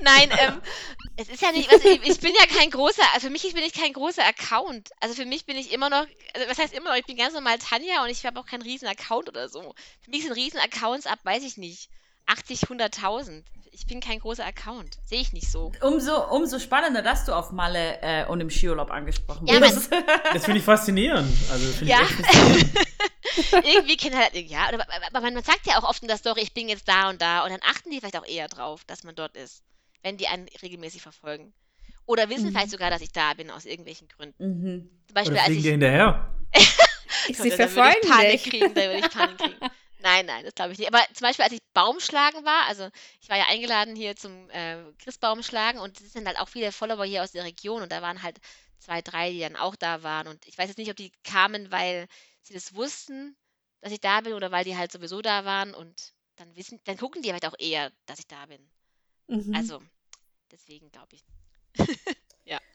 Nein, 0.00 0.30
ähm, 0.40 0.60
es 1.16 1.28
ist 1.28 1.42
ja 1.42 1.52
nicht, 1.52 1.70
also 1.70 1.86
ich, 1.88 2.02
ich 2.08 2.18
bin 2.20 2.32
ja 2.34 2.46
kein 2.46 2.70
großer, 2.70 3.02
also 3.14 3.26
für 3.28 3.30
mich 3.32 3.42
bin 3.54 3.62
ich 3.62 3.74
kein 3.74 3.92
großer 3.92 4.24
Account. 4.26 4.90
Also 4.98 5.14
für 5.14 5.26
mich 5.26 5.44
bin 5.46 5.56
ich 5.56 5.72
immer 5.72 5.90
noch, 5.90 6.06
also 6.34 6.48
was 6.48 6.58
heißt 6.58 6.72
immer 6.74 6.90
noch, 6.90 6.96
ich 6.96 7.04
bin 7.06 7.16
ganz 7.18 7.34
normal 7.34 7.58
Tanja 7.58 8.02
und 8.02 8.08
ich 8.10 8.24
habe 8.26 8.40
auch 8.40 8.46
keinen 8.46 8.62
riesen 8.62 8.88
Account 8.88 9.28
oder 9.28 9.48
so. 9.48 9.74
Für 10.00 10.10
mich 10.10 10.22
sind 10.24 10.32
riesen 10.32 10.58
Accounts 10.58 11.06
ab, 11.06 11.18
weiß 11.22 11.44
ich 11.44 11.56
nicht, 11.56 11.88
80, 12.26 12.62
100.000. 12.62 13.44
Ich 13.80 13.86
bin 13.86 14.00
kein 14.00 14.18
großer 14.20 14.44
Account. 14.44 14.98
Sehe 15.06 15.20
ich 15.22 15.32
nicht 15.32 15.50
so. 15.50 15.72
Umso, 15.80 16.28
umso 16.34 16.58
spannender, 16.58 17.00
dass 17.00 17.24
du 17.24 17.32
auf 17.32 17.50
Malle 17.50 17.98
äh, 18.02 18.26
und 18.26 18.38
im 18.40 18.50
Skiurlaub 18.50 18.90
angesprochen 18.90 19.46
Ja, 19.46 19.54
wurdest. 19.54 19.90
Das 20.34 20.44
finde 20.44 20.58
ich 20.58 20.64
faszinierend. 20.64 21.32
Also 21.50 21.66
finde 21.72 21.90
Ja. 21.90 22.02
ich 22.02 22.10
echt 22.10 22.26
faszinierend. 22.26 22.78
Irgendwie 23.64 23.96
kennt 23.96 24.14
halt, 24.16 24.34
ja, 24.34 24.68
aber, 24.68 24.84
aber 25.06 25.20
man 25.22 25.42
sagt 25.42 25.66
ja 25.66 25.78
auch 25.78 25.88
oft 25.88 26.02
in 26.02 26.08
der 26.08 26.18
Story, 26.18 26.42
ich 26.42 26.52
bin 26.52 26.68
jetzt 26.68 26.86
da 26.86 27.08
und 27.08 27.22
da 27.22 27.42
und 27.42 27.50
dann 27.50 27.60
achten 27.62 27.90
die 27.90 27.98
vielleicht 27.98 28.18
auch 28.18 28.26
eher 28.26 28.48
drauf, 28.48 28.84
dass 28.84 29.02
man 29.02 29.14
dort 29.14 29.34
ist, 29.36 29.62
wenn 30.02 30.18
die 30.18 30.28
einen 30.28 30.46
regelmäßig 30.62 31.00
verfolgen. 31.00 31.52
Oder 32.06 32.28
wissen 32.28 32.46
Mhm. 32.48 32.50
vielleicht 32.52 32.70
sogar, 32.70 32.90
dass 32.90 33.00
ich 33.02 33.12
da 33.12 33.32
bin 33.34 33.50
aus 33.50 33.64
irgendwelchen 33.64 34.08
Gründen. 34.08 34.44
mhm. 34.44 34.90
Zum 35.06 35.14
Beispiel, 35.14 35.32
Oder 35.32 35.40
als 35.42 35.46
fliegen 35.46 35.58
ich 35.60 35.64
dir 35.64 35.70
hinterher. 35.72 36.34
Ich 37.28 37.36
sie 37.36 37.50
verfolgen 37.50 37.96
ich 38.02 38.08
Panik 38.08 38.42
kriegen, 38.44 38.74
da 38.74 38.80
würde 38.82 38.98
ich 38.98 39.10
Panik 39.10 39.38
kriegen. 39.38 39.56
Nein, 40.02 40.24
nein, 40.26 40.44
das 40.44 40.54
glaube 40.54 40.72
ich 40.72 40.78
nicht. 40.78 40.92
Aber 40.92 41.04
zum 41.12 41.26
Beispiel, 41.26 41.44
als 41.44 41.52
ich 41.52 41.60
Baumschlagen 41.74 42.44
war, 42.44 42.66
also 42.66 42.88
ich 43.20 43.28
war 43.28 43.36
ja 43.36 43.46
eingeladen 43.48 43.94
hier 43.94 44.16
zum 44.16 44.48
äh, 44.50 44.82
Christbaumschlagen 44.98 45.80
und 45.80 46.00
es 46.00 46.12
sind 46.12 46.26
halt 46.26 46.38
auch 46.38 46.48
viele 46.48 46.72
Follower 46.72 47.04
hier 47.04 47.22
aus 47.22 47.32
der 47.32 47.44
Region 47.44 47.82
und 47.82 47.92
da 47.92 48.00
waren 48.00 48.22
halt 48.22 48.38
zwei, 48.78 49.02
drei, 49.02 49.30
die 49.30 49.40
dann 49.40 49.56
auch 49.56 49.76
da 49.76 50.02
waren. 50.02 50.26
Und 50.26 50.46
ich 50.46 50.56
weiß 50.56 50.68
jetzt 50.68 50.78
nicht, 50.78 50.90
ob 50.90 50.96
die 50.96 51.12
kamen, 51.22 51.70
weil 51.70 52.08
sie 52.42 52.54
das 52.54 52.74
wussten, 52.74 53.36
dass 53.82 53.92
ich 53.92 54.00
da 54.00 54.22
bin 54.22 54.32
oder 54.32 54.50
weil 54.50 54.64
die 54.64 54.76
halt 54.76 54.90
sowieso 54.90 55.20
da 55.20 55.44
waren 55.44 55.74
und 55.74 56.14
dann 56.36 56.56
wissen, 56.56 56.80
dann 56.84 56.96
gucken 56.96 57.20
die 57.22 57.32
halt 57.32 57.44
auch 57.44 57.54
eher, 57.58 57.92
dass 58.06 58.18
ich 58.18 58.26
da 58.26 58.46
bin. 58.46 58.70
Mhm. 59.28 59.54
Also, 59.54 59.82
deswegen 60.50 60.90
glaube 60.90 61.14
ich. 61.16 61.24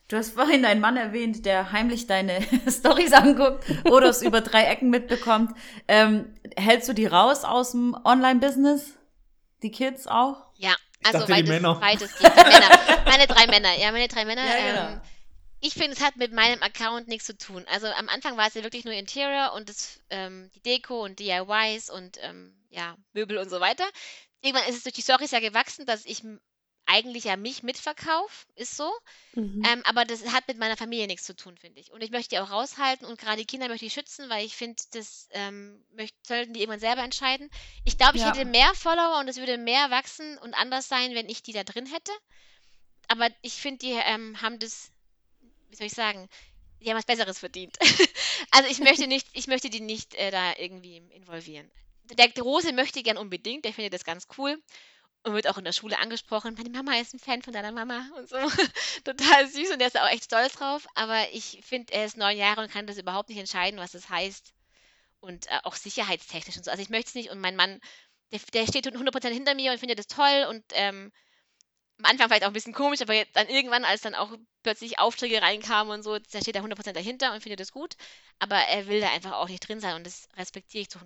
Du 0.08 0.18
hast 0.18 0.36
vorhin 0.36 0.62
deinen 0.62 0.82
Mann 0.82 0.98
erwähnt, 0.98 1.46
der 1.48 1.72
heimlich 1.72 2.06
deine 2.06 2.40
Stories 2.70 3.12
anguckt 3.12 3.66
oder 3.86 4.10
es 4.10 4.22
über 4.22 4.42
drei 4.42 4.66
Ecken 4.66 4.92
mitbekommt. 4.92 5.58
Ähm, 5.88 6.32
hältst 6.56 6.88
du 6.88 6.94
die 6.94 7.08
raus 7.08 7.44
aus 7.44 7.72
dem 7.72 7.98
Online-Business? 8.04 8.94
Die 9.64 9.72
Kids 9.72 10.06
auch? 10.06 10.46
Ja, 10.58 10.76
also 11.04 11.20
dachte, 11.20 11.34
die 11.34 11.40
weites, 11.40 11.50
Männer. 11.50 11.82
weitestgehend. 11.82 12.36
Die 12.38 12.44
Männer. 12.44 12.70
Meine 13.06 13.26
drei 13.26 13.48
Männer. 13.48 13.74
Ja, 13.80 13.92
meine 13.92 14.08
drei 14.08 14.26
Männer. 14.26 14.46
Ja, 14.46 14.72
genau. 14.72 14.94
ähm, 14.94 15.02
ich 15.60 15.74
finde, 15.74 15.92
es 15.92 16.04
hat 16.04 16.18
mit 16.18 16.34
meinem 16.34 16.62
Account 16.62 17.08
nichts 17.08 17.26
zu 17.26 17.36
tun. 17.36 17.66
Also 17.72 17.88
am 17.88 18.10
Anfang 18.10 18.38
war 18.38 18.48
es 18.48 18.54
ja 18.54 18.64
wirklich 18.64 18.86
nur 18.86 18.94
Interior 18.94 19.54
und 19.54 19.70
das, 19.70 20.00
ähm, 20.12 20.52
die 20.54 20.62
Deko 20.62 21.04
und 21.04 21.18
DIYs 21.20 21.90
und 21.90 22.18
ähm, 22.22 22.56
ja, 22.70 22.96
Möbel 23.14 23.38
und 23.38 23.50
so 23.50 23.60
weiter. 23.60 23.86
Irgendwann 24.42 24.68
ist 24.70 24.78
es 24.78 24.84
durch 24.84 24.94
die 24.94 25.02
Stories 25.02 25.32
ja 25.32 25.40
gewachsen, 25.40 25.88
dass 25.88 26.06
ich 26.06 26.24
eigentlich 26.86 27.26
ja 27.26 27.38
mich 27.38 27.64
mitverkaufe, 27.64 28.46
ist 28.56 28.78
so. 28.78 28.92
Mhm. 29.36 29.62
Ähm, 29.68 29.82
aber 29.86 30.06
das 30.06 30.26
hat 30.32 30.48
mit 30.48 30.58
meiner 30.58 30.78
Familie 30.78 31.08
nichts 31.08 31.26
zu 31.26 31.36
tun, 31.36 31.58
finde 31.58 31.80
ich. 31.82 31.92
Und 31.92 32.02
ich 32.04 32.12
möchte 32.12 32.30
die 32.36 32.40
auch 32.40 32.52
raushalten 32.52 33.06
und 33.08 33.20
gerade 33.20 33.38
die 33.38 33.46
Kinder 33.46 33.68
möchte 33.68 33.86
ich 33.86 33.94
schützen, 33.94 34.30
weil 34.30 34.46
ich 34.46 34.56
finde, 34.56 34.82
das 34.92 35.28
ähm, 35.32 35.84
möcht, 35.92 36.16
sollten 36.28 36.54
die 36.54 36.62
irgendwann 36.62 36.80
selber 36.80 37.04
entscheiden. 37.04 37.50
Ich 37.84 37.98
glaube, 37.98 38.18
ich 38.18 38.22
Ja. 38.22 38.30
hätte 38.30 38.46
mehr 38.46 38.74
Follower 38.76 39.20
und 39.20 39.28
es 39.28 39.38
würde 39.38 39.58
mehr 39.58 39.90
wachsen 39.92 40.38
und 40.40 40.54
anders 40.54 40.88
sein, 40.88 41.16
wenn 41.16 41.30
ich 41.30 41.42
die 41.44 41.54
da 41.54 41.64
drin 41.64 41.88
hätte. 41.88 42.12
Aber 43.08 43.30
ich 43.42 43.54
finde, 43.54 43.80
die 43.80 43.92
ähm, 43.94 44.42
haben 44.42 44.60
das, 44.60 44.92
wie 45.70 45.76
soll 45.76 45.88
ich 45.88 45.94
sagen, 45.94 46.28
die 46.82 46.90
haben 46.90 46.98
was 46.98 47.06
Besseres 47.06 47.40
verdient. 47.40 47.78
also 48.52 48.70
ich 48.70 48.80
möchte 48.80 49.08
nicht, 49.08 49.28
ich 49.34 49.48
möchte 49.48 49.70
die 49.70 49.82
nicht 49.82 50.16
äh, 50.16 50.32
da 50.32 50.54
irgendwie 50.58 50.98
involvieren. 50.98 51.70
Der 52.06 52.30
Große 52.30 52.74
möchte 52.74 53.04
gern 53.04 53.18
unbedingt, 53.18 53.66
der 53.66 53.74
findet 53.74 53.94
das 53.94 54.04
ganz 54.06 54.28
cool 54.38 54.62
und 55.26 55.34
wird 55.34 55.48
auch 55.48 55.58
in 55.58 55.64
der 55.64 55.74
Schule 55.74 55.98
angesprochen. 56.00 56.54
Meine 56.56 56.70
Mama 56.70 57.00
ist 57.00 57.14
ein 57.14 57.20
Fan 57.20 57.42
von 57.42 57.52
deiner 57.52 57.72
Mama 57.72 58.08
und 58.18 58.30
so. 58.30 58.38
Total 59.04 59.48
süß 59.48 59.72
und 59.72 59.80
der 59.80 59.88
ist 59.88 60.00
auch 60.00 60.10
echt 60.10 60.26
stolz 60.26 60.54
drauf. 60.54 60.88
Aber 60.94 61.32
ich 61.34 61.60
finde, 61.64 61.94
er 61.94 62.06
ist 62.06 62.16
neun 62.16 62.38
Jahre 62.38 62.62
und 62.62 62.72
kann 62.72 62.86
das 62.86 63.00
überhaupt 63.00 63.30
nicht 63.30 63.40
entscheiden, 63.40 63.80
was 63.80 63.92
das 63.92 64.10
heißt. 64.10 64.54
Und 65.20 65.48
äh, 65.48 65.60
auch 65.64 65.76
sicherheitstechnisch 65.76 66.58
und 66.58 66.66
so. 66.66 66.72
Also 66.72 66.84
ich 66.84 66.92
möchte 66.92 67.10
es 67.10 67.16
nicht 67.16 67.32
und 67.32 67.40
mein 67.40 67.56
Mann, 67.56 67.82
der, 68.32 68.40
der 68.54 68.68
steht 68.68 68.88
100% 68.88 69.30
hinter 69.30 69.56
mir 69.56 69.72
und 69.72 69.80
findet 69.80 69.98
das 69.98 70.08
toll 70.08 70.46
und 70.48 70.64
ähm, 70.74 71.12
am 72.00 72.06
Anfang 72.06 72.28
vielleicht 72.28 72.44
auch 72.44 72.50
ein 72.50 72.54
bisschen 72.54 72.74
komisch, 72.74 73.02
aber 73.02 73.14
jetzt 73.14 73.36
dann 73.36 73.48
irgendwann, 73.48 73.86
als 73.86 74.02
dann 74.02 74.16
auch 74.16 74.30
plötzlich 74.64 75.00
Aufträge 75.00 75.42
reinkamen 75.42 75.94
und 75.94 76.04
so, 76.04 76.18
da 76.18 76.42
steht 76.42 76.56
er 76.56 76.64
100% 76.64 76.92
dahinter 76.94 77.34
und 77.34 77.42
findet 77.42 77.60
das 77.60 77.72
gut. 77.72 77.96
Aber 78.40 78.56
er 78.56 78.88
will 78.88 79.00
da 79.00 79.12
einfach 79.12 79.34
auch 79.34 79.48
nicht 79.48 79.68
drin 79.68 79.80
sein 79.80 79.96
und 79.96 80.06
das 80.06 80.28
respektiere 80.38 80.82
ich 80.82 80.90
zu 80.90 81.00
100%. 81.00 81.04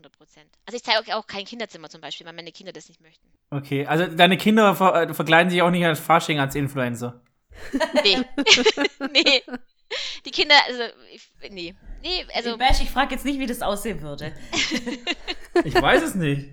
Also 0.65 0.77
ich 0.77 0.83
zeige 0.83 1.15
auch 1.15 1.27
kein 1.27 1.45
Kinderzimmer 1.45 1.89
zum 1.89 2.01
Beispiel, 2.01 2.25
weil 2.25 2.33
meine 2.33 2.51
Kinder 2.51 2.71
das 2.71 2.87
nicht 2.87 3.01
möchten. 3.01 3.27
Okay, 3.51 3.85
also 3.85 4.07
deine 4.07 4.37
Kinder 4.37 4.75
ver 4.75 5.09
äh, 5.09 5.13
verkleiden 5.13 5.49
sich 5.49 5.61
auch 5.61 5.71
nicht 5.71 5.85
als 5.85 5.99
Fasching 5.99 6.39
als 6.39 6.55
Influencer. 6.55 7.21
Nee. 8.03 8.17
nee. 9.11 9.43
Die 10.25 10.31
Kinder, 10.31 10.55
also, 10.67 10.83
ich, 11.11 11.29
nee. 11.49 11.75
Nee, 12.01 12.25
also, 12.33 12.57
Bash, 12.57 12.81
ich 12.81 12.89
frage 12.89 13.15
jetzt 13.15 13.25
nicht, 13.25 13.39
wie 13.39 13.47
das 13.47 13.61
aussehen 13.61 14.01
würde. 14.01 14.33
Ich 15.63 15.73
weiß 15.73 16.03
es 16.03 16.15
nicht. 16.15 16.49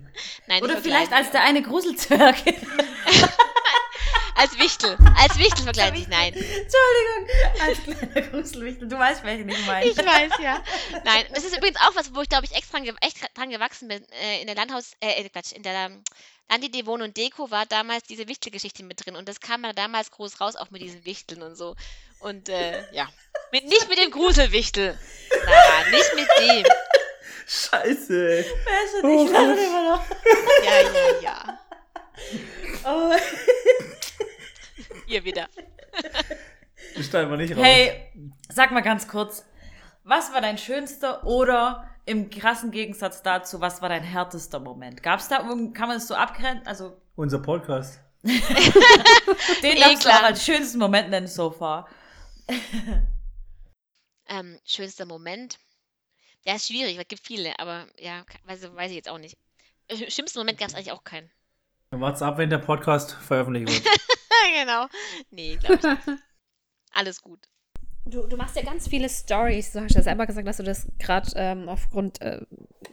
nein. 0.47 0.63
Oder 0.63 0.77
vielleicht 0.77 1.13
als 1.13 1.31
der 1.31 1.43
eine 1.43 1.61
Gruselzwerg. 1.61 2.35
Als 4.37 4.57
Wichtel. 4.59 4.95
Als 5.17 5.37
Wichtel 5.39 5.63
verkleiden 5.63 5.97
sich, 5.97 6.07
nein. 6.07 6.31
Entschuldigung, 6.31 7.27
als 7.59 7.83
kleiner 7.83 8.27
Gruselwichtel. 8.29 8.87
Du 8.87 8.97
weißt, 8.97 9.23
welchen 9.23 9.49
ich 9.49 9.65
meine. 9.65 9.85
Ich 9.87 9.97
weiß, 9.97 10.31
ja. 10.43 10.63
Nein, 11.03 11.25
das 11.33 11.43
ist 11.43 11.57
übrigens 11.57 11.77
auch 11.81 11.95
was, 11.95 12.13
wo 12.13 12.21
ich, 12.21 12.29
glaube 12.29 12.45
ich, 12.45 12.55
extra 12.55 12.79
dran, 12.79 12.97
echt 13.01 13.17
dran 13.35 13.49
gewachsen 13.49 13.87
bin. 13.87 14.05
Äh, 14.11 14.41
in 14.41 14.45
der 14.45 14.55
Landhaus, 14.55 14.91
äh, 14.99 15.23
äh, 15.23 15.29
Quatsch, 15.29 15.53
in 15.53 15.63
der 15.63 15.89
Landidee 16.49 16.85
Wohn 16.85 17.01
und 17.01 17.17
Deko 17.17 17.49
war 17.49 17.65
damals 17.65 18.03
diese 18.03 18.27
Wichtelgeschichte 18.27 18.83
mit 18.83 19.03
drin. 19.03 19.15
Und 19.15 19.27
das 19.27 19.39
kam 19.39 19.63
ja 19.63 19.73
damals 19.73 20.11
groß 20.11 20.39
raus, 20.39 20.55
auch 20.55 20.69
mit 20.69 20.83
diesen 20.83 21.03
Wichteln 21.03 21.41
und 21.41 21.55
so. 21.55 21.75
Und, 22.19 22.47
äh, 22.49 22.83
ja. 22.93 23.09
Mit, 23.51 23.65
nicht 23.65 23.89
mit 23.89 23.97
dem 23.97 24.11
Gruselwichtel. 24.11 24.99
Nein, 25.45 25.91
nicht 25.91 26.15
mit 26.15 26.27
dem. 26.39 26.65
Scheiße. 27.47 28.45
Bash 28.65 29.03
und 29.03 29.25
ich 29.25 29.31
lachen 29.31 29.57
immer 29.57 29.95
noch. 29.95 30.05
Ja, 30.63 30.81
ja, 30.81 31.21
ja. 31.21 31.59
Oh. 32.83 33.15
Ihr 35.07 35.23
wieder. 35.23 35.47
Steigen 37.01 37.29
wir 37.29 37.37
nicht 37.37 37.55
raus. 37.55 37.63
Hey, 37.63 38.11
sag 38.49 38.71
mal 38.71 38.81
ganz 38.81 39.07
kurz, 39.07 39.45
was 40.03 40.31
war 40.33 40.41
dein 40.41 40.57
schönster 40.57 41.25
oder 41.25 41.89
im 42.05 42.29
krassen 42.29 42.71
Gegensatz 42.71 43.21
dazu, 43.21 43.59
was 43.59 43.81
war 43.81 43.89
dein 43.89 44.03
härtester 44.03 44.59
Moment? 44.59 45.03
Gab 45.03 45.19
es 45.19 45.27
da, 45.27 45.39
kann 45.39 45.87
man 45.87 45.97
es 45.97 46.07
so 46.07 46.15
abgrenzen? 46.15 46.65
Also, 46.65 47.01
Unser 47.15 47.39
Podcast. 47.39 47.99
den 48.23 49.79
darfst 49.79 50.05
du 50.05 50.09
klar. 50.09 50.19
auch 50.19 50.23
als 50.23 50.43
schönsten 50.43 50.79
Moment 50.79 51.09
nennen 51.09 51.27
so 51.27 51.51
far. 51.51 51.87
Ähm, 54.29 54.59
schönster 54.65 55.05
Moment. 55.05 55.57
Der 56.45 56.55
ist 56.55 56.67
schwierig, 56.67 56.95
weil 56.95 57.03
es 57.03 57.07
gibt 57.07 57.25
viele, 57.25 57.57
aber 57.59 57.87
ja, 57.97 58.25
weiß, 58.45 58.75
weiß 58.75 58.89
ich 58.89 58.97
jetzt 58.97 59.09
auch 59.09 59.17
nicht. 59.19 59.37
Äh, 59.87 60.11
Schlimmsten 60.11 60.39
Moment 60.39 60.59
gab 60.59 60.67
es 60.67 60.75
eigentlich 60.75 60.91
auch 60.91 61.03
keinen. 61.03 61.31
Dann 61.91 62.01
wart's 62.01 62.21
ab, 62.21 62.37
wenn 62.37 62.49
der 62.49 62.57
Podcast 62.57 63.13
veröffentlicht 63.13 63.85
wird. 63.85 63.99
genau. 64.59 64.87
Nee, 65.31 65.57
glaube 65.57 65.75
ich 65.75 66.05
nicht. 66.07 66.23
Alles 66.93 67.21
gut. 67.21 67.47
Du, 68.05 68.25
du 68.25 68.37
machst 68.37 68.55
ja 68.55 68.63
ganz 68.63 68.87
viele 68.87 69.09
Stories. 69.09 69.73
Du 69.73 69.81
hast 69.81 69.93
ja 69.93 70.01
selber 70.01 70.25
gesagt, 70.25 70.47
dass 70.47 70.57
du 70.57 70.63
das 70.63 70.87
gerade 70.97 71.29
ähm, 71.35 71.67
aufgrund 71.67 72.21
äh, 72.21 72.41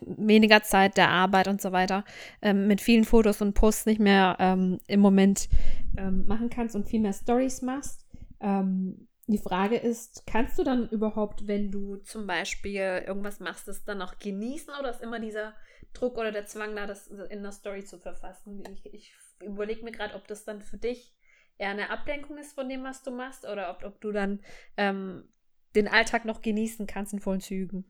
weniger 0.01 0.63
Zeit 0.63 0.97
der 0.97 1.09
Arbeit 1.09 1.47
und 1.47 1.63
so 1.63 1.71
weiter 1.71 2.05
ähm, 2.43 2.67
mit 2.67 2.81
vielen 2.81 3.05
Fotos 3.05 3.41
und 3.41 3.55
Posts 3.55 3.87
nicht 3.87 4.01
mehr 4.01 4.37
ähm, 4.41 4.81
im 4.89 5.01
Moment 5.01 5.49
ähm, 5.97 6.27
machen 6.27 6.51
kannst 6.51 6.75
und 6.75 6.89
viel 6.89 7.01
mehr 7.01 7.13
Stories 7.13 7.63
machst. 7.63 8.05
Ähm, 8.41 9.09
die 9.27 9.39
Frage 9.39 9.77
ist, 9.77 10.27
kannst 10.27 10.59
du 10.59 10.65
dann 10.65 10.89
überhaupt, 10.91 11.47
wenn 11.47 11.71
du 11.71 11.97
zum 11.97 12.27
Beispiel 12.27 13.05
irgendwas 13.07 13.41
machst, 13.41 13.69
das 13.69 13.85
dann 13.85 14.03
auch 14.03 14.19
genießen 14.19 14.75
oder 14.79 14.91
ist 14.91 15.01
immer 15.01 15.19
dieser 15.19 15.55
Druck 15.95 16.19
oder 16.19 16.33
der 16.33 16.45
Zwang 16.45 16.77
da, 16.77 16.87
das 16.87 17.07
in 17.07 17.39
einer 17.39 17.53
Story 17.53 17.85
zu 17.85 17.99
verfassen? 17.99 18.65
Ich, 18.75 18.93
ich 18.93 19.15
überlege 19.41 19.85
mir 19.85 19.93
gerade, 19.93 20.15
ob 20.15 20.27
das 20.27 20.45
dann 20.45 20.61
für 20.61 20.77
dich 20.77 21.15
eher 21.59 21.71
eine 21.71 21.91
Ablenkung 21.91 22.39
ist 22.39 22.55
von 22.55 22.69
dem, 22.69 22.85
was 22.85 23.03
du 23.03 23.11
machst, 23.11 23.45
oder 23.45 23.71
ob, 23.71 23.85
ob 23.85 24.01
du 24.01 24.13
dann 24.13 24.41
ähm, 24.77 25.29
den 25.75 25.89
Alltag 25.89 26.25
noch 26.25 26.43
genießen 26.43 26.87
kannst 26.87 27.13
in 27.13 27.21
vollen 27.21 27.41
Zügen. 27.41 27.85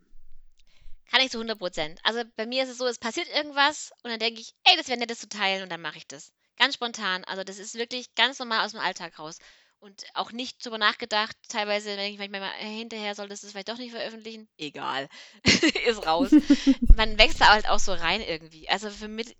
Kann 1.10 1.20
ich 1.20 1.30
zu 1.30 1.38
100 1.38 1.58
Prozent. 1.58 2.00
Also 2.02 2.22
bei 2.36 2.46
mir 2.46 2.64
ist 2.64 2.70
es 2.70 2.78
so, 2.78 2.86
es 2.86 2.98
passiert 2.98 3.28
irgendwas 3.34 3.92
und 4.02 4.10
dann 4.10 4.18
denke 4.18 4.40
ich, 4.40 4.54
ey, 4.64 4.76
das 4.76 4.88
wäre 4.88 4.98
nett, 4.98 5.10
das 5.10 5.20
zu 5.20 5.28
teilen 5.28 5.62
und 5.62 5.70
dann 5.70 5.82
mache 5.82 5.98
ich 5.98 6.06
das. 6.06 6.32
Ganz 6.56 6.74
spontan. 6.74 7.24
Also 7.24 7.44
das 7.44 7.58
ist 7.58 7.74
wirklich 7.74 8.14
ganz 8.14 8.38
normal 8.38 8.64
aus 8.64 8.72
dem 8.72 8.80
Alltag 8.80 9.18
raus. 9.18 9.38
Und 9.80 10.04
auch 10.14 10.32
nicht 10.32 10.64
drüber 10.64 10.78
nachgedacht. 10.78 11.36
Teilweise 11.48 11.94
denke 11.94 12.14
ich 12.14 12.30
manchmal, 12.30 12.50
hinterher 12.54 13.14
solltest 13.14 13.42
du 13.42 13.48
es 13.48 13.52
vielleicht 13.52 13.68
doch 13.68 13.76
nicht 13.76 13.90
veröffentlichen. 13.90 14.48
Egal. 14.56 15.08
ist 15.86 16.06
raus. 16.06 16.30
Man 16.96 17.18
wächst 17.18 17.40
da 17.40 17.52
halt 17.52 17.68
auch 17.68 17.78
so 17.78 17.92
rein 17.92 18.22
irgendwie. 18.22 18.66
Also 18.70 18.88
für 18.88 19.08
mich, 19.08 19.36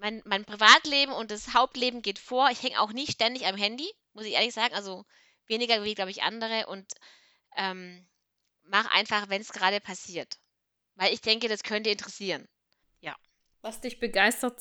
mein, 0.00 0.22
mein 0.24 0.44
Privatleben 0.44 1.12
und 1.12 1.30
das 1.30 1.54
Hauptleben 1.54 2.02
geht 2.02 2.18
vor. 2.18 2.48
Ich 2.50 2.62
hänge 2.62 2.80
auch 2.80 2.92
nicht 2.92 3.12
ständig 3.12 3.46
am 3.46 3.56
Handy, 3.56 3.88
muss 4.14 4.24
ich 4.24 4.32
ehrlich 4.32 4.54
sagen. 4.54 4.74
Also 4.74 5.04
weniger 5.46 5.84
wie, 5.84 5.94
glaube 5.94 6.10
ich, 6.10 6.22
andere. 6.22 6.66
Und 6.66 6.92
ähm, 7.56 8.06
mach 8.62 8.90
einfach, 8.92 9.28
wenn 9.28 9.42
es 9.42 9.52
gerade 9.52 9.80
passiert. 9.80 10.38
Weil 10.96 11.12
ich 11.12 11.20
denke, 11.20 11.48
das 11.48 11.62
könnte 11.62 11.90
interessieren. 11.90 12.48
Was 13.62 13.78
dich 13.78 14.00
begeistert, 14.00 14.58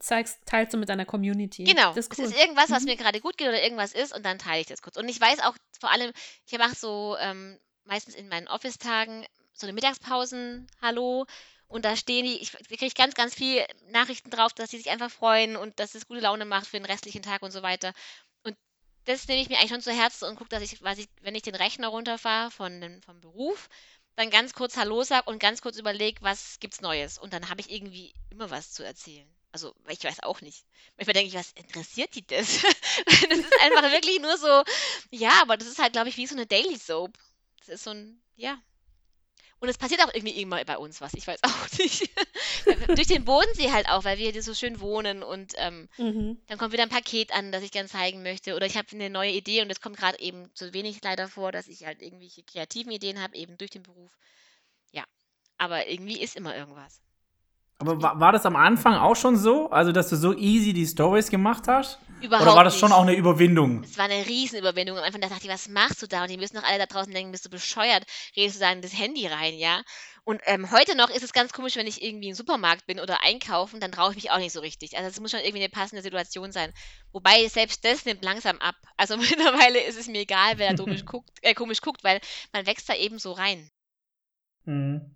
zeigst, 0.00 0.38
teilst 0.44 0.74
du 0.74 0.76
mit 0.76 0.90
deiner 0.90 1.06
Community. 1.06 1.64
Genau. 1.64 1.94
Das 1.94 2.08
ist 2.08 2.18
cool. 2.18 2.26
Es 2.26 2.32
ist 2.32 2.38
irgendwas, 2.38 2.68
was 2.70 2.82
Mhm. 2.82 2.90
mir 2.90 2.96
gerade 2.96 3.20
gut 3.20 3.38
geht 3.38 3.48
oder 3.48 3.62
irgendwas 3.62 3.94
ist 3.94 4.14
und 4.14 4.22
dann 4.22 4.38
teile 4.38 4.60
ich 4.60 4.66
das 4.66 4.82
kurz. 4.82 4.98
Und 4.98 5.08
ich 5.08 5.18
weiß 5.18 5.40
auch 5.40 5.56
vor 5.80 5.90
allem, 5.90 6.12
ich 6.44 6.58
mache 6.58 6.74
so 6.74 7.16
ähm, 7.20 7.58
meistens 7.84 8.14
in 8.14 8.28
meinen 8.28 8.46
Office-Tagen 8.48 9.26
so 9.54 9.66
eine 9.66 9.72
Mittagspausen, 9.72 10.66
hallo. 10.82 11.24
Und 11.68 11.84
da 11.84 11.96
stehen 11.96 12.24
die, 12.24 12.40
ich 12.40 12.52
kriege 12.52 12.88
ganz, 12.94 13.14
ganz 13.14 13.34
viel 13.34 13.64
Nachrichten 13.88 14.30
drauf, 14.30 14.52
dass 14.52 14.70
sie 14.70 14.78
sich 14.78 14.90
einfach 14.90 15.10
freuen 15.10 15.56
und 15.56 15.80
dass 15.80 15.94
es 15.94 16.06
gute 16.06 16.20
Laune 16.20 16.44
macht 16.44 16.66
für 16.66 16.76
den 16.76 16.86
restlichen 16.86 17.22
Tag 17.22 17.42
und 17.42 17.50
so 17.50 17.62
weiter. 17.62 17.92
Und 18.42 18.56
das 19.06 19.26
nehme 19.26 19.42
ich 19.42 19.48
mir 19.48 19.58
eigentlich 19.58 19.70
schon 19.70 19.80
zu 19.80 19.92
Herzen 19.92 20.26
und 20.28 20.36
gucke, 20.36 20.50
dass 20.50 20.62
ich, 20.62 20.74
ich, 20.74 21.08
wenn 21.22 21.34
ich 21.34 21.42
den 21.42 21.54
Rechner 21.54 21.88
runterfahre 21.88 22.50
von 22.50 22.80
dem, 22.80 23.02
vom 23.02 23.20
Beruf, 23.20 23.68
dann 24.16 24.30
ganz 24.30 24.52
kurz 24.52 24.76
Hallo 24.76 25.02
sag 25.02 25.26
und 25.26 25.40
ganz 25.40 25.60
kurz 25.60 25.76
überlege, 25.76 26.22
was 26.22 26.60
gibt's 26.60 26.80
Neues. 26.80 27.18
Und 27.18 27.32
dann 27.32 27.48
habe 27.48 27.60
ich 27.60 27.70
irgendwie 27.70 28.14
immer 28.30 28.50
was 28.50 28.72
zu 28.72 28.84
erzählen. 28.84 29.28
Also, 29.50 29.74
ich 29.88 30.02
weiß 30.02 30.20
auch 30.24 30.40
nicht. 30.40 30.64
Manchmal 30.96 31.14
denke 31.14 31.28
ich, 31.28 31.34
was 31.34 31.52
interessiert 31.52 32.14
die 32.14 32.26
das? 32.26 32.62
das 33.28 33.38
ist 33.38 33.60
einfach 33.60 33.90
wirklich 33.92 34.20
nur 34.20 34.36
so, 34.36 34.64
ja, 35.10 35.30
aber 35.42 35.56
das 35.56 35.68
ist 35.68 35.78
halt, 35.78 35.92
glaube 35.92 36.08
ich, 36.08 36.16
wie 36.16 36.26
so 36.26 36.34
eine 36.34 36.46
Daily 36.46 36.76
Soap. 36.76 37.16
Das 37.60 37.68
ist 37.68 37.84
so 37.84 37.90
ein, 37.90 38.20
ja. 38.34 38.60
Und 39.60 39.68
es 39.68 39.78
passiert 39.78 40.02
auch 40.02 40.12
irgendwie 40.12 40.40
immer 40.40 40.62
bei 40.64 40.76
uns 40.76 41.00
was, 41.00 41.14
ich 41.14 41.26
weiß 41.26 41.40
auch 41.42 41.68
nicht. 41.78 42.10
Durch 42.94 43.06
den 43.08 43.24
Bodensee 43.24 43.70
halt 43.70 43.88
auch, 43.88 44.04
weil 44.04 44.18
wir 44.18 44.30
hier 44.30 44.42
so 44.42 44.54
schön 44.54 44.80
wohnen 44.80 45.22
und 45.22 45.54
ähm, 45.56 45.88
Mhm. 45.96 46.38
dann 46.48 46.58
kommt 46.58 46.72
wieder 46.72 46.82
ein 46.82 46.88
Paket 46.90 47.32
an, 47.32 47.52
das 47.52 47.62
ich 47.62 47.70
gern 47.70 47.88
zeigen 47.88 48.22
möchte. 48.22 48.54
Oder 48.56 48.66
ich 48.66 48.76
habe 48.76 48.88
eine 48.92 49.08
neue 49.10 49.30
Idee 49.32 49.62
und 49.62 49.70
es 49.70 49.80
kommt 49.80 49.96
gerade 49.96 50.18
eben 50.18 50.54
zu 50.54 50.74
wenig 50.74 51.02
leider 51.02 51.28
vor, 51.28 51.52
dass 51.52 51.68
ich 51.68 51.84
halt 51.86 52.02
irgendwelche 52.02 52.42
kreativen 52.42 52.92
Ideen 52.92 53.20
habe, 53.22 53.36
eben 53.36 53.56
durch 53.56 53.70
den 53.70 53.82
Beruf. 53.82 54.10
Ja. 54.92 55.04
Aber 55.56 55.86
irgendwie 55.88 56.20
ist 56.20 56.36
immer 56.36 56.54
irgendwas. 56.56 57.00
Aber 57.78 58.00
war, 58.00 58.20
war 58.20 58.32
das 58.32 58.46
am 58.46 58.56
Anfang 58.56 58.94
auch 58.94 59.16
schon 59.16 59.36
so? 59.36 59.70
Also, 59.70 59.92
dass 59.92 60.08
du 60.08 60.16
so 60.16 60.34
easy 60.34 60.72
die 60.72 60.86
Stories 60.86 61.30
gemacht 61.30 61.64
hast? 61.66 61.98
Überhaupt 62.22 62.46
Oder 62.46 62.56
war 62.56 62.64
das 62.64 62.74
nicht. 62.74 62.80
schon 62.80 62.92
auch 62.92 63.02
eine 63.02 63.14
Überwindung? 63.14 63.82
Es 63.82 63.98
war 63.98 64.06
eine 64.06 64.26
Riesenüberwindung. 64.26 64.96
Und 64.96 65.02
einfach 65.02 65.20
da 65.20 65.28
dachte 65.28 65.44
ich, 65.44 65.52
was 65.52 65.68
machst 65.68 66.00
du 66.00 66.06
da? 66.06 66.22
Und 66.22 66.30
die 66.30 66.36
müssen 66.36 66.56
doch 66.56 66.62
alle 66.62 66.78
da 66.78 66.86
draußen 66.86 67.12
denken, 67.12 67.32
bist 67.32 67.44
du 67.44 67.50
bescheuert? 67.50 68.04
Redest 68.36 68.56
du 68.56 68.60
da 68.60 68.72
in 68.72 68.80
das 68.80 68.98
Handy 68.98 69.26
rein, 69.26 69.54
ja? 69.54 69.82
Und 70.24 70.40
ähm, 70.46 70.70
heute 70.70 70.96
noch 70.96 71.10
ist 71.10 71.22
es 71.22 71.34
ganz 71.34 71.52
komisch, 71.52 71.76
wenn 71.76 71.86
ich 71.86 72.02
irgendwie 72.02 72.28
im 72.28 72.34
Supermarkt 72.34 72.86
bin 72.86 72.98
oder 72.98 73.22
einkaufen, 73.22 73.78
dann 73.78 73.92
traue 73.92 74.10
ich 74.10 74.16
mich 74.16 74.30
auch 74.30 74.38
nicht 74.38 74.52
so 74.52 74.60
richtig. 74.60 74.96
Also 74.96 75.10
es 75.10 75.20
muss 75.20 75.32
schon 75.32 75.40
irgendwie 75.40 75.58
eine 75.58 75.68
passende 75.68 76.02
Situation 76.02 76.50
sein. 76.50 76.72
Wobei 77.12 77.46
selbst 77.48 77.84
das 77.84 78.06
nimmt 78.06 78.24
langsam 78.24 78.58
ab. 78.58 78.76
Also 78.96 79.16
mittlerweile 79.18 79.80
ist 79.80 79.98
es 79.98 80.08
mir 80.08 80.20
egal, 80.20 80.54
wer 80.56 80.72
da 80.72 80.76
komisch 80.82 81.04
guckt, 81.04 81.30
äh, 81.42 81.52
komisch 81.52 81.82
guckt, 81.82 82.04
weil 82.04 82.20
man 82.52 82.66
wächst 82.66 82.88
da 82.88 82.94
eben 82.94 83.18
so 83.18 83.32
rein. 83.32 83.70
Mhm. 84.64 85.14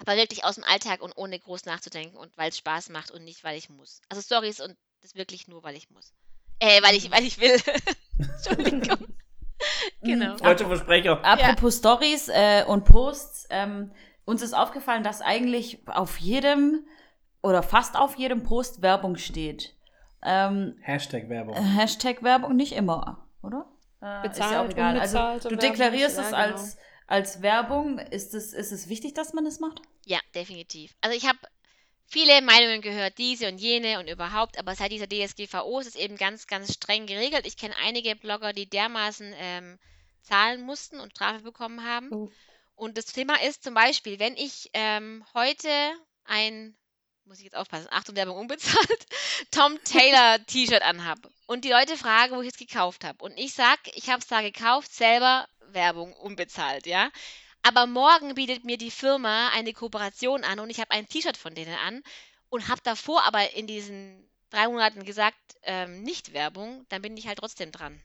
Aber 0.00 0.16
wirklich 0.16 0.44
aus 0.44 0.56
dem 0.56 0.64
Alltag 0.64 1.00
und 1.00 1.16
ohne 1.16 1.38
groß 1.38 1.64
nachzudenken 1.64 2.16
und 2.16 2.36
weil 2.36 2.50
es 2.50 2.58
Spaß 2.58 2.90
macht 2.90 3.10
und 3.10 3.24
nicht, 3.24 3.44
weil 3.44 3.56
ich 3.56 3.70
muss. 3.70 4.02
Also 4.08 4.22
Stories 4.22 4.60
und 4.60 4.76
das 5.02 5.14
wirklich 5.14 5.48
nur, 5.48 5.62
weil 5.62 5.76
ich 5.76 5.90
muss. 5.90 6.12
Äh, 6.58 6.82
weil 6.82 6.94
ich, 6.94 7.10
weil 7.10 7.24
ich 7.24 7.40
will. 7.40 7.56
Entschuldigung. 8.18 9.14
genau. 10.02 10.36
Deutsche 10.36 10.66
Versprecher. 10.66 11.24
Apropos 11.24 11.78
Stories 11.78 12.28
äh, 12.28 12.64
und 12.66 12.84
Posts, 12.84 13.48
ähm, 13.50 13.92
uns 14.24 14.42
ist 14.42 14.54
aufgefallen, 14.54 15.02
dass 15.02 15.22
eigentlich 15.22 15.86
auf 15.86 16.18
jedem 16.18 16.86
oder 17.42 17.62
fast 17.62 17.96
auf 17.96 18.16
jedem 18.16 18.42
Post 18.42 18.82
Werbung 18.82 19.16
steht. 19.16 19.74
Ähm, 20.22 20.76
Hashtag 20.82 21.28
Werbung. 21.28 21.54
Hashtag 21.54 22.22
Werbung 22.22 22.56
nicht 22.56 22.72
immer, 22.72 23.28
oder? 23.42 23.66
Äh, 24.00 24.22
Bezahlt, 24.22 24.72
unbezahlte 24.72 25.00
Also 25.00 25.48
du 25.48 25.56
deklarierst 25.56 26.16
ja, 26.16 26.22
es 26.22 26.30
genau. 26.30 26.38
als, 26.38 26.76
als 27.06 27.42
Werbung. 27.42 27.98
Ist 27.98 28.34
es, 28.34 28.52
ist 28.52 28.72
es 28.72 28.88
wichtig, 28.88 29.14
dass 29.14 29.32
man 29.32 29.44
das 29.44 29.60
macht? 29.60 29.80
Ja, 30.04 30.20
definitiv. 30.34 30.94
Also 31.00 31.16
ich 31.16 31.26
habe 31.26 31.38
viele 32.06 32.40
Meinungen 32.42 32.80
gehört, 32.80 33.18
diese 33.18 33.48
und 33.48 33.58
jene 33.58 33.98
und 33.98 34.08
überhaupt, 34.08 34.58
aber 34.58 34.74
seit 34.74 34.92
dieser 34.92 35.08
DSGVO 35.08 35.80
ist 35.80 35.88
es 35.88 35.96
eben 35.96 36.16
ganz, 36.16 36.46
ganz 36.46 36.72
streng 36.72 37.06
geregelt. 37.06 37.46
Ich 37.46 37.56
kenne 37.56 37.74
einige 37.84 38.16
Blogger, 38.16 38.52
die 38.52 38.68
dermaßen 38.68 39.34
ähm, 39.36 39.78
zahlen 40.22 40.62
mussten 40.62 41.00
und 41.00 41.12
Strafe 41.12 41.42
bekommen 41.42 41.84
haben. 41.84 42.12
Oh. 42.12 42.30
Und 42.74 42.98
das 42.98 43.06
Thema 43.06 43.42
ist 43.42 43.64
zum 43.64 43.74
Beispiel, 43.74 44.18
wenn 44.18 44.36
ich 44.36 44.70
ähm, 44.74 45.24
heute 45.34 45.68
ein, 46.24 46.76
muss 47.24 47.38
ich 47.38 47.44
jetzt 47.44 47.56
aufpassen, 47.56 47.88
Achtung, 47.90 48.16
Werbung 48.16 48.36
unbezahlt, 48.36 49.06
Tom 49.50 49.82
Taylor 49.84 50.44
T-Shirt 50.46 50.82
anhab 50.82 51.18
und 51.46 51.64
die 51.64 51.70
Leute 51.70 51.96
fragen, 51.96 52.36
wo 52.36 52.42
ich 52.42 52.48
es 52.48 52.58
gekauft 52.58 53.04
habe. 53.04 53.24
Und 53.24 53.36
ich 53.38 53.54
sag, 53.54 53.78
ich 53.94 54.10
habe 54.10 54.20
es 54.20 54.26
da 54.26 54.42
gekauft, 54.42 54.92
selber 54.92 55.48
Werbung 55.72 56.12
unbezahlt, 56.14 56.86
ja. 56.86 57.10
Aber 57.62 57.86
morgen 57.86 58.34
bietet 58.34 58.64
mir 58.64 58.78
die 58.78 58.90
Firma 58.90 59.48
eine 59.50 59.72
Kooperation 59.74 60.44
an 60.44 60.60
und 60.60 60.70
ich 60.70 60.80
habe 60.80 60.92
ein 60.92 61.08
T-Shirt 61.08 61.36
von 61.36 61.54
denen 61.54 61.74
an 61.76 62.02
und 62.50 62.68
habe 62.68 62.80
davor 62.84 63.24
aber 63.24 63.52
in 63.54 63.66
diesen 63.66 64.28
drei 64.50 64.68
Monaten 64.68 65.04
gesagt, 65.04 65.56
ähm, 65.62 66.02
nicht 66.02 66.32
Werbung, 66.32 66.86
dann 66.88 67.02
bin 67.02 67.16
ich 67.16 67.26
halt 67.26 67.38
trotzdem 67.38 67.72
dran. 67.72 68.02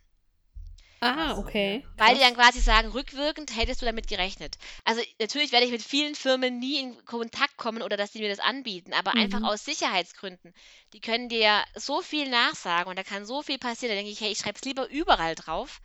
Ah, 1.01 1.35
okay. 1.37 1.85
Weil 1.97 2.15
die 2.15 2.19
dann 2.21 2.33
quasi 2.35 2.59
sagen, 2.59 2.89
rückwirkend 2.89 3.55
hättest 3.55 3.81
du 3.81 3.85
damit 3.85 4.07
gerechnet. 4.07 4.57
Also 4.85 5.01
natürlich 5.19 5.51
werde 5.53 5.65
ich 5.65 5.71
mit 5.71 5.81
vielen 5.83 6.15
Firmen 6.15 6.59
nie 6.59 6.79
in 6.79 7.05
Kontakt 7.05 7.55
kommen 7.57 7.81
oder 7.81 7.95
dass 7.95 8.11
die 8.11 8.19
mir 8.19 8.29
das 8.29 8.39
anbieten, 8.39 8.93
aber 8.93 9.15
einfach 9.17 9.43
Mhm. 9.43 9.43
aus 9.43 9.63
Sicherheitsgründen. 9.65 10.53
Die 10.93 10.99
können 10.99 11.29
dir 11.29 11.63
so 11.75 12.01
viel 12.01 12.27
nachsagen 12.29 12.89
und 12.89 12.97
da 12.97 13.03
kann 13.03 13.25
so 13.25 13.41
viel 13.43 13.57
passieren. 13.59 13.91
Da 13.95 13.95
denke 13.97 14.11
ich, 14.11 14.19
hey, 14.21 14.31
ich 14.31 14.39
schreibe 14.39 14.57
es 14.57 14.65
lieber 14.65 14.87
überall 14.89 15.35
drauf 15.35 15.79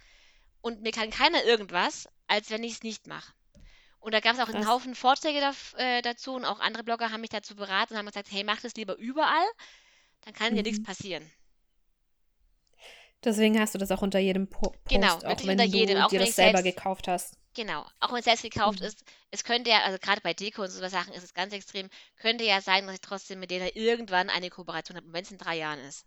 und 0.66 0.82
mir 0.82 0.90
kann 0.90 1.10
keiner 1.10 1.44
irgendwas, 1.44 2.08
als 2.26 2.50
wenn 2.50 2.64
ich 2.64 2.72
es 2.72 2.82
nicht 2.82 3.06
mache. 3.06 3.32
Und 4.00 4.12
da 4.14 4.20
gab 4.20 4.34
es 4.34 4.40
auch 4.40 4.48
einen 4.48 4.62
Krass. 4.64 4.68
Haufen 4.72 4.94
Vorträge 4.96 5.38
daf- 5.40 5.76
äh, 5.76 6.02
dazu 6.02 6.34
und 6.34 6.44
auch 6.44 6.58
andere 6.58 6.82
Blogger 6.82 7.10
haben 7.12 7.20
mich 7.20 7.30
dazu 7.30 7.54
beraten 7.54 7.92
und 7.94 7.98
haben 7.98 8.06
gesagt, 8.06 8.28
hey, 8.32 8.42
mach 8.44 8.60
das 8.60 8.74
lieber 8.74 8.96
überall, 8.96 9.46
dann 10.22 10.34
kann 10.34 10.54
dir 10.56 10.62
nichts 10.64 10.80
Mhm. 10.80 10.84
passieren. 10.84 11.30
Deswegen 13.24 13.58
hast 13.58 13.74
du 13.74 13.78
das 13.78 13.90
auch 13.90 14.02
unter 14.02 14.18
jedem 14.18 14.48
po 14.48 14.70
Post, 14.70 14.88
Genau, 14.88 15.16
auch 15.18 15.22
wenn 15.22 15.50
unter 15.58 15.64
du 15.66 15.76
jedem, 15.76 15.98
auch 16.02 16.08
dir 16.08 16.20
wenn 16.20 16.26
das 16.26 16.36
selber 16.36 16.62
selbst- 16.62 16.76
gekauft 16.76 17.08
hast. 17.08 17.36
Genau, 17.54 17.86
auch 18.00 18.10
wenn 18.10 18.18
es 18.18 18.24
selbst 18.26 18.42
gekauft 18.42 18.80
Mhm. 18.80 18.86
ist, 18.86 19.02
es 19.30 19.42
könnte 19.44 19.70
ja, 19.70 19.82
also 19.84 19.98
gerade 19.98 20.20
bei 20.20 20.34
Deko 20.34 20.62
und 20.62 20.68
so 20.70 20.86
Sachen 20.88 21.14
ist 21.14 21.24
es 21.24 21.32
ganz 21.32 21.52
extrem, 21.54 21.88
könnte 22.16 22.44
ja 22.44 22.60
sein, 22.60 22.84
dass 22.86 22.96
ich 22.96 23.00
trotzdem 23.00 23.40
mit 23.40 23.50
denen 23.50 23.68
irgendwann 23.74 24.28
eine 24.30 24.50
Kooperation 24.50 24.96
habe, 24.96 25.12
wenn 25.12 25.22
es 25.22 25.30
in 25.30 25.38
drei 25.38 25.56
Jahren 25.56 25.78
ist. 25.80 26.04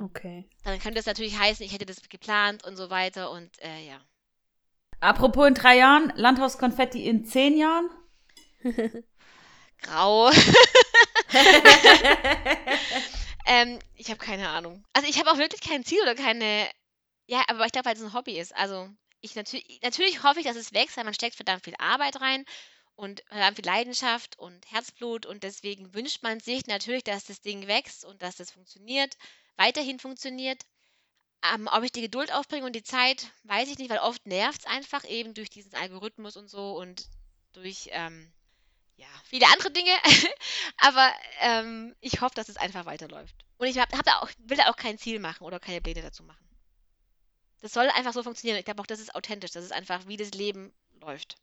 Okay. 0.00 0.48
Dann 0.64 0.78
könnte 0.78 1.00
es 1.00 1.06
natürlich 1.06 1.38
heißen, 1.38 1.64
ich 1.64 1.72
hätte 1.72 1.86
das 1.86 2.08
geplant 2.08 2.64
und 2.64 2.76
so 2.76 2.90
weiter 2.90 3.30
und 3.30 3.50
äh, 3.62 3.86
ja. 3.86 4.00
Apropos 5.00 5.46
in 5.46 5.54
drei 5.54 5.76
Jahren, 5.76 6.12
Landhauskonfetti 6.16 7.06
in 7.06 7.24
zehn 7.24 7.56
Jahren? 7.56 7.90
Grau. 9.82 10.30
ähm, 13.46 13.78
ich 13.94 14.08
habe 14.08 14.18
keine 14.18 14.48
Ahnung. 14.48 14.84
Also 14.92 15.08
ich 15.08 15.18
habe 15.18 15.30
auch 15.30 15.38
wirklich 15.38 15.60
kein 15.60 15.84
Ziel 15.84 16.00
oder 16.02 16.14
keine. 16.14 16.68
Ja, 17.26 17.42
aber 17.48 17.66
ich 17.66 17.72
glaube, 17.72 17.86
weil 17.86 17.96
es 17.96 18.02
ein 18.02 18.14
Hobby 18.14 18.38
ist. 18.38 18.56
Also 18.56 18.88
ich 19.20 19.34
natürlich, 19.34 19.80
natürlich 19.82 20.22
hoffe 20.22 20.40
ich, 20.40 20.46
dass 20.46 20.56
es 20.56 20.72
wächst, 20.72 20.96
weil 20.96 21.04
man 21.04 21.14
steckt 21.14 21.36
verdammt 21.36 21.64
viel 21.64 21.74
Arbeit 21.78 22.20
rein 22.20 22.44
und 22.94 23.22
verdammt 23.28 23.56
viel 23.56 23.66
Leidenschaft 23.66 24.38
und 24.38 24.70
Herzblut 24.70 25.26
und 25.26 25.42
deswegen 25.42 25.92
wünscht 25.94 26.22
man 26.22 26.40
sich 26.40 26.66
natürlich, 26.66 27.04
dass 27.04 27.24
das 27.24 27.40
Ding 27.40 27.66
wächst 27.66 28.04
und 28.04 28.22
dass 28.22 28.36
das 28.36 28.50
funktioniert, 28.50 29.16
weiterhin 29.56 29.98
funktioniert. 29.98 30.64
Ähm, 31.54 31.68
ob 31.70 31.84
ich 31.84 31.92
die 31.92 32.00
Geduld 32.00 32.32
aufbringe 32.32 32.66
und 32.66 32.74
die 32.74 32.82
Zeit, 32.82 33.30
weiß 33.44 33.68
ich 33.68 33.78
nicht, 33.78 33.90
weil 33.90 33.98
oft 33.98 34.26
nervt 34.26 34.60
es 34.60 34.66
einfach 34.66 35.04
eben 35.04 35.34
durch 35.34 35.50
diesen 35.50 35.74
Algorithmus 35.74 36.36
und 36.36 36.48
so 36.48 36.76
und 36.76 37.08
durch 37.52 37.88
ähm, 37.92 38.32
ja, 38.96 39.06
viele 39.24 39.46
andere 39.52 39.70
Dinge. 39.70 39.90
Aber 40.78 41.10
ähm, 41.40 41.94
ich 42.00 42.20
hoffe, 42.20 42.34
dass 42.34 42.48
es 42.48 42.56
einfach 42.56 42.86
weiterläuft. 42.86 43.34
Und 43.58 43.68
ich 43.68 43.78
hab, 43.78 43.92
hab 43.92 44.04
da 44.04 44.18
auch, 44.20 44.30
will 44.38 44.56
da 44.56 44.68
auch 44.68 44.76
kein 44.76 44.98
Ziel 44.98 45.20
machen 45.20 45.44
oder 45.44 45.60
keine 45.60 45.80
Pläne 45.80 46.02
dazu 46.02 46.22
machen. 46.22 46.44
Das 47.60 47.72
soll 47.72 47.88
einfach 47.90 48.12
so 48.12 48.22
funktionieren. 48.22 48.58
Ich 48.58 48.64
glaube 48.64 48.82
auch, 48.82 48.86
das 48.86 49.00
ist 49.00 49.14
authentisch. 49.14 49.50
Das 49.52 49.64
ist 49.64 49.72
einfach, 49.72 50.06
wie 50.06 50.16
das 50.16 50.32
Leben 50.32 50.72
läuft. 51.00 51.36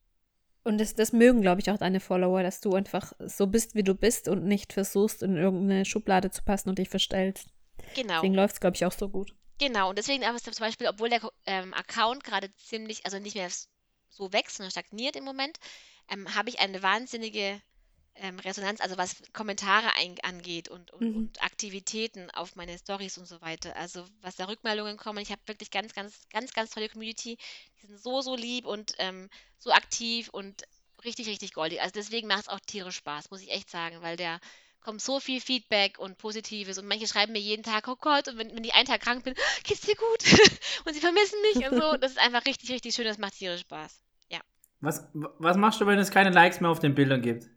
Und 0.64 0.78
das, 0.78 0.95
das 0.95 1.11
mögen, 1.11 1.41
glaube 1.41 1.59
ich, 1.61 1.70
auch 1.70 1.78
deine 1.78 1.99
Follower, 1.99 2.41
dass 2.41 2.61
du 2.61 2.74
einfach 2.74 3.11
so 3.20 3.47
bist, 3.47 3.76
wie 3.76 3.84
du 3.84 3.95
bist 3.95 4.28
und 4.28 4.45
nicht 4.45 4.72
versuchst, 4.72 5.22
in 5.22 5.36
irgendeine 5.36 5.84
Schublade 5.84 6.32
zu 6.32 6.41
passen 6.43 6.70
und 6.70 6.80
dich 6.80 6.89
verstellst. 6.89 7.49
Genau. 7.95 8.15
Deswegen 8.15 8.35
läuft 8.35 8.55
es, 8.55 8.59
glaube 8.59 8.75
ich, 8.75 8.85
auch 8.85 8.91
so 8.91 9.09
gut. 9.09 9.33
Genau, 9.59 9.89
und 9.89 9.97
deswegen 9.97 10.23
aber 10.25 10.37
zum 10.39 10.53
Beispiel, 10.59 10.87
obwohl 10.87 11.09
der 11.09 11.21
ähm, 11.45 11.73
Account 11.73 12.23
gerade 12.23 12.53
ziemlich, 12.55 13.05
also 13.05 13.19
nicht 13.19 13.35
mehr 13.35 13.49
so 14.09 14.33
wächst, 14.33 14.57
sondern 14.57 14.71
stagniert 14.71 15.15
im 15.15 15.23
Moment, 15.23 15.57
ähm, 16.09 16.33
habe 16.35 16.49
ich 16.49 16.59
eine 16.59 16.81
wahnsinnige 16.83 17.61
ähm, 18.15 18.39
Resonanz, 18.39 18.81
also 18.81 18.97
was 18.97 19.23
Kommentare 19.33 19.95
ein, 19.95 20.15
angeht 20.21 20.69
und, 20.69 20.91
und, 20.91 21.01
Mhm. 21.01 21.15
und 21.15 21.43
Aktivitäten 21.43 22.29
auf 22.31 22.55
meine 22.55 22.77
Stories 22.77 23.17
und 23.17 23.25
so 23.25 23.41
weiter. 23.41 23.75
Also 23.75 24.05
was 24.21 24.35
da 24.35 24.45
Rückmeldungen 24.45 24.97
kommen, 24.97 25.19
ich 25.19 25.31
habe 25.31 25.41
wirklich 25.45 25.71
ganz, 25.71 25.93
ganz, 25.93 26.27
ganz, 26.29 26.53
ganz 26.53 26.71
tolle 26.71 26.89
Community. 26.89 27.37
Die 27.81 27.87
sind 27.87 27.99
so, 27.99 28.21
so 28.21 28.35
lieb 28.35 28.65
und 28.65 28.93
ähm, 28.99 29.29
so 29.57 29.71
aktiv 29.71 30.29
und 30.29 30.63
richtig, 31.03 31.27
richtig 31.27 31.53
goldig. 31.53 31.81
Also 31.81 31.93
deswegen 31.93 32.27
macht 32.27 32.41
es 32.41 32.49
auch 32.49 32.59
tierisch 32.59 32.97
Spaß, 32.97 33.31
muss 33.31 33.41
ich 33.41 33.51
echt 33.51 33.69
sagen, 33.69 34.01
weil 34.01 34.15
der 34.15 34.39
kommt 34.84 35.01
so 35.01 35.19
viel 35.19 35.41
Feedback 35.41 35.97
und 35.99 36.17
Positives 36.17 36.77
und 36.77 36.88
manche 36.88 37.07
schreiben 37.07 37.34
mir 37.34 37.39
jeden 37.39 37.63
Tag, 37.63 37.88
oh 37.88 37.95
Gott, 37.99 38.27
und 38.27 38.38
wenn, 38.38 38.55
wenn 38.55 38.63
ich 38.63 38.75
einen 38.75 38.88
Tag 38.88 39.01
krank 39.01 39.23
bin, 39.23 39.34
geht's 39.63 39.81
dir 39.81 39.95
gut? 39.95 40.39
und 40.86 40.93
sie 40.93 40.99
vermissen 40.99 41.39
mich 41.53 41.69
und 41.69 41.79
so. 41.79 41.97
Das 42.03 42.11
ist 42.11 42.19
einfach 42.19 42.45
richtig, 42.45 42.69
richtig 42.69 42.93
schön, 42.93 43.05
das 43.05 43.17
macht 43.17 43.38
tierisch 43.38 43.61
Spaß. 43.61 44.03
Was, 44.84 45.07
was 45.13 45.55
machst 45.55 45.79
du, 45.79 45.88
wenn 45.88 45.97
es 45.97 46.11
keine 46.11 46.29
Likes 46.29 46.59
mehr 46.59 46.69
auf 46.69 46.79
den 46.79 46.93
Bildern 46.93 47.21
gibt? 47.21 47.47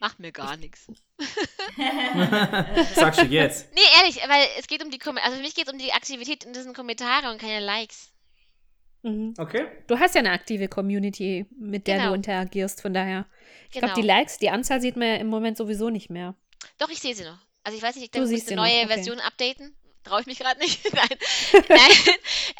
Macht 0.00 0.18
mir 0.18 0.32
gar 0.32 0.56
nichts. 0.56 0.90
Sagst 2.94 3.20
du 3.20 3.26
jetzt. 3.26 3.70
Nee, 3.74 3.80
ehrlich, 3.98 4.16
weil 4.26 4.46
es 4.58 4.66
geht 4.66 4.82
um 4.82 4.90
die 4.90 4.98
Kom 4.98 5.18
also 5.18 5.36
für 5.36 5.42
mich 5.42 5.54
geht 5.54 5.66
es 5.66 5.72
um 5.72 5.78
die 5.78 5.92
Aktivität 5.92 6.44
in 6.44 6.54
diesen 6.54 6.72
Kommentare 6.72 7.30
und 7.30 7.38
keine 7.38 7.62
Likes. 7.62 8.10
Mhm. 9.08 9.34
Okay. 9.38 9.66
Du 9.86 9.98
hast 9.98 10.14
ja 10.14 10.20
eine 10.20 10.30
aktive 10.32 10.68
Community, 10.68 11.46
mit 11.58 11.86
der 11.86 11.96
Genau. 11.98 12.08
du 12.10 12.14
interagierst, 12.14 12.80
von 12.82 12.92
daher. 12.94 13.26
Ich 13.68 13.74
Genau. 13.74 13.86
glaube, 13.86 14.00
die 14.00 14.06
Likes, 14.06 14.38
die 14.38 14.50
Anzahl 14.50 14.80
sieht 14.80 14.96
man 14.96 15.08
ja 15.08 15.14
im 15.16 15.28
Moment 15.28 15.56
sowieso 15.56 15.90
nicht 15.90 16.10
mehr. 16.10 16.34
Doch, 16.78 16.90
ich 16.90 17.00
sehe 17.00 17.14
sie 17.14 17.24
noch. 17.24 17.38
Also 17.64 17.76
ich 17.76 17.82
weiß 17.82 17.94
nicht, 17.96 18.04
ich 18.06 18.10
Du 18.10 18.18
denke, 18.20 18.30
ich 18.34 18.36
siehst 18.40 18.46
müsste 18.46 18.48
sie 18.50 18.56
noch, 18.56 18.64
neue 18.64 18.84
okay. 18.84 18.94
Version 18.94 19.20
updaten. 19.20 19.74
Traue 20.04 20.20
ich 20.20 20.26
mich 20.26 20.38
gerade 20.38 20.58
nicht. 20.60 20.80
Nein. 20.94 21.08
Nein. 21.68 22.14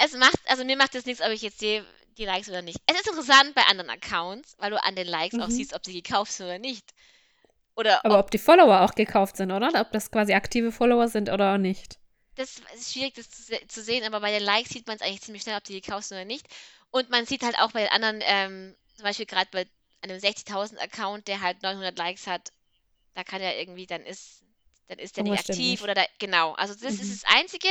Es 0.04 0.16
macht, 0.16 0.38
also 0.46 0.64
mir 0.64 0.76
macht 0.76 0.94
es 0.94 1.06
nichts, 1.06 1.22
ob 1.22 1.30
ich 1.30 1.42
jetzt 1.42 1.60
sehe, 1.60 1.84
die 2.18 2.24
Likes 2.24 2.48
oder 2.48 2.62
nicht. 2.62 2.78
Es 2.86 2.96
ist 3.00 3.06
interessant 3.08 3.54
bei 3.54 3.62
anderen 3.62 3.90
Accounts, 3.90 4.54
weil 4.58 4.70
du 4.70 4.82
an 4.82 4.96
den 4.96 5.06
Likes 5.06 5.38
auch 5.38 5.46
Mhm. 5.48 5.52
siehst, 5.52 5.72
ob 5.74 5.84
sie 5.84 5.92
gekauft 6.02 6.32
sind 6.32 6.46
oder 6.46 6.58
nicht. 6.58 6.84
Oder 7.76 8.04
Aber 8.04 8.18
ob, 8.18 8.24
ob 8.24 8.30
die 8.32 8.38
Follower 8.38 8.80
auch 8.82 8.94
gekauft 8.96 9.36
sind, 9.36 9.52
oder? 9.52 9.70
Ob 9.80 9.92
das 9.92 10.10
quasi 10.10 10.32
aktive 10.34 10.72
Follower 10.72 11.06
sind 11.08 11.30
oder 11.30 11.58
nicht. 11.58 11.98
Das 12.38 12.60
ist 12.74 12.92
schwierig, 12.94 13.14
das 13.14 13.30
zu, 13.30 13.42
se- 13.42 13.68
zu 13.68 13.82
sehen, 13.82 14.04
aber 14.04 14.20
bei 14.20 14.32
den 14.32 14.42
Likes 14.44 14.70
sieht 14.72 14.86
man 14.88 14.96
es 14.96 15.02
eigentlich 15.02 15.22
ziemlich 15.22 15.42
schnell, 15.42 15.58
ob 15.58 15.64
die 15.64 15.80
gekauft 15.80 16.08
sind 16.08 16.18
oder 16.18 16.24
nicht. 16.26 16.46
Und 16.90 17.10
man 17.10 17.26
sieht 17.26 17.42
halt 17.44 17.58
auch 17.58 17.72
bei 17.72 17.82
den 17.82 17.90
anderen, 17.92 18.20
ähm, 18.24 18.76
zum 18.96 19.04
Beispiel 19.04 19.26
gerade 19.26 19.50
bei 19.52 19.66
einem 20.02 20.20
60.000 20.20 20.80
Account, 20.80 21.28
der 21.28 21.40
halt 21.42 21.62
900 21.62 21.98
Likes 21.98 22.26
hat, 22.26 22.52
da 23.14 23.24
kann 23.24 23.42
ja 23.42 23.52
irgendwie, 23.52 23.86
dann 23.86 24.02
ist, 24.06 24.44
dann 24.88 24.98
ist 24.98 25.16
der 25.16 25.24
nicht 25.24 25.36
aktiv 25.38 25.80
nicht. 25.80 25.82
oder 25.82 25.94
da, 25.94 26.04
genau. 26.18 26.54
Also 26.54 26.74
das 26.74 26.98
Mhm. 26.98 27.00
ist 27.00 27.24
das 27.24 27.34
Einzige, 27.36 27.68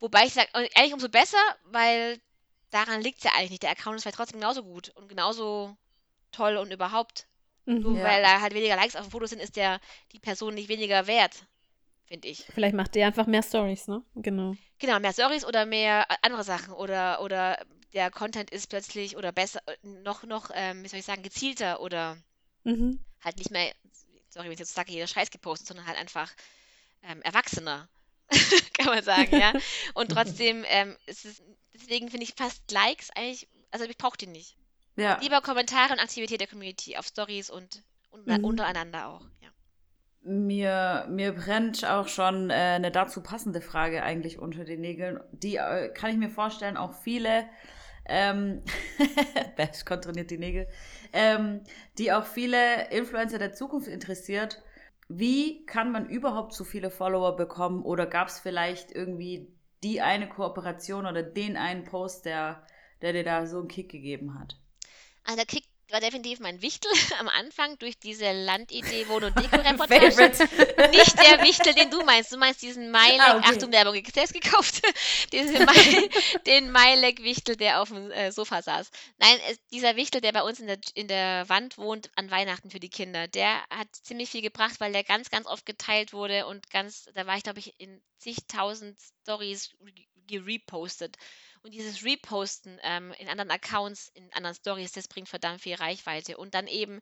wobei 0.00 0.26
ich 0.26 0.34
sage, 0.34 0.48
eigentlich 0.54 0.94
umso 0.94 1.08
besser, 1.08 1.38
weil 1.64 2.20
daran 2.70 3.02
liegt 3.02 3.18
es 3.18 3.24
ja 3.24 3.32
eigentlich 3.32 3.50
nicht. 3.50 3.62
Der 3.62 3.70
Account 3.70 3.96
ist 3.96 4.02
vielleicht 4.02 4.16
trotzdem 4.16 4.40
genauso 4.40 4.62
gut 4.64 4.90
und 4.90 5.08
genauso 5.08 5.76
toll 6.32 6.56
und 6.58 6.72
überhaupt. 6.72 7.26
Nur 7.82 7.94
Mhm. 7.94 7.96
Ja. 7.98 8.02
weil 8.04 8.22
da 8.22 8.40
halt 8.40 8.54
weniger 8.54 8.76
Likes 8.76 8.96
auf 8.96 9.06
dem 9.06 9.10
Foto 9.12 9.26
sind, 9.26 9.40
ist 9.40 9.56
der 9.56 9.80
die 10.12 10.20
Person 10.20 10.54
nicht 10.54 10.68
weniger 10.68 11.06
wert, 11.06 11.44
finde 12.12 12.28
ich. 12.28 12.44
Vielleicht 12.54 12.74
macht 12.74 12.94
der 12.94 13.06
einfach 13.06 13.26
mehr 13.26 13.42
Stories, 13.42 13.88
ne? 13.88 14.02
Genau. 14.14 14.54
Genau, 14.78 15.00
mehr 15.00 15.12
Stories 15.12 15.44
oder 15.46 15.64
mehr 15.64 16.06
äh, 16.10 16.16
andere 16.22 16.44
Sachen 16.44 16.74
oder 16.74 17.22
oder 17.22 17.58
der 17.94 18.10
Content 18.10 18.50
ist 18.50 18.68
plötzlich 18.68 19.16
oder 19.16 19.32
besser, 19.32 19.60
äh, 19.66 19.76
noch, 20.04 20.24
noch, 20.24 20.50
ähm, 20.54 20.84
wie 20.84 20.88
soll 20.88 20.98
ich 20.98 21.06
sagen, 21.06 21.22
gezielter 21.22 21.80
oder 21.80 22.18
Mhm. 22.64 22.98
halt 23.24 23.38
nicht 23.38 23.50
mehr, 23.50 23.72
sorry, 24.28 24.46
wenn 24.46 24.52
ich 24.52 24.58
jetzt 24.58 24.74
sage, 24.74 24.92
jeder 24.92 25.06
Scheiß 25.06 25.30
gepostet, 25.30 25.68
sondern 25.68 25.86
halt 25.86 25.98
einfach 25.98 26.30
ähm, 27.02 27.22
erwachsener, 27.22 27.88
kann 28.74 28.86
man 28.86 29.02
sagen, 29.04 29.32
ja. 29.34 29.54
Und 29.94 30.10
trotzdem 30.10 30.64
ähm, 30.68 30.96
ist 31.06 31.24
es, 31.24 31.42
deswegen 31.74 32.10
finde 32.10 32.24
ich 32.24 32.34
fast 32.36 32.70
Likes 32.70 33.10
eigentlich, 33.14 33.48
also 33.70 33.84
ich 33.86 33.96
brauche 33.98 34.18
die 34.18 34.26
nicht. 34.26 34.56
Ja. 34.96 35.18
Lieber 35.20 35.40
Kommentare 35.40 35.92
und 35.94 36.00
Aktivität 36.00 36.40
der 36.40 36.48
Community 36.48 36.96
auf 36.96 37.06
Stories 37.06 37.50
und, 37.50 37.82
und 38.10 38.26
Mhm. 38.26 38.44
untereinander 38.44 39.08
auch. 39.08 39.22
Mir, 40.24 41.06
mir 41.10 41.32
brennt 41.32 41.84
auch 41.84 42.06
schon 42.06 42.50
äh, 42.50 42.54
eine 42.54 42.92
dazu 42.92 43.22
passende 43.22 43.60
Frage 43.60 44.02
eigentlich 44.04 44.38
unter 44.38 44.64
den 44.64 44.80
Nägeln. 44.80 45.18
Die 45.32 45.56
äh, 45.56 45.88
kann 45.88 46.10
ich 46.10 46.16
mir 46.16 46.30
vorstellen, 46.30 46.76
auch 46.76 46.94
viele, 46.94 47.46
ähm, 48.04 48.62
Bash 49.56 49.84
kontrolliert 49.84 50.30
die 50.30 50.38
Nägel, 50.38 50.68
ähm, 51.12 51.62
die 51.98 52.12
auch 52.12 52.24
viele 52.24 52.90
Influencer 52.90 53.38
der 53.38 53.52
Zukunft 53.52 53.88
interessiert. 53.88 54.62
Wie 55.08 55.66
kann 55.66 55.90
man 55.90 56.08
überhaupt 56.08 56.54
so 56.54 56.64
viele 56.64 56.90
Follower 56.90 57.36
bekommen? 57.36 57.82
Oder 57.82 58.06
gab 58.06 58.28
es 58.28 58.38
vielleicht 58.38 58.92
irgendwie 58.92 59.52
die 59.82 60.00
eine 60.00 60.28
Kooperation 60.28 61.06
oder 61.06 61.22
den 61.22 61.56
einen 61.56 61.84
Post, 61.84 62.26
der, 62.26 62.64
der 63.02 63.12
dir 63.12 63.24
da 63.24 63.46
so 63.46 63.58
einen 63.58 63.68
Kick 63.68 63.90
gegeben 63.90 64.38
hat? 64.38 64.56
Also 65.24 65.36
der 65.36 65.46
Kick 65.46 65.64
war 65.92 66.00
definitiv 66.00 66.40
mein 66.40 66.62
Wichtel 66.62 66.90
am 67.20 67.28
Anfang 67.28 67.78
durch 67.78 67.98
diese 67.98 68.32
Landidee 68.32 69.06
Wohn- 69.08 69.24
und 69.24 69.38
Deko-Reportage. 69.38 70.08
Nicht 70.90 71.18
der 71.18 71.42
Wichtel, 71.42 71.74
den 71.74 71.90
du 71.90 72.02
meinst. 72.02 72.32
Du 72.32 72.38
meinst 72.38 72.62
diesen 72.62 72.90
Mailek, 72.90 73.20
Ah, 73.20 73.36
okay. 73.36 73.50
Achtung, 73.50 73.72
Werbung, 73.72 74.02
selbst 74.12 74.34
gekauft. 74.34 74.82
Diesen 75.32 75.64
Mai, 75.64 76.08
den 76.46 76.70
Mailek-Wichtel, 76.70 77.56
der 77.56 77.80
auf 77.80 77.88
dem 77.88 78.10
äh, 78.10 78.32
Sofa 78.32 78.62
saß. 78.62 78.90
Nein, 79.18 79.38
es, 79.48 79.58
dieser 79.70 79.96
Wichtel, 79.96 80.20
der 80.20 80.32
bei 80.32 80.42
uns 80.42 80.60
in 80.60 80.66
der, 80.66 80.78
in 80.94 81.08
der 81.08 81.48
Wand 81.48 81.78
wohnt, 81.78 82.10
an 82.16 82.30
Weihnachten 82.30 82.70
für 82.70 82.80
die 82.80 82.88
Kinder, 82.88 83.28
der 83.28 83.62
hat 83.70 83.88
ziemlich 83.94 84.30
viel 84.30 84.42
gebracht, 84.42 84.80
weil 84.80 84.92
der 84.92 85.04
ganz, 85.04 85.30
ganz 85.30 85.46
oft 85.46 85.66
geteilt 85.66 86.12
wurde 86.12 86.46
und 86.46 86.70
ganz, 86.70 87.08
da 87.14 87.26
war 87.26 87.36
ich, 87.36 87.42
glaube 87.42 87.58
ich, 87.58 87.78
in 87.78 88.02
zigtausend 88.18 88.98
Stories 89.22 89.74
gerepostet. 90.26 91.16
Und 91.62 91.72
dieses 91.74 92.04
Reposten 92.04 92.78
ähm, 92.82 93.12
in 93.18 93.28
anderen 93.28 93.50
Accounts, 93.50 94.08
in 94.14 94.32
anderen 94.32 94.56
Stories, 94.56 94.92
das 94.92 95.08
bringt 95.08 95.28
verdammt 95.28 95.60
viel 95.62 95.74
Reichweite. 95.76 96.36
Und 96.36 96.54
dann 96.54 96.66
eben 96.66 97.00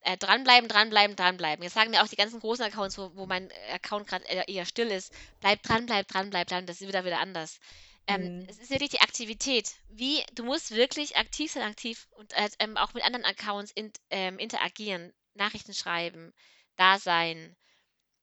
äh, 0.00 0.16
dranbleiben, 0.16 0.68
dranbleiben, 0.68 1.16
dranbleiben. 1.16 1.62
Jetzt 1.62 1.74
sagen 1.74 1.90
mir 1.90 2.02
auch 2.02 2.08
die 2.08 2.16
ganzen 2.16 2.40
großen 2.40 2.64
Accounts, 2.64 2.98
wo, 2.98 3.14
wo 3.14 3.26
mein 3.26 3.50
äh, 3.50 3.72
Account 3.72 4.06
gerade 4.06 4.24
eher, 4.26 4.48
eher 4.48 4.64
still 4.66 4.88
ist, 4.88 5.12
bleib 5.40 5.62
dran, 5.62 5.86
bleib 5.86 6.08
dran, 6.08 6.30
bleib 6.30 6.48
dran, 6.48 6.66
das 6.66 6.80
ist 6.80 6.88
wieder 6.88 7.04
wieder 7.04 7.18
anders. 7.20 7.58
Ähm, 8.06 8.40
Mhm. 8.40 8.46
Es 8.48 8.58
ist 8.58 8.70
wirklich 8.70 8.90
die 8.90 9.00
Aktivität. 9.00 9.74
Wie, 9.88 10.22
du 10.34 10.44
musst 10.44 10.70
wirklich 10.70 11.16
aktiv 11.16 11.52
sein, 11.52 11.62
aktiv 11.62 12.08
und 12.12 12.32
äh, 12.34 12.48
ähm, 12.58 12.76
auch 12.76 12.94
mit 12.94 13.04
anderen 13.04 13.24
Accounts 13.26 13.72
in, 13.72 13.92
ähm, 14.10 14.38
interagieren, 14.38 15.12
Nachrichten 15.34 15.74
schreiben, 15.74 16.32
da 16.76 16.98
sein. 16.98 17.56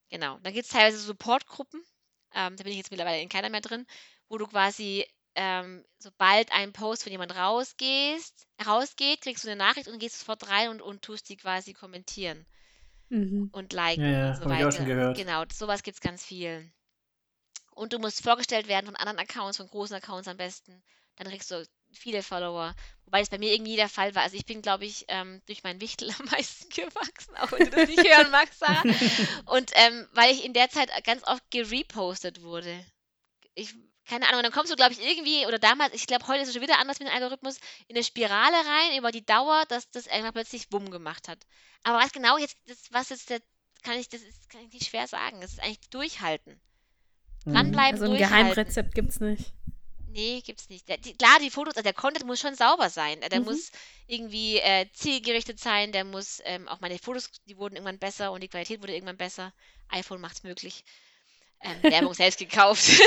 Genau. 0.10 0.40
Dann 0.40 0.54
gibt 0.54 0.66
es 0.66 0.72
teilweise 0.72 1.00
Supportgruppen, 1.00 1.84
ähm, 2.34 2.56
da 2.58 2.64
bin 2.64 2.72
ich 2.72 2.78
jetzt 2.78 2.92
mittlerweile 2.92 3.22
in 3.22 3.30
keiner 3.30 3.50
mehr 3.50 3.62
drin, 3.62 3.86
wo 4.30 4.38
du 4.38 4.48
quasi 4.48 5.06
ähm, 5.36 5.86
sobald 6.00 6.52
ein 6.52 6.74
Post 6.74 7.04
von 7.04 7.12
jemand 7.12 7.36
rausgehst, 7.36 8.48
rausgeht, 8.66 9.22
kriegst 9.22 9.44
du 9.44 9.50
eine 9.50 9.58
Nachricht 9.58 9.88
und 9.88 10.00
gehst 10.00 10.20
sofort 10.20 10.48
rein 10.50 10.70
und, 10.70 10.82
und 10.82 11.02
tust 11.02 11.30
die 11.30 11.38
quasi 11.38 11.74
kommentieren 11.74 12.46
Mhm. 13.10 13.54
und 13.54 13.74
liken 13.74 14.04
Ja, 14.04 14.10
ja, 14.12 14.30
und 14.30 14.36
so 14.36 14.46
hab 14.46 14.52
ich 14.52 14.66
auch 14.66 14.72
weiter. 14.72 14.78
schon 14.78 14.86
gehört. 14.86 15.18
Genau, 15.18 15.44
sowas 15.52 15.84
gibt 15.84 15.96
es 15.96 16.02
ganz 16.02 16.24
viel. 16.26 16.72
Und 17.72 17.94
du 17.94 18.00
musst 18.00 18.24
vorgestellt 18.24 18.68
werden 18.68 18.86
von 18.88 18.96
anderen 18.96 19.20
Accounts, 19.20 19.58
von 19.58 19.68
großen 19.68 19.96
Accounts 19.96 20.28
am 20.28 20.38
besten. 20.38 20.82
Dann 21.18 21.28
kriegst 21.28 21.52
du 21.52 21.66
viele 21.92 22.24
Follower. 22.24 22.76
Wobei 23.06 23.22
es 23.22 23.30
bei 23.30 23.38
mir 23.38 23.54
irgendwie 23.54 23.76
der 23.76 23.90
Fall 23.90 24.16
war. 24.16 24.24
Also 24.24 24.36
ich 24.38 24.46
bin, 24.46 24.62
glaube 24.62 24.86
ich, 24.86 25.06
ähm, 25.10 25.42
durch 25.46 25.64
meinen 25.64 25.82
Wichtel 25.82 26.10
am 26.20 26.26
meisten 26.26 26.70
gewachsen, 26.70 27.36
auch 27.38 27.52
wenn 27.52 27.66
du 27.66 27.70
das 27.72 27.86
nicht 27.86 28.04
hören 28.04 28.32
magst, 28.32 28.60
Sarah. 28.60 28.84
Und 29.46 29.72
ähm, 29.76 30.08
weil 30.14 30.34
ich 30.34 30.44
in 30.46 30.54
der 30.54 30.70
Zeit 30.70 30.90
ganz 31.04 31.24
oft 31.28 31.44
gerepostet 31.52 32.42
wurde. 32.42 32.86
Ich, 33.54 33.74
keine 34.08 34.28
Ahnung, 34.28 34.44
dann 34.44 34.52
kommst 34.52 34.72
du, 34.72 34.76
glaube 34.76 34.94
ich, 34.94 35.02
irgendwie, 35.02 35.46
oder 35.48 35.60
damals, 35.60 35.94
ich 35.94 36.06
glaube, 36.08 36.28
heute 36.28 36.42
ist 36.42 36.50
es 36.50 36.54
schon 36.54 36.62
wieder 36.64 36.80
anders 36.80 37.00
mit 37.00 37.08
dem 37.08 37.14
Algorithmus, 37.14 37.58
in 37.88 37.96
eine 37.96 38.04
Spirale 38.04 38.56
rein 38.56 38.98
über 38.98 39.12
die 39.12 39.26
Dauer, 39.26 39.66
dass 39.68 39.90
das 39.92 40.08
irgendwann 40.08 40.34
plötzlich 40.34 40.70
Bumm 40.70 40.92
gemacht 40.92 41.28
hat. 41.28 41.40
Aber 41.84 41.98
was 42.00 42.12
genau 42.12 42.38
jetzt, 42.38 42.58
das, 42.68 42.78
was 42.92 43.10
jetzt 43.10 43.30
der, 43.30 43.42
kann 43.84 43.98
ich, 44.00 44.10
das 44.10 44.22
ist, 44.22 44.50
kann 44.50 44.62
ich 44.62 44.74
nicht 44.74 44.88
schwer 44.90 45.08
sagen. 45.08 45.42
Das 45.42 45.52
ist 45.54 45.60
eigentlich 45.60 45.90
durchhalten. 45.90 46.60
Dranbleiben, 47.46 47.94
Also 47.94 48.06
ein 48.06 48.12
durchhalten. 48.12 48.50
Geheimrezept 48.50 48.96
gibt's 48.96 49.20
nicht. 49.20 49.54
Nee, 50.08 50.42
gibt's 50.46 50.70
nicht. 50.70 50.88
Der, 50.88 50.98
die, 50.98 51.14
klar, 51.16 51.38
die 51.42 51.50
Fotos, 51.52 51.76
also 51.76 51.84
der 51.84 51.94
Content 51.94 52.26
muss 52.26 52.40
schon 52.40 52.56
sauber 52.56 52.90
sein. 52.90 53.20
Der 53.32 53.40
Mhm. 53.40 53.46
muss 53.46 53.72
irgendwie 54.08 54.58
äh, 54.60 54.88
zielgerichtet 54.94 55.60
sein. 55.60 55.92
Der 55.92 56.06
muss, 56.06 56.42
ähm, 56.46 56.68
auch 56.70 56.80
meine 56.80 56.98
Fotos, 56.98 57.30
die 57.48 57.58
wurden 57.58 57.76
irgendwann 57.76 58.00
besser 58.00 58.32
und 58.32 58.42
die 58.42 58.48
Qualität 58.48 58.82
wurde 58.82 58.94
irgendwann 58.94 59.18
besser. 59.18 59.54
iPhone 59.90 60.22
macht's 60.22 60.44
möglich. 60.44 60.86
Ähm, 61.62 61.84
Werbung 61.84 62.14
selbst 62.14 62.40
gekauft. 62.40 62.86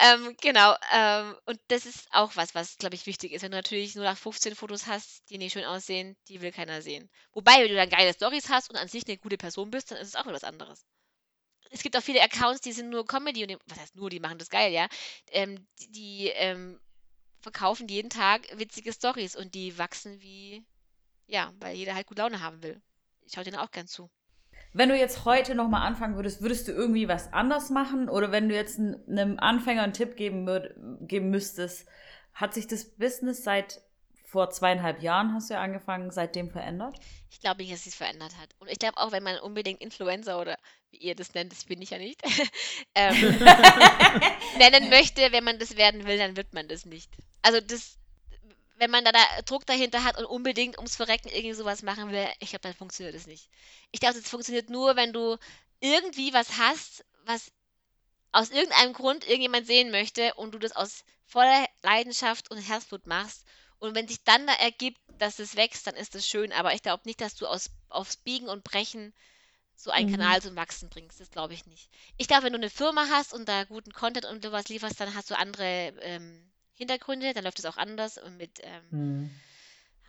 ähm, 0.00 0.36
genau. 0.40 0.74
Ähm, 0.92 1.36
und 1.46 1.60
das 1.68 1.86
ist 1.86 2.08
auch 2.12 2.36
was, 2.36 2.54
was, 2.54 2.76
glaube 2.78 2.94
ich, 2.94 3.06
wichtig 3.06 3.32
ist. 3.32 3.42
Wenn 3.42 3.50
du 3.52 3.56
natürlich 3.58 3.94
nur 3.94 4.04
nach 4.04 4.16
15 4.18 4.54
Fotos 4.54 4.86
hast, 4.86 5.28
die 5.30 5.38
nicht 5.38 5.52
schön 5.52 5.64
aussehen, 5.64 6.16
die 6.28 6.40
will 6.40 6.52
keiner 6.52 6.82
sehen. 6.82 7.10
Wobei, 7.32 7.52
wenn 7.60 7.68
du 7.68 7.74
dann 7.76 7.90
geile 7.90 8.12
Stories 8.12 8.48
hast 8.48 8.70
und 8.70 8.76
an 8.76 8.88
sich 8.88 9.06
eine 9.06 9.18
gute 9.18 9.36
Person 9.38 9.70
bist, 9.70 9.90
dann 9.90 9.98
ist 9.98 10.08
es 10.08 10.16
auch 10.16 10.24
wieder 10.24 10.34
was 10.34 10.44
anderes 10.44 10.84
es 11.70 11.82
gibt 11.82 11.96
auch 11.96 12.02
viele 12.02 12.22
Accounts, 12.22 12.60
die 12.60 12.72
sind 12.72 12.90
nur 12.90 13.06
Comedy 13.06 13.42
und 13.42 13.50
die, 13.50 13.58
was 13.66 13.78
heißt 13.80 13.96
nur, 13.96 14.10
die 14.10 14.20
machen 14.20 14.38
das 14.38 14.50
geil, 14.50 14.72
ja. 14.72 14.88
Ähm, 15.32 15.66
die 15.80 15.90
die 15.92 16.28
ähm, 16.28 16.80
verkaufen 17.40 17.88
jeden 17.88 18.10
Tag 18.10 18.48
witzige 18.58 18.92
Stories 18.92 19.36
und 19.36 19.54
die 19.54 19.78
wachsen 19.78 20.20
wie, 20.20 20.64
ja, 21.26 21.52
weil 21.60 21.76
jeder 21.76 21.94
halt 21.94 22.06
gut 22.06 22.18
Laune 22.18 22.40
haben 22.40 22.62
will. 22.62 22.82
Ich 23.22 23.34
schaue 23.34 23.44
denen 23.44 23.58
auch 23.58 23.70
gern 23.70 23.88
zu. 23.88 24.10
Wenn 24.76 24.90
du 24.90 24.94
jetzt 24.94 25.24
heute 25.24 25.54
nochmal 25.54 25.86
anfangen 25.86 26.16
würdest, 26.16 26.42
würdest 26.42 26.68
du 26.68 26.72
irgendwie 26.72 27.08
was 27.08 27.32
anders 27.32 27.70
machen? 27.70 28.10
Oder 28.10 28.30
wenn 28.30 28.50
du 28.50 28.54
jetzt 28.54 28.78
einem 28.78 29.38
Anfänger 29.38 29.82
einen 29.82 29.94
Tipp 29.94 30.16
geben, 30.16 30.46
würd, 30.46 30.74
geben 31.00 31.30
müsstest, 31.30 31.88
hat 32.34 32.52
sich 32.52 32.66
das 32.66 32.84
Business 32.84 33.42
seit 33.42 33.80
vor 34.26 34.50
zweieinhalb 34.50 35.00
Jahren, 35.00 35.32
hast 35.32 35.48
du 35.48 35.54
ja 35.54 35.62
angefangen, 35.62 36.10
seitdem 36.10 36.50
verändert? 36.50 36.98
Ich 37.30 37.40
glaube 37.40 37.62
nicht, 37.62 37.72
dass 37.72 37.84
sich 37.84 37.94
verändert 37.94 38.36
hat. 38.38 38.50
Und 38.58 38.70
ich 38.70 38.78
glaube 38.78 38.98
auch, 38.98 39.12
wenn 39.12 39.22
man 39.22 39.38
unbedingt 39.38 39.80
Influencer 39.80 40.38
oder 40.38 40.58
wie 40.90 40.98
ihr 40.98 41.14
das 41.14 41.32
nennt, 41.32 41.52
das 41.52 41.64
bin 41.64 41.80
ich 41.80 41.88
ja 41.88 41.98
nicht, 41.98 42.20
ähm, 42.94 43.14
nennen 44.58 44.90
möchte, 44.90 45.32
wenn 45.32 45.44
man 45.44 45.58
das 45.58 45.78
werden 45.78 46.04
will, 46.04 46.18
dann 46.18 46.36
wird 46.36 46.52
man 46.52 46.68
das 46.68 46.84
nicht. 46.84 47.10
Also 47.40 47.62
das, 47.62 47.98
wenn 48.76 48.90
man 48.90 49.04
da, 49.04 49.12
da 49.12 49.20
Druck 49.44 49.66
dahinter 49.66 50.04
hat 50.04 50.18
und 50.18 50.26
unbedingt 50.26 50.76
ums 50.78 50.96
Verrecken 50.96 51.28
irgendwie 51.28 51.54
sowas 51.54 51.82
machen 51.82 52.10
will, 52.12 52.28
ich 52.40 52.50
glaube, 52.50 52.62
dann 52.62 52.74
funktioniert 52.74 53.14
das 53.14 53.26
nicht. 53.26 53.48
Ich 53.92 54.00
glaube, 54.00 54.20
das 54.20 54.28
funktioniert 54.30 54.70
nur, 54.70 54.96
wenn 54.96 55.12
du 55.12 55.36
irgendwie 55.80 56.32
was 56.32 56.58
hast, 56.58 57.04
was 57.24 57.50
aus 58.32 58.50
irgendeinem 58.50 58.92
Grund 58.92 59.24
irgendjemand 59.26 59.66
sehen 59.66 59.90
möchte 59.90 60.34
und 60.34 60.52
du 60.52 60.58
das 60.58 60.72
aus 60.72 61.04
voller 61.24 61.66
Leidenschaft 61.82 62.50
und 62.50 62.58
Herzblut 62.58 63.06
machst. 63.06 63.44
Und 63.78 63.94
wenn 63.94 64.08
sich 64.08 64.22
dann 64.24 64.46
da 64.46 64.54
ergibt, 64.54 65.00
dass 65.18 65.38
es 65.38 65.56
wächst, 65.56 65.86
dann 65.86 65.96
ist 65.96 66.14
das 66.14 66.26
schön. 66.28 66.52
Aber 66.52 66.74
ich 66.74 66.82
glaube 66.82 67.02
nicht, 67.06 67.20
dass 67.20 67.34
du 67.34 67.46
aus, 67.46 67.70
aufs 67.88 68.16
Biegen 68.16 68.48
und 68.48 68.64
Brechen 68.64 69.12
so 69.76 69.90
einen 69.90 70.06
Mhm. 70.06 70.08
Kanal 70.08 70.42
zum 70.42 70.56
Wachsen 70.56 70.88
bringst. 70.90 71.20
Das 71.20 71.30
glaube 71.30 71.54
ich 71.54 71.66
nicht. 71.66 71.90
Ich 72.16 72.28
glaube, 72.28 72.44
wenn 72.44 72.52
du 72.52 72.58
eine 72.58 72.70
Firma 72.70 73.08
hast 73.10 73.32
und 73.34 73.48
da 73.48 73.64
guten 73.64 73.92
Content 73.92 74.26
und 74.26 74.42
sowas 74.44 74.68
lieferst, 74.68 75.00
dann 75.00 75.14
hast 75.14 75.30
du 75.30 75.38
andere 75.38 75.94
ähm, 76.00 76.50
Hintergründe, 76.76 77.32
dann 77.34 77.44
läuft 77.44 77.58
es 77.58 77.64
auch 77.64 77.76
anders 77.76 78.18
und 78.18 78.36
mit, 78.36 78.60
ähm, 78.62 78.84
Hm. 78.90 79.30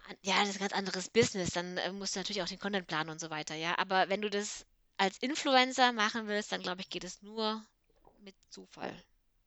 an- 0.07 0.17
ja, 0.21 0.39
das 0.39 0.49
ist 0.49 0.55
ein 0.57 0.59
ganz 0.59 0.73
anderes 0.73 1.09
Business. 1.09 1.49
Dann 1.51 1.77
äh, 1.77 1.91
musst 1.91 2.15
du 2.15 2.19
natürlich 2.19 2.41
auch 2.41 2.47
den 2.47 2.59
Content 2.59 2.87
planen 2.87 3.09
und 3.09 3.19
so 3.19 3.29
weiter, 3.29 3.55
ja. 3.55 3.77
Aber 3.77 4.09
wenn 4.09 4.21
du 4.21 4.29
das 4.29 4.65
als 4.97 5.17
Influencer 5.19 5.91
machen 5.93 6.27
willst, 6.27 6.51
dann 6.51 6.61
glaube 6.61 6.81
ich, 6.81 6.89
geht 6.89 7.03
es 7.03 7.21
nur 7.21 7.65
mit 8.19 8.35
Zufall. 8.49 8.93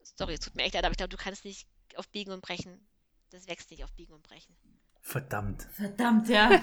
Sorry, 0.02 0.34
es 0.34 0.40
tut 0.40 0.54
mir 0.54 0.62
echt 0.64 0.74
leid, 0.74 0.84
aber 0.84 0.92
ich 0.92 0.96
glaube, 0.98 1.10
du 1.10 1.16
kannst 1.22 1.44
nicht 1.44 1.66
auf 1.96 2.08
Biegen 2.08 2.32
und 2.32 2.40
Brechen. 2.40 2.86
Das 3.30 3.46
wächst 3.46 3.70
nicht 3.70 3.84
auf 3.84 3.92
Biegen 3.92 4.14
und 4.14 4.22
Brechen. 4.22 4.56
Verdammt. 5.03 5.66
Verdammt, 5.72 6.28
ja. 6.28 6.51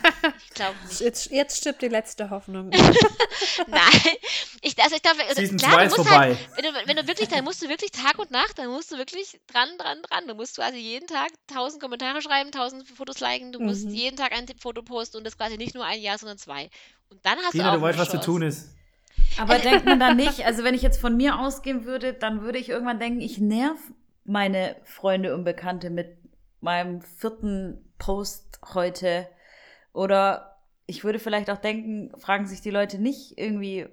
Ich 0.48 0.54
glaube 0.54 0.76
nicht. 0.88 1.00
Jetzt, 1.02 1.32
jetzt 1.32 1.58
stirbt 1.58 1.82
die 1.82 1.88
letzte 1.88 2.30
Hoffnung. 2.30 2.70
Nein. 3.68 3.82
Ich, 4.62 4.78
also 4.82 4.96
ich 4.96 5.02
glaube, 5.02 5.20
also 5.28 5.42
Season 5.42 5.58
klar, 5.58 5.72
2 5.74 5.78
du 5.80 5.86
ist 5.88 5.98
musst 5.98 6.10
vorbei. 6.10 6.26
halt, 6.36 6.38
wenn 6.56 6.64
du, 6.74 6.80
wenn 6.88 6.96
du 6.98 7.08
wirklich, 7.08 7.28
dann 7.30 7.44
musst 7.44 7.62
du 7.64 7.70
wirklich 7.70 7.92
Tag 7.92 8.20
und 8.20 8.32
Nacht, 8.32 8.58
dann 8.58 8.68
musst 8.70 8.92
du 8.92 8.98
wirklich 8.98 9.40
dran, 9.48 9.70
dran, 9.78 10.02
dran. 10.04 10.28
Du 10.28 10.36
musst 10.36 10.56
quasi 10.56 10.78
jeden 10.78 11.08
Tag 11.08 11.30
tausend 11.48 11.82
Kommentare 11.82 12.22
schreiben, 12.22 12.52
tausend 12.52 12.88
Fotos 12.88 13.20
liken, 13.20 13.52
du 13.52 13.60
musst 13.60 13.86
Mhm. 13.86 13.92
jeden 13.94 14.18
Tag 14.18 14.32
ein 14.32 14.46
Foto 14.60 14.82
posten 14.82 15.18
und 15.18 15.24
das 15.26 15.38
quasi 15.38 15.58
nicht 15.58 15.76
nur 15.76 15.86
ein 15.86 16.00
Jahr, 16.02 16.18
sondern 16.18 16.38
zwei. 16.38 16.70
Und 17.10 17.26
dann 17.26 17.38
hast 17.40 17.52
Tina, 17.52 17.66
du 17.66 17.72
du 17.72 17.78
auch 17.78 17.82
weißt, 17.82 18.00
eine 18.00 18.08
was 18.08 18.12
zu 18.12 18.22
tun 18.22 18.42
ist. 18.44 18.70
Aber 19.40 19.60
denkt 19.60 19.86
man 19.86 20.00
dann 20.00 20.16
nicht, 20.16 20.46
also 20.46 20.64
wenn 20.64 20.74
ich 20.74 20.82
jetzt 20.82 21.00
von 21.02 21.16
mir 21.18 21.40
ausgehen 21.40 21.86
würde, 21.86 22.14
dann 22.14 22.42
würde 22.42 22.58
ich 22.60 22.70
irgendwann 22.70 23.00
denken, 23.00 23.22
ich 23.22 23.38
nerv 23.40 23.78
meine 24.30 24.76
Freunde 24.84 25.34
und 25.36 25.44
Bekannte 25.46 25.90
mit 25.90 26.17
meinem 26.62 27.02
vierten 27.02 27.94
Post 27.98 28.60
heute. 28.74 29.28
Oder 29.94 30.58
ich 30.86 31.04
würde 31.04 31.20
vielleicht 31.20 31.50
auch 31.50 31.58
denken, 31.58 32.12
fragen 32.20 32.48
sich 32.48 32.62
die 32.62 32.72
Leute 32.72 32.98
nicht 32.98 33.38
irgendwie, 33.38 33.88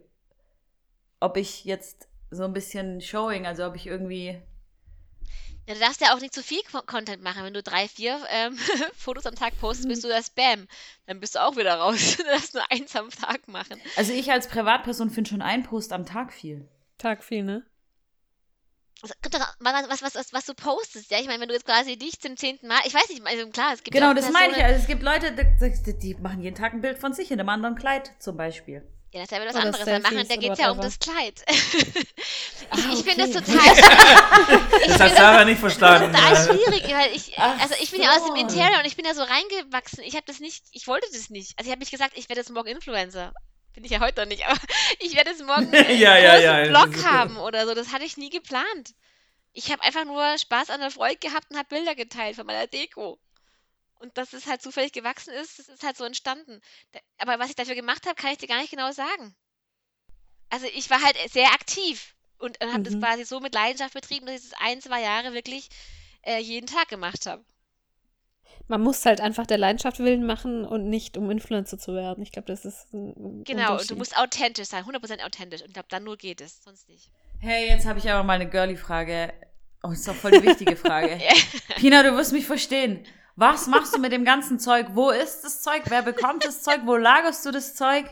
ob 1.20 1.36
ich 1.36 1.64
jetzt 1.64 2.08
so 2.30 2.44
ein 2.44 2.52
bisschen 2.52 3.00
Showing, 3.00 3.46
also 3.46 3.66
ob 3.66 3.76
ich 3.76 3.86
irgendwie. 3.86 4.40
Ja, 5.66 5.74
du 5.74 5.80
darfst 5.80 6.02
ja 6.02 6.14
auch 6.14 6.20
nicht 6.20 6.34
zu 6.34 6.42
viel 6.42 6.60
Content 6.86 7.22
machen. 7.22 7.42
Wenn 7.42 7.54
du 7.54 7.62
drei, 7.62 7.88
vier 7.88 8.18
ähm, 8.30 8.56
Fotos 8.96 9.24
am 9.24 9.34
Tag 9.34 9.58
postest, 9.58 9.88
bist 9.88 10.04
du 10.04 10.08
das 10.08 10.26
Spam. 10.26 10.68
Dann 11.06 11.20
bist 11.20 11.36
du 11.36 11.42
auch 11.42 11.56
wieder 11.56 11.76
raus. 11.76 12.16
Du 12.18 12.24
darfst 12.24 12.54
nur 12.54 12.70
eins 12.70 12.94
am 12.94 13.08
Tag 13.08 13.48
machen. 13.48 13.80
Also 13.96 14.12
ich 14.12 14.30
als 14.30 14.48
Privatperson 14.48 15.10
finde 15.10 15.30
schon 15.30 15.42
ein 15.42 15.62
Post 15.62 15.92
am 15.92 16.04
Tag 16.04 16.32
viel. 16.32 16.68
Tag 16.98 17.24
viel, 17.24 17.44
ne? 17.44 17.64
Also, 19.02 19.14
kommt 19.22 19.34
doch 19.34 19.40
mal 19.60 19.74
was, 19.88 20.02
was, 20.02 20.14
was, 20.14 20.32
was 20.32 20.44
du 20.46 20.54
postest. 20.54 21.10
Ja, 21.10 21.18
ich 21.20 21.26
meine, 21.26 21.40
wenn 21.40 21.48
du 21.48 21.54
jetzt 21.54 21.66
quasi 21.66 21.96
dich 21.96 22.18
zum 22.20 22.36
zehnten 22.36 22.68
Mal, 22.68 22.78
ich 22.86 22.94
weiß 22.94 23.08
nicht, 23.10 23.26
also 23.26 23.46
klar, 23.50 23.72
es 23.74 23.82
gibt 23.82 23.94
Genau, 23.96 24.14
das 24.14 24.30
meine 24.30 24.48
ich. 24.48 24.54
Personen- 24.54 24.66
Also 24.66 24.80
es 24.80 24.86
gibt 24.86 25.02
Leute, 25.02 25.32
die, 25.86 25.98
die 25.98 26.14
machen 26.22 26.40
jeden 26.40 26.56
Tag 26.56 26.72
ein 26.72 26.80
Bild 26.80 26.98
von 26.98 27.12
sich 27.12 27.30
in 27.30 27.38
einem 27.38 27.48
anderen 27.50 27.74
Kleid 27.74 28.10
zum 28.18 28.36
Beispiel. 28.36 28.82
Ja, 29.12 29.20
das 29.20 29.30
ist 29.30 29.36
ja 29.36 29.42
wieder 29.42 29.50
was 29.50 29.56
Oder 29.56 29.64
anderes. 29.66 29.86
Weil 29.86 30.00
machen, 30.00 30.14
Selfies 30.16 30.28
da 30.28 30.36
geht 30.40 30.52
es 30.52 30.58
ja 30.58 30.70
um 30.72 30.80
das 30.80 30.98
Kleid. 30.98 31.44
ich 31.48 32.66
Ah, 32.70 32.76
ich 32.92 33.04
finde 33.04 33.28
das 33.28 33.44
total 33.44 33.76
schwierig. 33.76 34.86
Das 34.88 35.00
hat 35.00 35.16
Sarah 35.16 35.44
nicht 35.44 35.60
verstanden. 35.60 36.12
total 36.12 36.32
Äh, 36.32 36.36
schwierig, 36.36 36.82
weil 36.94 37.14
ich, 37.14 37.32
Ach 37.38 37.60
also 37.60 37.74
ich 37.80 37.90
bin 37.92 38.02
ja 38.02 38.10
aus 38.10 38.24
dem 38.24 38.34
so. 38.34 38.40
Interior 38.40 38.78
und 38.80 38.86
ich 38.86 38.96
bin 38.96 39.04
ja 39.04 39.14
so 39.14 39.22
reingewachsen. 39.22 40.02
Ich 40.02 40.14
habe 40.14 40.24
das 40.26 40.40
nicht, 40.40 40.64
ich 40.72 40.88
wollte 40.88 41.06
das 41.12 41.30
nicht. 41.30 41.52
Also 41.58 41.68
ich 41.68 41.70
habe 41.70 41.78
nicht 41.80 41.92
gesagt, 41.92 42.14
ich 42.16 42.28
werde 42.28 42.40
jetzt 42.40 42.50
morgen 42.50 42.68
Influencer. 42.68 43.32
Bin 43.74 43.84
ich 43.84 43.90
ja 43.92 44.00
heute 44.00 44.22
noch 44.22 44.28
nicht, 44.28 44.44
aber 44.48 44.58
ich 45.00 45.14
werde 45.16 45.30
jetzt 45.30 45.44
morgen 45.44 45.74
einen 45.74 45.98
Ja, 46.00 46.16
ja, 46.18 46.36
großen 46.36 46.60
ja, 46.66 46.66
das 46.66 46.80
Blog 46.80 47.04
haben 47.04 47.36
oder 47.38 47.66
so. 47.66 47.74
Das 47.74 47.92
hatte 47.92 48.04
ich 48.04 48.16
nie 48.16 48.30
geplant. 48.30 48.94
Ich 49.52 49.72
habe 49.72 49.82
einfach 49.82 50.04
nur 50.04 50.38
Spaß 50.38 50.70
an 50.70 50.80
der 50.80 50.90
Freude 50.92 51.18
gehabt 51.18 51.50
und 51.50 51.58
habe 51.58 51.68
Bilder 51.68 51.94
geteilt 51.94 52.36
von 52.36 52.46
meiner 52.46 52.66
Deko. 52.68 53.18
Und 54.00 54.16
dass 54.18 54.32
es 54.34 54.46
halt 54.46 54.62
zufällig 54.62 54.92
gewachsen 54.92 55.32
ist, 55.34 55.58
das 55.58 55.68
ist 55.68 55.82
halt 55.84 55.96
so 55.96 56.04
entstanden. 56.04 56.60
Aber 57.18 57.38
was 57.38 57.50
ich 57.50 57.56
dafür 57.56 57.74
gemacht 57.76 58.06
habe, 58.06 58.16
kann 58.16 58.32
ich 58.32 58.38
dir 58.38 58.48
gar 58.48 58.60
nicht 58.60 58.70
genau 58.70 58.92
sagen. 58.92 59.36
Also 60.48 60.66
ich 60.66 60.88
war 60.90 61.02
halt 61.02 61.16
sehr 61.30 61.52
aktiv 61.52 62.14
und, 62.38 62.62
und 62.64 62.72
habe 62.72 62.82
das 62.82 62.96
Mhm. 62.96 62.98
quasi 62.98 63.24
so 63.24 63.40
mit 63.40 63.52
Leidenschaft 63.54 63.92
betrieben, 63.94 64.24
dass 64.26 64.42
ich 64.42 64.50
das 64.50 64.60
ein, 64.60 64.80
zwei 64.80 65.02
Jahre 65.02 65.34
wirklich 65.34 65.68
äh, 66.22 66.38
jeden 66.38 66.66
Tag 66.66 66.88
gemacht 66.88 67.26
habe. 67.26 67.44
Man 68.66 68.80
muss 68.80 69.04
halt 69.04 69.20
einfach 69.20 69.46
der 69.46 69.58
Leidenschaft 69.58 69.98
willen 69.98 70.24
machen 70.24 70.64
und 70.64 70.88
nicht 70.88 71.16
um 71.18 71.30
Influencer 71.30 71.78
zu 71.78 71.94
werden. 71.94 72.22
Ich 72.22 72.32
glaube, 72.32 72.46
das 72.46 72.64
ist 72.64 72.92
ein 72.94 73.44
Genau, 73.44 73.76
du 73.76 73.96
musst 73.96 74.16
authentisch 74.16 74.68
sein, 74.68 74.84
100% 74.84 75.24
authentisch. 75.24 75.60
Und 75.60 75.68
ich 75.68 75.74
glaube, 75.74 75.88
dann 75.90 76.04
nur 76.04 76.16
geht 76.16 76.40
es, 76.40 76.64
sonst 76.64 76.88
nicht. 76.88 77.10
Hey, 77.40 77.68
jetzt 77.68 77.86
habe 77.86 77.98
ich 77.98 78.10
aber 78.10 78.22
mal 78.22 78.34
eine 78.34 78.48
Girly-Frage. 78.48 79.32
Oh, 79.82 79.90
ist 79.90 80.08
doch 80.08 80.14
voll 80.14 80.30
die 80.30 80.42
wichtige 80.42 80.76
Frage. 80.76 81.18
Pina, 81.76 82.02
du 82.02 82.16
wirst 82.16 82.32
mich 82.32 82.46
verstehen. 82.46 83.04
Was 83.36 83.66
machst 83.66 83.94
du 83.94 84.00
mit 84.00 84.12
dem 84.12 84.24
ganzen 84.24 84.60
Zeug? 84.60 84.86
Wo 84.94 85.10
ist 85.10 85.42
das 85.42 85.60
Zeug? 85.60 85.82
Wer 85.86 86.02
bekommt 86.02 86.44
das 86.44 86.62
Zeug? 86.62 86.82
Wo 86.84 86.96
lagerst 86.96 87.44
du 87.44 87.50
das 87.50 87.74
Zeug? 87.74 88.04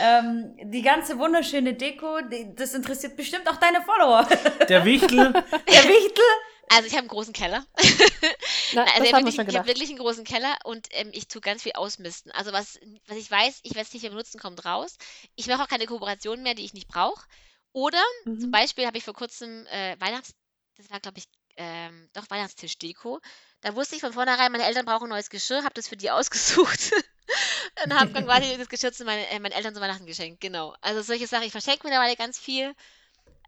Ähm, 0.00 0.56
die 0.64 0.80
ganze 0.80 1.18
wunderschöne 1.18 1.74
Deko, 1.74 2.22
die, 2.22 2.54
das 2.56 2.72
interessiert 2.72 3.14
bestimmt 3.14 3.48
auch 3.50 3.56
deine 3.56 3.82
Follower. 3.82 4.26
Der 4.68 4.84
Wichtel. 4.84 5.32
Der 5.32 5.84
Wichtel? 5.84 6.24
Also 6.68 6.86
ich 6.86 6.92
habe 6.92 7.00
einen 7.00 7.08
großen 7.08 7.32
Keller. 7.34 7.66
Na, 8.70 8.88
Also 8.94 9.04
ich 9.04 9.12
habe 9.12 9.24
wir 9.24 9.24
wirklich, 9.24 9.46
ich 9.46 9.56
hab 9.56 9.66
wirklich 9.66 9.88
einen 9.90 9.98
großen 9.98 10.24
Keller 10.24 10.56
und 10.64 10.88
ähm, 10.92 11.10
ich 11.12 11.28
tue 11.28 11.40
ganz 11.40 11.62
viel 11.62 11.72
ausmisten. 11.72 12.32
Also 12.32 12.52
was, 12.52 12.78
was 13.06 13.18
ich 13.18 13.30
weiß, 13.30 13.60
ich 13.62 13.74
werde 13.74 13.86
es 13.86 13.92
nicht 13.92 14.02
mehr 14.02 14.10
benutzen, 14.10 14.40
kommt 14.40 14.64
raus. 14.64 14.96
Ich 15.34 15.46
mache 15.46 15.62
auch 15.62 15.68
keine 15.68 15.86
Kooperationen 15.86 16.42
mehr, 16.42 16.54
die 16.54 16.64
ich 16.64 16.72
nicht 16.74 16.88
brauche. 16.88 17.26
Oder 17.72 18.02
zum 18.38 18.50
Mhm. 18.50 18.50
Beispiel 18.50 18.86
habe 18.86 18.98
ich 18.98 19.04
vor 19.04 19.14
kurzem 19.14 19.66
äh, 19.66 19.96
Weihnachts... 20.00 20.34
Das 20.76 20.90
war, 20.90 21.00
glaube 21.00 21.18
ich, 21.18 21.26
ähm, 21.56 22.08
doch 22.14 22.28
Weihnachtstischdeko. 22.30 23.20
Da 23.60 23.74
wusste 23.76 23.94
ich 23.96 24.00
von 24.00 24.14
vornherein, 24.14 24.50
meine 24.52 24.64
Eltern 24.64 24.86
brauchen 24.86 25.10
neues 25.10 25.28
Geschirr, 25.30 25.64
habe 25.64 25.74
das 25.74 25.88
für 25.88 25.96
die 25.98 26.10
ausgesucht. 26.10 26.92
und 27.84 27.94
habe 27.94 28.10
dann 28.12 28.24
quasi 28.24 28.56
das 28.58 28.68
Geschirr 28.68 28.92
zu 28.92 29.04
meine, 29.04 29.26
äh, 29.28 29.38
meinen 29.38 29.52
Eltern 29.52 29.74
zu 29.74 29.80
Weihnachten 29.80 30.06
geschenkt. 30.06 30.40
Genau. 30.40 30.74
Also 30.80 31.02
solche 31.02 31.26
Sachen. 31.26 31.44
Ich 31.44 31.52
verschenke 31.52 31.80
mittlerweile 31.86 32.16
ganz 32.16 32.38
viel. 32.38 32.74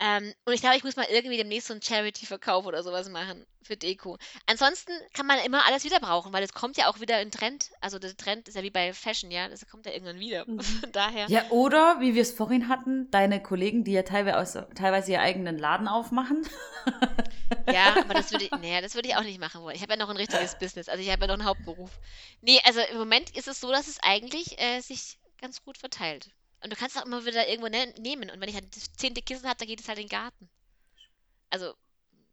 Ähm, 0.00 0.32
und 0.44 0.52
ich 0.52 0.60
glaube, 0.60 0.76
ich 0.76 0.84
muss 0.84 0.96
mal 0.96 1.06
irgendwie 1.10 1.36
demnächst 1.36 1.68
so 1.68 1.74
einen 1.74 1.82
Charity-Verkauf 1.82 2.66
oder 2.66 2.82
sowas 2.82 3.08
machen 3.08 3.46
für 3.62 3.76
Deko. 3.76 4.18
Ansonsten 4.46 4.92
kann 5.14 5.26
man 5.26 5.38
immer 5.38 5.66
alles 5.66 5.84
wieder 5.84 6.00
brauchen, 6.00 6.32
weil 6.32 6.42
es 6.42 6.52
kommt 6.52 6.76
ja 6.76 6.88
auch 6.88 7.00
wieder 7.00 7.20
in 7.22 7.30
Trend. 7.30 7.70
Also 7.80 7.98
der 7.98 8.16
Trend 8.16 8.48
ist 8.48 8.54
ja 8.54 8.62
wie 8.62 8.70
bei 8.70 8.92
Fashion, 8.92 9.30
ja, 9.30 9.48
das 9.48 9.66
kommt 9.66 9.86
ja 9.86 9.92
irgendwann 9.92 10.18
wieder. 10.18 10.44
Mhm. 10.46 10.60
Von 10.80 10.92
daher. 10.92 11.26
Ja, 11.28 11.44
oder, 11.50 12.00
wie 12.00 12.14
wir 12.14 12.22
es 12.22 12.32
vorhin 12.32 12.68
hatten, 12.68 13.10
deine 13.10 13.42
Kollegen, 13.42 13.84
die 13.84 13.92
ja 13.92 14.02
teilweise, 14.02 14.68
teilweise 14.74 15.12
ihren 15.12 15.22
eigenen 15.22 15.58
Laden 15.58 15.88
aufmachen. 15.88 16.46
Ja, 17.72 17.96
aber 18.00 18.14
das 18.14 18.30
würde 18.30 18.44
ich, 18.50 18.50
nee, 18.60 18.80
das 18.80 18.94
würde 18.94 19.08
ich 19.08 19.16
auch 19.16 19.22
nicht 19.22 19.40
machen 19.40 19.62
wollen. 19.62 19.76
Ich 19.76 19.82
habe 19.82 19.92
ja 19.92 19.98
noch 19.98 20.08
ein 20.08 20.16
richtiges 20.16 20.58
Business, 20.58 20.88
also 20.88 21.02
ich 21.02 21.10
habe 21.10 21.22
ja 21.22 21.26
noch 21.28 21.34
einen 21.34 21.44
Hauptberuf. 21.44 21.90
Nee, 22.40 22.60
also 22.64 22.80
im 22.80 22.98
Moment 22.98 23.30
ist 23.36 23.48
es 23.48 23.60
so, 23.60 23.70
dass 23.70 23.88
es 23.88 23.98
eigentlich 24.02 24.60
äh, 24.60 24.80
sich 24.80 25.18
ganz 25.40 25.62
gut 25.62 25.78
verteilt. 25.78 26.30
Und 26.64 26.72
du 26.72 26.76
kannst 26.76 26.96
auch 26.98 27.04
immer 27.04 27.24
wieder 27.26 27.46
irgendwo 27.46 27.68
ne 27.68 27.92
nehmen. 27.98 28.30
Und 28.30 28.40
wenn 28.40 28.48
ich 28.48 28.54
halt 28.54 28.74
das 28.74 28.92
zehnte 28.94 29.20
Kissen 29.22 29.46
habe, 29.46 29.58
dann 29.58 29.68
geht 29.68 29.80
es 29.80 29.86
halt 29.88 29.98
in 29.98 30.06
den 30.06 30.10
Garten. 30.10 30.48
Also 31.50 31.74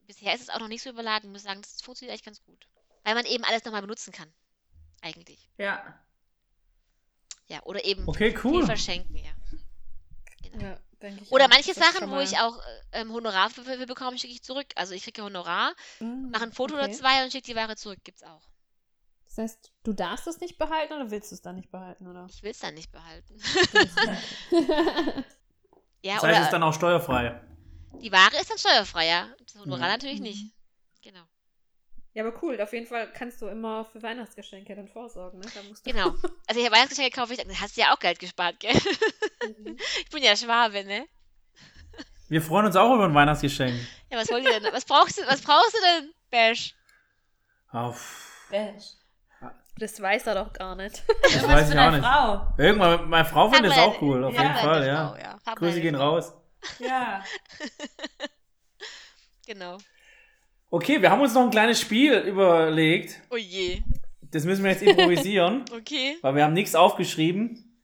bisher 0.08 0.34
ist 0.34 0.42
es 0.42 0.50
auch 0.50 0.60
noch 0.60 0.70
nicht 0.70 0.82
so 0.82 0.90
überladen. 0.90 1.30
Ich 1.30 1.34
muss 1.34 1.44
sagen, 1.44 1.62
das 1.62 1.82
funktioniert 1.82 2.14
eigentlich 2.14 2.26
ganz 2.26 2.42
gut. 2.44 2.66
Weil 3.04 3.14
man 3.16 3.26
eben 3.26 3.44
alles 3.44 3.66
nochmal 3.66 3.82
benutzen 3.82 4.14
kann. 4.14 4.34
Eigentlich. 5.02 5.50
Ja. 5.58 6.00
Ja, 7.48 7.62
oder 7.64 7.84
eben 7.84 8.08
Okay, 8.08 8.32
viel 8.32 8.40
cool. 8.46 8.66
verschenken, 8.66 9.18
ja. 9.18 9.32
Genau. 10.44 10.64
Ja, 10.64 10.80
Oder 11.30 11.46
auch. 11.46 11.50
manche 11.50 11.74
Das 11.74 11.84
Sachen, 11.84 12.10
wo 12.10 12.20
ich 12.20 12.38
auch 12.40 12.58
äh, 12.92 13.02
ähm, 13.02 13.12
Honorar 13.12 13.50
für, 13.50 13.64
für 13.64 13.86
bekomme, 13.86 14.18
schicke 14.18 14.34
ich 14.34 14.44
zurück. 14.44 14.68
Also 14.76 14.94
ich 14.94 15.04
kriege 15.04 15.24
Honorar, 15.24 15.76
Mm, 16.00 16.30
mache 16.32 16.44
ein 16.44 16.54
Foto 16.54 16.76
oder 16.76 16.86
okay. 16.86 16.94
zwei 16.94 17.24
und 17.24 17.32
schicke 17.32 17.48
die 17.48 17.56
Ware 17.56 17.76
zurück. 17.76 18.00
Gibt's 18.04 18.24
auch. 18.24 18.42
Das 19.34 19.38
heißt, 19.38 19.72
du 19.84 19.94
darfst 19.94 20.28
es 20.28 20.42
nicht 20.42 20.58
behalten 20.58 20.92
oder 20.94 21.10
willst 21.10 21.32
du 21.32 21.36
es 21.36 21.42
dann 21.42 21.56
nicht 21.56 21.72
behalten, 21.72 22.06
oder? 22.08 22.28
Ich 22.30 22.44
will 22.44 22.52
es 22.52 22.60
dann 22.60 22.74
nicht 22.74 22.92
behalten. 22.92 23.38
ja, 24.52 24.60
ja, 26.04 26.14
Das 26.16 26.16
heißt, 26.16 26.24
oder 26.24 26.38
es 26.40 26.44
ist 26.46 26.52
dann 26.54 26.64
auch 26.64 26.74
steuerfrei. 26.74 27.40
die 28.02 28.12
Ware 28.12 28.36
ist 28.42 28.50
dann 28.50 28.58
steuerfrei, 28.58 29.08
ja. 29.08 29.30
Das 29.40 29.56
Honorar 29.56 29.86
Mhm. 29.88 29.92
natürlich 29.94 30.20
nicht. 30.20 30.54
Genau. 31.02 31.22
aber 32.20 32.44
cool. 32.44 32.60
Auf 32.62 32.74
jeden 32.74 32.88
Fall 32.88 33.10
kannst 33.14 33.42
du 33.42 33.48
immer 33.48 33.86
für 33.86 34.04
Weihnachtsgeschenke 34.04 34.76
dann 34.76 34.90
vorsorgen, 34.90 35.40
ne? 35.40 35.46
Da 35.56 35.64
musst 35.64 35.88
du 35.88 35.92
Genau. 35.94 36.10
Also 36.48 36.60
ich 36.60 36.66
habe 36.66 36.76
Weihnachtsgeschenke 36.76 37.12
gekauft, 37.12 37.32
ich 37.32 37.38
dachte, 37.38 37.62
hast 37.62 37.78
du 37.78 37.82
ja 37.82 37.94
auch 37.94 38.00
Geld 38.00 38.20
gespart, 38.20 38.60
gell? 38.60 38.74
Mhm. 39.48 39.78
Ich 40.04 40.10
bin 40.10 40.24
ja 40.24 40.36
Schwabe, 40.36 40.84
ne? 40.84 41.08
Wir 42.28 42.42
freuen 42.42 42.66
uns 42.66 42.76
auch 42.76 42.96
über 42.96 43.06
ein 43.06 43.14
Weihnachtsgeschenk. 43.14 43.80
Ja, 44.10 44.18
was 44.18 44.30
wollt 44.30 44.44
ihr 44.44 44.60
denn? 44.60 44.74
Was 44.74 44.84
brauchst 44.86 45.18
du, 45.18 45.26
was 45.26 45.42
brauchst 45.42 45.74
du 45.74 45.80
denn, 46.02 46.14
Bash? 46.30 46.76
Auf. 47.72 48.48
Bash. 48.50 48.96
Das 49.78 49.99
weiß 50.01 50.28
er 50.28 50.36
doch 50.36 50.53
gar 50.53 50.76
nicht. 50.76 51.03
Das 51.24 51.47
weiß 51.47 51.69
ich 51.72 51.80
auch 51.80 51.91
nicht. 51.91 52.03
Frau. 52.03 52.47
Irgendwann, 52.57 53.09
meine 53.09 53.26
Frau 53.26 53.49
findet 53.49 53.72
es 53.72 53.78
Frag 53.78 53.88
auch 53.88 54.01
cool, 54.01 54.24
auf 54.24 54.36
deine- 54.36 54.47
jeden 54.49 54.59
Fall, 54.59 54.86
ja. 54.88 55.07
Frau, 55.09 55.17
ja. 55.17 55.55
Grüße 55.55 55.82
gehen 55.82 55.95
raus. 55.95 56.34
Ja. 56.80 57.24
Genau. 59.47 59.78
Okay, 60.69 61.01
wir 61.01 61.09
haben 61.11 61.22
uns 61.22 61.34
noch 61.34 61.41
ein 61.43 61.49
kleines 61.51 61.82
Spiel 61.82 62.13
überlegt. 62.19 63.19
Oh 63.30 63.36
je. 63.36 63.82
Das 64.22 64.45
müssen 64.45 64.63
wir 64.63 64.72
jetzt 64.72 64.84
improvisieren, 64.84 65.65
Okay. 65.76 66.17
weil 66.22 66.36
wir 66.36 66.43
haben 66.45 66.53
nichts 66.53 66.76
aufgeschrieben. 66.76 67.80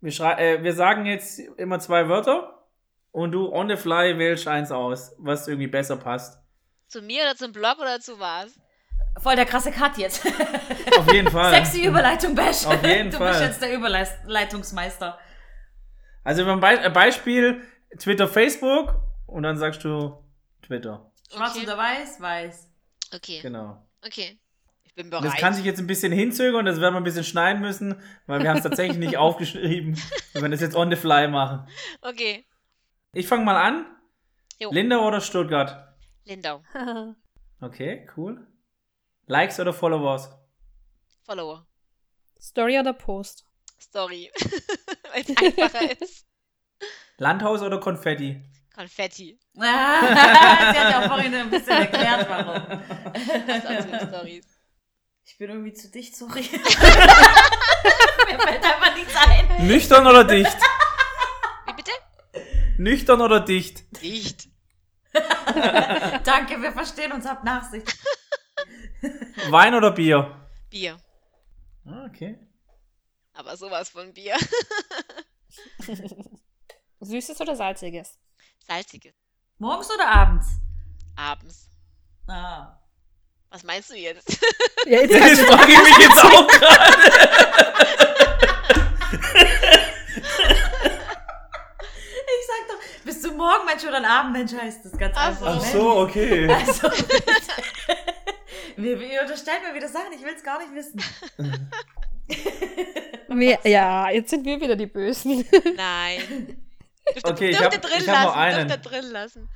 Wir, 0.00 0.12
äh, 0.38 0.62
wir 0.62 0.74
sagen 0.74 1.06
jetzt 1.06 1.38
immer 1.38 1.78
zwei 1.78 2.08
Wörter 2.08 2.66
und 3.12 3.32
du 3.32 3.50
on 3.50 3.68
the 3.68 3.76
fly 3.76 4.18
wählst 4.18 4.46
eins 4.48 4.70
aus, 4.70 5.14
was 5.18 5.48
irgendwie 5.48 5.68
besser 5.68 5.96
passt. 5.96 6.38
Zu 6.88 7.00
mir 7.02 7.22
oder 7.22 7.36
zum 7.36 7.52
Blog 7.52 7.78
oder 7.78 8.00
zu 8.00 8.18
was? 8.20 8.58
Voll 9.22 9.36
der 9.36 9.44
krasse 9.46 9.70
Cut 9.70 9.98
jetzt. 9.98 10.24
Auf 10.98 11.12
jeden 11.12 11.28
Fall. 11.32 11.50
Sexy 11.52 11.84
Überleitung, 11.84 12.34
Bash. 12.34 12.64
Auf 12.66 12.82
jeden 12.84 13.10
du 13.10 13.18
Fall. 13.18 13.28
bist 13.30 13.40
jetzt 13.42 13.62
der 13.62 13.74
Überleitungsmeister. 13.74 15.18
Also 16.24 16.44
beim 16.44 16.60
Be 16.60 16.82
äh, 16.82 16.90
Beispiel 16.90 17.62
Twitter, 17.98 18.28
Facebook 18.28 18.96
und 19.26 19.42
dann 19.42 19.56
sagst 19.58 19.84
du 19.84 20.22
Twitter. 20.62 21.10
Schwarz 21.32 21.54
Okay. 21.56 21.64
oder 21.66 21.78
weiß? 21.78 22.20
Weiß. 22.20 22.70
Okay. 23.14 23.40
Genau. 23.42 23.86
Okay. 24.04 24.38
Ich 24.84 24.94
bin 24.94 25.10
bereit. 25.10 25.24
Das 25.24 25.36
kann 25.36 25.54
sich 25.54 25.64
jetzt 25.64 25.78
ein 25.80 25.86
bisschen 25.86 26.12
hinzögern, 26.12 26.64
das 26.66 26.80
werden 26.80 26.94
wir 26.94 27.00
ein 27.00 27.04
bisschen 27.04 27.24
schneiden 27.24 27.60
müssen, 27.62 28.00
weil 28.26 28.42
wir 28.42 28.50
haben 28.50 28.56
es 28.58 28.62
tatsächlich 28.64 28.98
nicht 28.98 29.16
aufgeschrieben. 29.18 29.96
Wir 30.32 30.42
werden 30.42 30.52
das 30.52 30.60
jetzt 30.60 30.74
on 30.76 30.90
the 30.90 30.96
fly 30.96 31.28
machen. 31.28 31.66
Okay. 32.02 32.44
Ich 33.12 33.26
fange 33.28 33.44
mal 33.44 33.56
an. 33.56 33.86
Jo. 34.58 34.70
Linda 34.72 34.98
oder 34.98 35.20
Stuttgart? 35.20 35.94
Lindau. 36.24 36.62
Okay, 37.60 38.06
cool. 38.16 38.46
Likes 39.30 39.60
oder 39.60 39.72
Followers? 39.72 40.28
Follower. 41.24 41.64
Story 42.42 42.80
oder 42.80 42.92
Post? 42.92 43.44
Story. 43.80 44.28
Weil 45.12 45.22
es 45.22 45.28
einfacher 45.36 46.02
ist. 46.02 46.26
Landhaus 47.16 47.62
oder 47.62 47.78
Konfetti? 47.78 48.42
Konfetti. 48.74 49.38
Ah, 49.56 50.00
Sie 50.72 50.78
hat 50.80 50.90
ja 50.90 51.00
auch 51.00 51.06
vorhin 51.14 51.32
ein 51.32 51.48
bisschen 51.48 51.76
erklärt, 51.76 52.28
warum. 52.28 52.82
Ansonsten 53.46 54.08
Stories. 54.08 54.46
Ich 55.24 55.38
bin 55.38 55.50
irgendwie 55.50 55.74
zu 55.74 55.88
dicht, 55.92 56.16
sorry. 56.16 56.40
Mir 56.42 58.40
fällt 58.40 58.64
einfach 58.64 58.96
nichts 58.96 59.14
ein. 59.14 59.64
Nüchtern 59.68 60.08
oder 60.08 60.24
dicht? 60.24 60.56
Wie 61.66 61.72
bitte? 61.74 61.92
Nüchtern 62.78 63.20
oder 63.20 63.38
dicht? 63.38 63.84
Dicht. 64.02 64.48
Danke, 66.24 66.60
wir 66.60 66.72
verstehen 66.72 67.12
uns, 67.12 67.28
habt 67.28 67.44
Nachsicht. 67.44 67.96
Wein 69.50 69.74
oder 69.74 69.90
Bier? 69.92 70.48
Bier. 70.70 70.96
Ah, 71.86 72.06
Okay. 72.06 72.38
Aber 73.32 73.56
sowas 73.56 73.88
von 73.88 74.12
Bier. 74.12 74.36
Süßes 77.00 77.40
oder 77.40 77.56
salziges? 77.56 78.18
Salziges. 78.66 79.14
Morgens 79.58 79.90
oder 79.90 80.06
abends? 80.08 80.46
Abends. 81.16 81.68
Ah. 82.28 82.76
Was 83.48 83.62
meinst 83.64 83.90
du 83.90 83.94
jetzt? 83.96 84.38
Ja, 84.86 85.00
jetzt 85.00 85.12
Das 85.14 85.40
frage 85.40 85.72
ich 85.72 85.82
mich 85.82 85.98
jetzt 85.98 86.24
auch 86.24 86.46
gerade. 86.46 87.10
Ich 91.12 92.46
sag 92.46 92.68
doch, 92.68 93.04
bist 93.04 93.24
du 93.24 93.32
Morgenmensch 93.32 93.84
oder 93.84 93.96
ein 93.96 94.04
Abendmensch 94.04 94.52
heißt 94.52 94.84
das 94.84 94.92
ganz 94.98 95.16
Ach 95.18 95.28
einfach. 95.28 95.60
so. 95.60 95.60
Ach 95.60 95.64
ne? 95.64 95.72
so, 95.72 95.96
okay. 96.00 96.48
Also, 96.52 96.88
wir, 98.76 98.98
wir 99.00 99.20
unterstellen 99.22 99.62
mir 99.68 99.74
wieder 99.74 99.88
Sachen, 99.88 100.12
ich 100.12 100.22
will 100.24 100.34
es 100.36 100.42
gar 100.42 100.58
nicht 100.58 100.74
wissen. 100.74 101.00
Wir, 103.28 103.58
ja, 103.64 104.10
jetzt 104.10 104.30
sind 104.30 104.44
wir 104.44 104.60
wieder 104.60 104.74
die 104.76 104.86
Bösen. 104.86 105.44
Nein. 105.76 106.64
Dürft, 107.14 107.28
Okay, 107.30 107.50
ich 107.50 107.58
dürft 107.58 107.74
ihr 107.84 108.12
hab- 108.12 108.26
lassen. 108.26 108.38
einen. 108.38 108.68
Dürft 108.68 108.86
ihr 108.86 108.90
drin 108.90 109.10
lassen. 109.12 109.48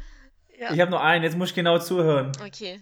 Ja. 0.58 0.72
Ich 0.72 0.80
habe 0.80 0.90
nur 0.92 1.02
einen, 1.02 1.24
jetzt 1.24 1.36
muss 1.36 1.48
ich 1.50 1.54
genau 1.56 1.78
zuhören. 1.80 2.30
Okay. 2.44 2.80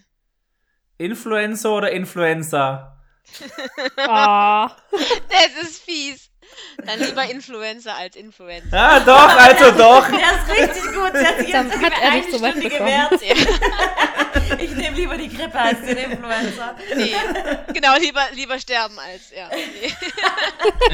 Influencer 0.99 1.71
oder 1.75 1.91
Influencer? 1.91 3.01
Ah, 3.97 4.75
Das 4.91 5.63
ist 5.63 5.81
fies. 5.83 6.29
Dann 6.85 6.99
lieber 6.99 7.23
Influencer 7.25 7.95
als 7.95 8.15
Influencer. 8.15 8.75
Ja, 8.75 8.99
doch, 8.99 9.29
also 9.37 9.71
doch. 9.71 10.07
Der 10.09 10.19
ist 10.19 10.49
richtig 10.49 10.83
gut, 10.93 11.11
sie 11.13 11.25
hat 11.25 11.37
sich 11.37 11.47
jetzt 11.49 11.81
hat 11.81 11.93
er 12.01 12.11
eine 12.11 12.31
so 12.31 12.41
weit 12.41 12.57
Stunde. 12.57 12.89
Ja. 12.89 13.09
Ich 14.59 14.75
nehme 14.75 14.95
lieber 14.95 15.17
die 15.17 15.29
Grippe 15.29 15.59
als 15.59 15.81
den 15.81 15.97
Influencer. 15.97 16.75
Nee. 16.95 17.15
Genau, 17.73 17.95
lieber, 17.97 18.21
lieber 18.33 18.59
sterben 18.59 18.97
als. 18.99 19.31
Ja. 19.31 19.49
Nee. 19.49 19.93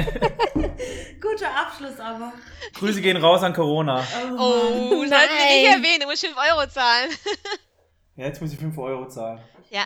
Guter 1.22 1.55
Abschluss 1.55 1.99
aber. 1.99 2.34
Grüße 2.74 3.01
gehen 3.01 3.18
raus 3.18 3.43
an 3.43 3.53
Corona. 3.53 4.05
Oh, 4.38 4.89
sollten 4.89 5.10
wir 5.10 5.10
nicht 5.10 5.66
Nein. 5.70 5.84
erwähnen. 5.84 6.01
Du 6.01 6.07
musst 6.07 6.26
5 6.26 6.38
Euro 6.38 6.68
zahlen. 6.68 7.10
Ja, 8.16 8.26
jetzt 8.26 8.41
muss 8.41 8.51
ich 8.51 8.60
5 8.60 8.78
Euro 8.78 9.07
zahlen. 9.07 9.39
Ja. 9.70 9.86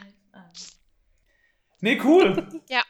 Nee, 1.82 2.00
cool. 2.04 2.48
Ja. 2.70 2.82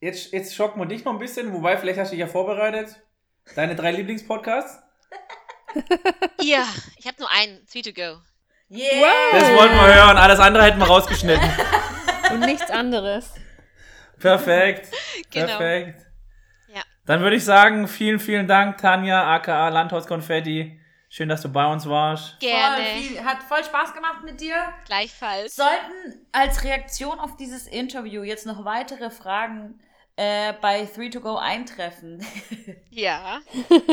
Jetzt, 0.00 0.32
jetzt 0.32 0.54
schocken 0.54 0.80
wir 0.80 0.86
dich 0.86 1.04
noch 1.04 1.12
ein 1.12 1.18
bisschen, 1.18 1.52
wobei 1.52 1.76
vielleicht 1.76 1.98
hast 1.98 2.08
du 2.08 2.16
dich 2.16 2.20
ja 2.20 2.26
vorbereitet. 2.26 3.00
Deine 3.54 3.74
drei 3.74 3.92
Lieblingspodcasts? 3.92 4.82
Ihr. 6.42 6.64
Ich 6.98 7.06
habe 7.06 7.16
nur 7.18 7.30
einen. 7.30 7.64
Three 7.66 7.82
to 7.82 7.92
go. 7.92 8.20
Yeah. 8.68 9.30
Das 9.32 9.52
wollten 9.52 9.74
wir 9.74 9.94
hören, 9.94 10.16
alles 10.16 10.40
andere 10.40 10.64
hätten 10.64 10.78
wir 10.78 10.86
rausgeschnitten. 10.86 11.48
und 12.32 12.40
nichts 12.40 12.70
anderes. 12.70 13.34
Perfekt. 14.18 14.88
Genau. 15.30 15.46
Perfekt. 15.58 16.06
Ja. 16.68 16.82
Dann 17.04 17.20
würde 17.20 17.36
ich 17.36 17.44
sagen, 17.44 17.88
vielen, 17.88 18.18
vielen 18.18 18.46
Dank, 18.46 18.78
Tanja, 18.78 19.34
aka 19.34 19.68
Landhaus 19.68 20.06
Konfetti. 20.06 20.80
Schön, 21.16 21.30
dass 21.30 21.40
du 21.40 21.48
bei 21.48 21.64
uns 21.66 21.88
warst. 21.88 22.38
Gerne. 22.40 22.76
Voll 22.84 23.00
viel, 23.00 23.24
hat 23.24 23.42
voll 23.42 23.64
Spaß 23.64 23.94
gemacht 23.94 24.22
mit 24.22 24.38
dir. 24.38 24.54
Gleichfalls. 24.84 25.56
Sollten 25.56 26.26
als 26.30 26.62
Reaktion 26.62 27.18
auf 27.18 27.38
dieses 27.38 27.66
Interview 27.66 28.22
jetzt 28.22 28.44
noch 28.44 28.66
weitere 28.66 29.08
Fragen 29.10 29.80
äh, 30.16 30.52
bei 30.60 30.82
3to 30.82 31.20
go 31.20 31.36
eintreffen, 31.36 32.22
Ja. 32.90 33.40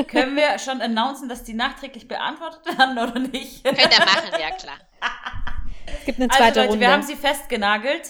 können 0.09 0.35
wir 0.35 0.59
schon 0.59 0.81
announcen, 0.81 1.29
dass 1.29 1.45
die 1.45 1.53
nachträglich 1.53 2.09
beantwortet 2.09 2.65
werden 2.77 2.97
oder 2.97 3.17
nicht? 3.19 3.63
Könnt 3.63 3.79
ihr 3.79 3.87
machen, 3.99 4.29
ja 4.37 4.51
klar. 4.51 4.77
Es 5.99 6.05
gibt 6.05 6.19
eine 6.19 6.29
Also 6.29 6.43
zweite 6.43 6.59
Leute, 6.59 6.69
Runde. 6.71 6.85
wir 6.85 6.91
haben 6.91 7.03
sie 7.03 7.15
festgenagelt. 7.15 8.09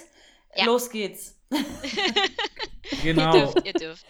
Ja. 0.55 0.65
Los 0.65 0.89
geht's. 0.89 1.39
Ihr 3.03 3.13
Genau. 3.13 3.31
dürft, 3.31 3.63
ihr 3.65 3.73
dürft. 3.73 4.05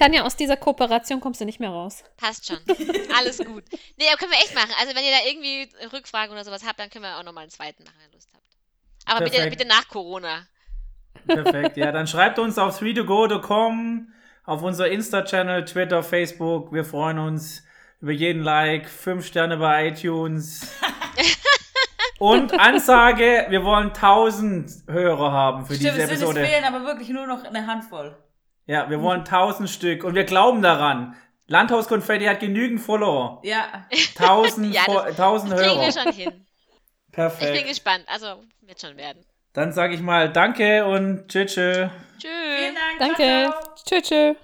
Tanja, 0.00 0.22
aus 0.22 0.34
dieser 0.34 0.56
Kooperation 0.56 1.20
kommst 1.20 1.42
du 1.42 1.44
nicht 1.44 1.60
mehr 1.60 1.68
raus. 1.68 2.02
Passt 2.16 2.46
schon. 2.46 2.56
Alles 3.18 3.36
gut. 3.38 3.64
Nee, 3.98 4.06
aber 4.08 4.16
können 4.16 4.32
wir 4.32 4.38
echt 4.38 4.54
machen. 4.54 4.70
Also 4.80 4.96
wenn 4.96 5.04
ihr 5.04 5.10
da 5.10 5.28
irgendwie 5.28 5.68
Rückfragen 5.92 6.32
oder 6.32 6.42
sowas 6.42 6.62
habt, 6.66 6.80
dann 6.80 6.88
können 6.88 7.04
wir 7.04 7.18
auch 7.18 7.22
nochmal 7.22 7.42
einen 7.42 7.50
zweiten 7.50 7.84
machen, 7.84 7.96
wenn 8.00 8.08
ihr 8.10 8.14
Lust 8.14 8.30
habt. 8.32 8.44
Aber 9.04 9.24
bitte, 9.24 9.50
bitte 9.50 9.66
nach 9.68 9.86
Corona. 9.88 10.46
Perfekt. 11.26 11.76
Ja, 11.76 11.92
dann 11.92 12.06
schreibt 12.06 12.38
uns 12.38 12.56
auf 12.56 12.80
3togo.com, 12.80 14.10
auf 14.46 14.62
unser 14.62 14.88
Insta-Channel, 14.88 15.66
Twitter, 15.66 16.02
Facebook. 16.02 16.72
Wir 16.72 16.84
freuen 16.86 17.18
uns 17.18 17.62
über 18.00 18.12
jeden 18.12 18.42
Like, 18.42 18.88
fünf 18.88 19.26
Sterne 19.26 19.58
bei 19.58 19.88
iTunes. 19.88 20.66
Und 22.18 22.58
Ansage, 22.58 23.46
wir 23.50 23.64
wollen 23.64 23.88
1000 23.88 24.84
Hörer 24.88 25.32
haben 25.32 25.66
für 25.66 25.74
Stimmt, 25.74 25.94
diese 25.94 26.02
es 26.02 26.08
sind 26.08 26.16
es 26.16 26.22
Episode. 26.22 26.46
fehlen 26.46 26.64
aber 26.64 26.84
wirklich 26.84 27.08
nur 27.10 27.26
noch 27.26 27.44
eine 27.44 27.66
Handvoll. 27.66 28.16
Ja, 28.70 28.88
wir 28.88 29.02
wollen 29.02 29.20
1000 29.24 29.68
Stück 29.68 30.04
und 30.04 30.14
wir 30.14 30.22
glauben 30.24 30.62
daran. 30.62 31.16
Landhaus 31.48 31.88
Konfetti 31.88 32.26
hat 32.26 32.38
genügend 32.38 32.80
Follower. 32.80 33.40
Ja. 33.42 33.84
1000, 34.16 34.72
Ja, 34.74 34.82
das- 34.86 35.06
1000 35.18 35.52
Das 35.52 35.60
kriegen 35.60 35.74
Hörer. 35.74 35.86
wir 35.86 35.92
schon 35.92 36.12
hin. 36.12 36.28
Ich 36.28 36.36
bin 36.36 36.44
Perfekt. 37.10 37.66
gespannt. 37.68 38.04
Also, 38.06 38.44
wird 38.60 38.80
schon 38.80 38.96
werden. 38.96 39.24
Dann 39.54 39.72
sage 39.72 39.94
ich 39.94 40.00
mal 40.00 40.32
Danke 40.32 40.84
und 40.86 41.26
tschüss. 41.26 41.54
tschüss. 41.54 41.90
Vielen 42.20 42.76
Dank. 42.76 43.16
Danke. 43.18 43.52
Tschüss. 43.84 44.36